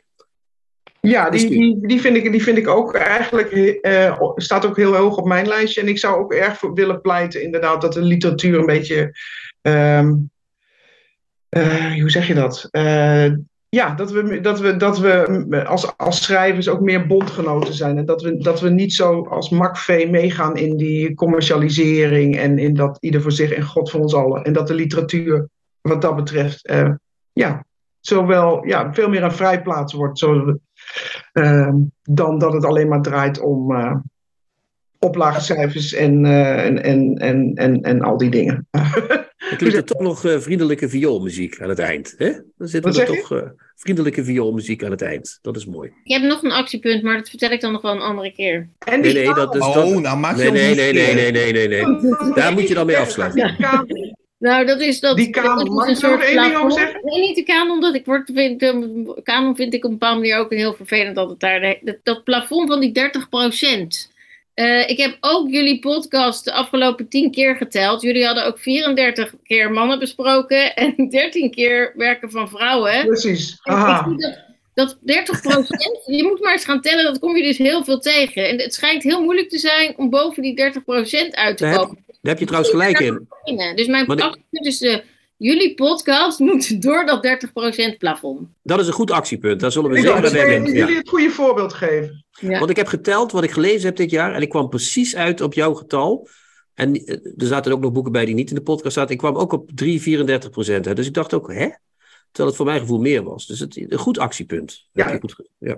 Ja, 1.02 1.30
die, 1.30 1.40
Is 1.44 1.48
die- 1.50 1.60
die, 1.60 1.88
die, 1.88 2.02
vind 2.02 2.16
ik, 2.16 2.32
die 2.32 2.44
vind 2.44 2.58
ik 2.58 2.68
ook 2.68 2.94
eigenlijk, 2.96 3.52
eh, 3.52 4.22
staat 4.36 4.66
ook 4.66 4.78
heel 4.78 4.96
hoog 4.96 5.18
op 5.18 5.26
mijn 5.28 5.48
lijstje. 5.48 5.82
En 5.82 5.88
ik 5.88 5.98
zou 5.98 6.20
ook 6.20 6.34
erg 6.34 6.58
voor 6.58 6.74
willen 6.74 7.02
pleiten, 7.02 7.44
inderdaad, 7.44 7.82
dat 7.82 7.94
de 7.94 8.02
literatuur 8.02 8.60
een 8.60 8.66
beetje, 8.66 9.16
ehm, 9.62 10.14
eh, 11.50 12.02
hoe 12.02 12.10
zeg 12.10 12.28
je 12.28 12.34
dat? 12.34 12.68
Eh, 12.72 13.32
ja, 13.70 13.94
dat 13.96 14.12
we, 14.12 14.40
dat 14.42 14.60
we, 14.60 14.76
dat 14.78 15.00
we 15.00 15.66
als, 15.68 15.98
als 15.98 16.24
schrijvers 16.24 16.68
ook 16.70 16.82
meer 16.82 17.08
bondgenoten 17.08 17.74
zijn. 17.74 17.98
En 17.98 18.06
dat 18.06 18.22
we, 18.22 18.38
dat 18.38 18.62
we 18.62 18.70
niet 18.70 18.94
zo 18.94 19.26
als 19.26 19.50
makvee 19.50 20.10
meegaan 20.10 20.58
in 20.58 20.78
die 20.78 21.14
commercialisering 21.16 22.38
en 22.38 22.58
in 22.58 22.74
dat 22.74 22.98
ieder 23.00 23.22
voor 23.22 23.32
zich 23.32 23.52
en 23.52 23.64
God 23.64 23.90
voor 23.92 24.00
ons 24.00 24.14
allen. 24.14 24.44
En 24.44 24.54
dat 24.54 24.68
de 24.68 24.74
literatuur 24.74 25.50
wat 25.82 26.02
dat 26.02 26.16
betreft, 26.16 26.74
ja, 27.34 27.66
zowel 28.00 28.66
ja, 28.68 28.94
veel 28.94 29.10
meer 29.10 29.24
een 29.24 29.32
vrijplaats 29.32 29.94
wordt, 29.94 30.20
zo, 30.20 30.58
dan 32.04 32.40
dat 32.40 32.54
het 32.54 32.66
alleen 32.66 32.88
maar 32.88 33.02
draait 33.02 33.40
om 33.40 33.72
uh, 33.72 33.96
oplagecijfers 35.00 35.94
en, 35.94 36.26
en, 36.26 36.84
en, 36.84 37.16
en, 37.16 37.52
en, 37.56 37.82
en 37.82 38.02
al 38.02 38.18
die 38.18 38.30
dingen. 38.30 38.68
Er 38.72 39.56
klinkt 39.58 39.78
er 39.82 39.86
toch 39.86 40.02
nog 40.02 40.26
uh, 40.26 40.40
vriendelijke 40.40 40.90
vioolmuziek 40.90 41.62
aan 41.62 41.70
het 41.70 41.80
eind. 41.80 42.14
Hè? 42.18 42.32
Dan 42.58 42.68
zitten 42.68 42.96
er 42.96 43.06
toch 43.06 43.32
uh, 43.32 43.42
vriendelijke 43.76 44.24
vioolmuziek 44.24 44.84
aan 44.84 44.92
het 44.92 45.02
eind. 45.02 45.40
Dat 45.42 45.56
is 45.56 45.66
mooi. 45.66 45.92
Ik 46.04 46.14
heb 46.14 46.22
nog 46.22 46.44
een 46.44 46.52
actiepunt, 46.52 47.04
maar 47.04 47.18
dat 47.18 47.30
vertel 47.30 47.52
ik 47.52 47.62
dan 47.62 47.72
nog 47.72 47.82
wel 47.82 47.92
een 47.92 48.02
andere 48.02 48.32
keer. 48.32 48.70
En 48.80 49.02
nee, 49.02 49.14
nee, 49.14 49.34
dat 49.34 49.56
is, 49.56 49.62
oh, 49.62 49.74
dat... 49.74 50.00
nou 50.02 50.18
maak 50.18 50.38
je 50.38 50.52
nee, 50.52 50.76
nee, 50.76 50.94
nee, 50.94 51.14
nee, 51.14 51.32
nee, 51.32 51.52
nee, 51.52 51.68
nee, 51.68 51.86
nee. 51.86 52.34
Daar 52.34 52.54
moet 52.54 52.68
je 52.68 52.74
dan 52.74 52.86
mee 52.86 52.98
afsluiten. 52.98 53.56
Nou, 54.40 54.66
dat 54.66 54.80
is 54.80 55.00
dat. 55.00 55.16
Die 55.16 55.30
kanon, 55.30 55.56
dat 55.56 55.88
is 55.88 56.02
mag 56.02 56.12
een 56.12 56.14
ik 56.14 56.22
er 56.22 56.28
één 56.28 56.44
ding 56.44 56.56
over 56.56 56.72
zeggen? 56.72 57.02
Nee, 57.04 57.20
niet 57.20 57.36
de 57.36 57.44
kanon, 57.44 57.72
omdat 57.72 57.96
ik 57.96 58.06
word, 58.06 58.32
vind, 58.34 58.62
um, 58.62 59.14
kanon 59.24 59.56
vind 59.56 59.74
ik 59.74 59.84
op 59.84 59.92
een 59.92 59.98
bepaalde 59.98 60.20
manier 60.20 60.38
ook 60.38 60.52
een 60.52 60.58
heel 60.58 60.74
vervelend 60.74 61.16
dat 61.16 61.30
het 61.30 61.40
daar. 61.40 61.78
Dat, 61.82 61.98
dat 62.04 62.24
plafond 62.24 62.70
van 62.70 62.80
die 62.80 62.92
30 62.92 63.30
procent. 63.30 64.12
Uh, 64.56 64.90
ik 64.90 64.98
heb 64.98 65.18
ook 65.20 65.50
jullie 65.50 65.80
podcast 65.80 66.46
de 66.46 66.52
afgelopen 66.52 67.08
10 67.08 67.32
keer 67.32 67.56
geteld. 67.56 68.02
Jullie 68.02 68.26
hadden 68.26 68.46
ook 68.46 68.60
34 68.60 69.34
keer 69.44 69.72
mannen 69.72 70.00
besproken 70.00 70.76
en 70.76 71.10
13 71.10 71.52
keer 71.52 71.94
werken 71.96 72.32
van 72.32 72.50
vrouwen. 72.50 73.06
Precies. 73.06 73.58
Aha. 73.62 74.16
dat, 74.18 74.40
dat 74.74 74.98
30 75.02 75.42
procent, 75.42 76.02
je 76.06 76.24
moet 76.24 76.40
maar 76.42 76.52
eens 76.52 76.66
gaan 76.66 76.82
tellen, 76.82 77.04
dat 77.04 77.20
kom 77.20 77.36
je 77.36 77.44
dus 77.44 77.58
heel 77.58 77.84
veel 77.84 78.00
tegen. 78.00 78.48
En 78.48 78.60
het 78.60 78.74
schijnt 78.74 79.04
heel 79.04 79.24
moeilijk 79.24 79.50
te 79.50 79.58
zijn 79.58 79.94
om 79.98 80.10
boven 80.10 80.42
die 80.42 80.56
30 80.56 80.84
procent 80.84 81.36
uit 81.36 81.58
te 81.58 81.74
komen. 81.76 82.06
Daar 82.22 82.32
heb 82.32 82.40
je 82.40 82.46
trouwens 82.46 82.72
gelijk 82.72 83.00
in. 83.00 83.28
Dus 83.76 83.88
mijn 83.88 84.08
actiepunt 84.08 84.66
is 84.66 84.78
de, 84.78 85.04
jullie 85.38 85.74
podcast 85.74 86.40
moet 86.50 86.82
door 86.82 87.06
dat 87.06 87.28
30% 87.94 87.98
plafond. 87.98 88.48
Dat 88.64 88.80
is 88.80 88.88
een 88.88 88.94
goed 88.94 89.12
actiepunt. 89.12 89.60
Daar 89.60 89.72
zullen 89.72 89.90
we 89.92 90.02
zeker 90.02 90.22
bij 90.22 90.32
denken. 90.32 90.74
jullie 90.74 90.92
Ja. 90.92 90.98
het 90.98 91.10
goede 91.10 91.30
voorbeeld 91.30 91.74
geven. 91.74 92.26
Ja. 92.32 92.60
Want 92.60 92.70
ik 92.70 92.76
heb 92.76 92.88
geteld 92.88 93.32
wat 93.32 93.44
ik 93.44 93.52
gelezen 93.52 93.86
heb 93.88 93.96
dit 93.96 94.10
jaar. 94.10 94.34
En 94.34 94.42
ik 94.42 94.50
kwam 94.50 94.70
precies 94.70 95.16
uit 95.16 95.42
op 95.42 95.54
jouw 95.54 95.74
getal. 95.74 96.28
En 96.74 96.94
eh, 96.94 97.16
er 97.38 97.48
zaten 97.48 97.72
ook 97.72 97.82
nog 97.82 97.92
boeken 97.92 98.12
bij 98.12 98.26
die 98.26 98.36
niet 98.36 98.50
in 98.50 98.56
de 98.56 98.62
podcast 98.62 98.94
zaten. 98.96 99.12
Ik 99.12 99.18
kwam 99.18 99.36
ook 99.36 99.52
op 99.54 99.72
3, 99.76 100.02
34 100.02 100.50
procent. 100.50 100.88
uit. 100.88 100.96
Dus 100.96 101.08
ik 101.08 101.14
dacht 101.14 101.34
ook, 101.34 101.54
hè? 101.54 101.68
Terwijl 102.32 102.48
het 102.48 102.56
voor 102.56 102.66
mijn 102.66 102.80
gevoel 102.80 103.00
meer 103.00 103.24
was. 103.24 103.48
Dus 103.48 103.60
het, 103.60 103.78
een 103.78 103.98
goed 103.98 104.18
actiepunt. 104.18 104.88
Ja. 104.92 105.18
Goed 105.18 105.50
ja. 105.58 105.78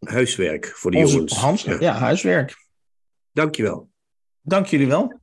Huiswerk 0.00 0.66
voor 0.74 0.90
de 0.90 0.96
Onze 0.96 1.12
jongens. 1.14 1.32
Hans, 1.32 1.62
Ja. 1.62 1.76
ja, 1.80 1.92
huiswerk. 1.92 2.56
Dankjewel. 3.32 3.88
Dank 4.42 4.66
jullie 4.66 4.86
wel. 4.86 5.20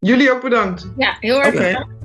Jullie 0.00 0.32
ook 0.32 0.42
bedankt. 0.42 0.92
Ja, 0.96 1.16
heel 1.20 1.42
erg. 1.42 1.52
Bedankt. 1.52 1.96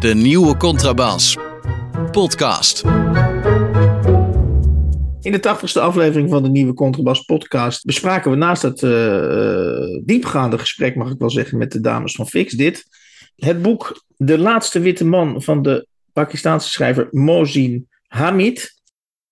De 0.00 0.14
nieuwe 0.14 0.56
contrabas. 0.56 1.36
Podcast. 2.10 2.84
In 5.20 5.32
de 5.32 5.40
tachtigste 5.40 5.80
aflevering 5.80 6.30
van 6.30 6.42
de 6.42 6.48
nieuwe 6.48 6.74
Contrabas 6.74 7.24
podcast 7.24 7.84
bespraken 7.84 8.30
we 8.30 8.36
naast 8.36 8.62
het 8.62 8.82
eh, 8.82 10.00
diepgaande 10.04 10.58
gesprek, 10.58 10.96
mag 10.96 11.10
ik 11.10 11.18
wel 11.18 11.30
zeggen, 11.30 11.58
met 11.58 11.72
de 11.72 11.80
dames 11.80 12.14
van 12.14 12.28
Fix 12.28 12.52
dit. 12.52 12.84
Het 13.36 13.62
boek 13.62 14.04
De 14.16 14.38
laatste 14.38 14.80
witte 14.80 15.04
man 15.04 15.42
van 15.42 15.62
de 15.62 15.86
Pakistaanse 16.12 16.70
schrijver 16.70 17.08
Mohsin 17.10 17.88
Hamid. 18.06 18.79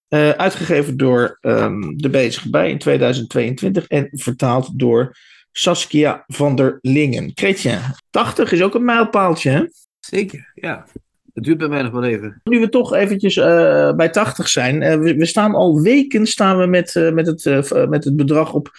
Eh, 0.08 0.30
uitgegeven 0.30 0.96
door 0.96 1.38
ehm, 1.40 1.80
De 1.96 2.10
Bezige 2.10 2.50
Bij 2.50 2.70
in 2.70 2.78
2022 2.78 3.86
en 3.86 4.08
vertaald 4.12 4.78
door 4.78 5.16
Saskia 5.52 6.24
van 6.26 6.56
der 6.56 6.78
Lingen. 6.80 7.34
Kretje, 7.34 7.78
80 8.10 8.52
is 8.52 8.62
ook 8.62 8.74
een 8.74 8.84
mijlpaaltje, 8.84 9.50
hè? 9.50 9.64
Zeker, 10.00 10.52
ja. 10.54 10.86
Het 11.34 11.44
duurt 11.44 11.58
bij 11.58 11.68
mij 11.68 11.82
nog 11.82 11.92
wel 11.92 12.04
even. 12.04 12.40
Nu 12.44 12.60
we 12.60 12.68
toch 12.68 12.94
eventjes 12.94 13.36
eh, 13.36 13.94
bij 13.94 14.08
80 14.08 14.48
zijn. 14.48 14.82
eh, 14.82 14.98
we, 14.98 15.14
we 15.14 15.26
staan 15.26 15.54
al 15.54 15.80
weken 15.80 16.26
staan 16.26 16.58
we 16.58 16.66
met, 16.66 17.10
met, 17.12 17.26
het, 17.26 17.88
met 17.88 18.04
het 18.04 18.16
bedrag 18.16 18.52
op, 18.52 18.70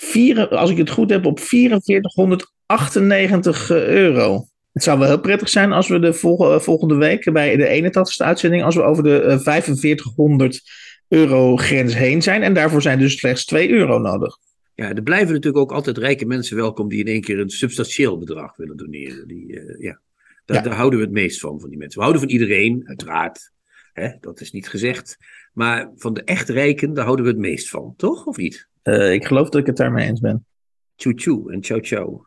vier, 0.00 0.48
als 0.48 0.70
ik 0.70 0.76
het 0.76 0.90
goed 0.90 1.10
heb, 1.10 1.26
op 1.26 1.40
4498 1.40 3.70
eh, 3.70 3.86
euro. 3.86 4.46
Het 4.72 4.82
zou 4.82 4.98
wel 4.98 5.08
heel 5.08 5.20
prettig 5.20 5.48
zijn 5.48 5.72
als 5.72 5.88
we 5.88 5.98
de 5.98 6.20
eh, 6.22 6.58
volgende 6.58 6.94
week 6.94 7.32
bij 7.32 7.56
de 7.56 7.90
81ste 7.90 8.24
uitzending, 8.24 8.64
als 8.64 8.74
we 8.74 8.82
over 8.82 9.02
de 9.02 9.20
eh, 9.20 9.38
4500 9.38 10.62
euro 11.08 11.56
grens 11.56 11.94
heen 11.94 12.22
zijn. 12.22 12.42
En 12.42 12.54
daarvoor 12.54 12.82
zijn 12.82 12.98
dus 12.98 13.18
slechts 13.18 13.44
2 13.44 13.70
euro 13.70 13.98
nodig. 13.98 14.36
Ja, 14.74 14.94
er 14.94 15.02
blijven 15.02 15.34
natuurlijk 15.34 15.62
ook 15.62 15.72
altijd 15.72 15.98
rijke 15.98 16.26
mensen 16.26 16.56
welkom 16.56 16.88
die 16.88 17.00
in 17.00 17.06
één 17.06 17.20
keer 17.20 17.38
een 17.38 17.50
substantieel 17.50 18.18
bedrag 18.18 18.56
willen 18.56 18.76
doneren. 18.76 19.28
Die, 19.28 19.60
eh, 19.60 19.80
ja. 19.80 20.00
Daar, 20.44 20.56
Ja. 20.56 20.62
daar 20.62 20.74
houden 20.74 20.98
we 20.98 21.04
het 21.04 21.14
meest 21.14 21.40
van, 21.40 21.60
van 21.60 21.68
die 21.68 21.78
mensen. 21.78 21.98
We 21.98 22.04
houden 22.04 22.28
van 22.28 22.32
iedereen, 22.32 22.82
uiteraard. 22.84 23.52
Hè, 23.92 24.08
dat 24.20 24.40
is 24.40 24.52
niet 24.52 24.68
gezegd. 24.68 25.16
Maar 25.52 25.90
van 25.96 26.14
de 26.14 26.24
echt 26.24 26.48
rijken, 26.48 26.94
daar 26.94 27.04
houden 27.04 27.24
we 27.24 27.30
het 27.30 27.40
meest 27.40 27.68
van, 27.68 27.94
toch? 27.96 28.26
Of 28.26 28.36
niet? 28.36 28.68
Eh, 28.82 29.12
ik 29.12 29.24
geloof 29.24 29.48
dat 29.48 29.60
ik 29.60 29.66
het 29.66 29.76
daarmee 29.76 30.06
eens 30.06 30.20
ben. 30.20 30.46
Tjoe 30.94 31.14
tjoe 31.14 31.52
en 31.52 31.62
ciao 31.62 31.80
ciao. 31.80 32.26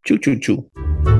Tjoe 0.00 0.18
tjoe 0.18 0.38
tjoe. 0.38 1.19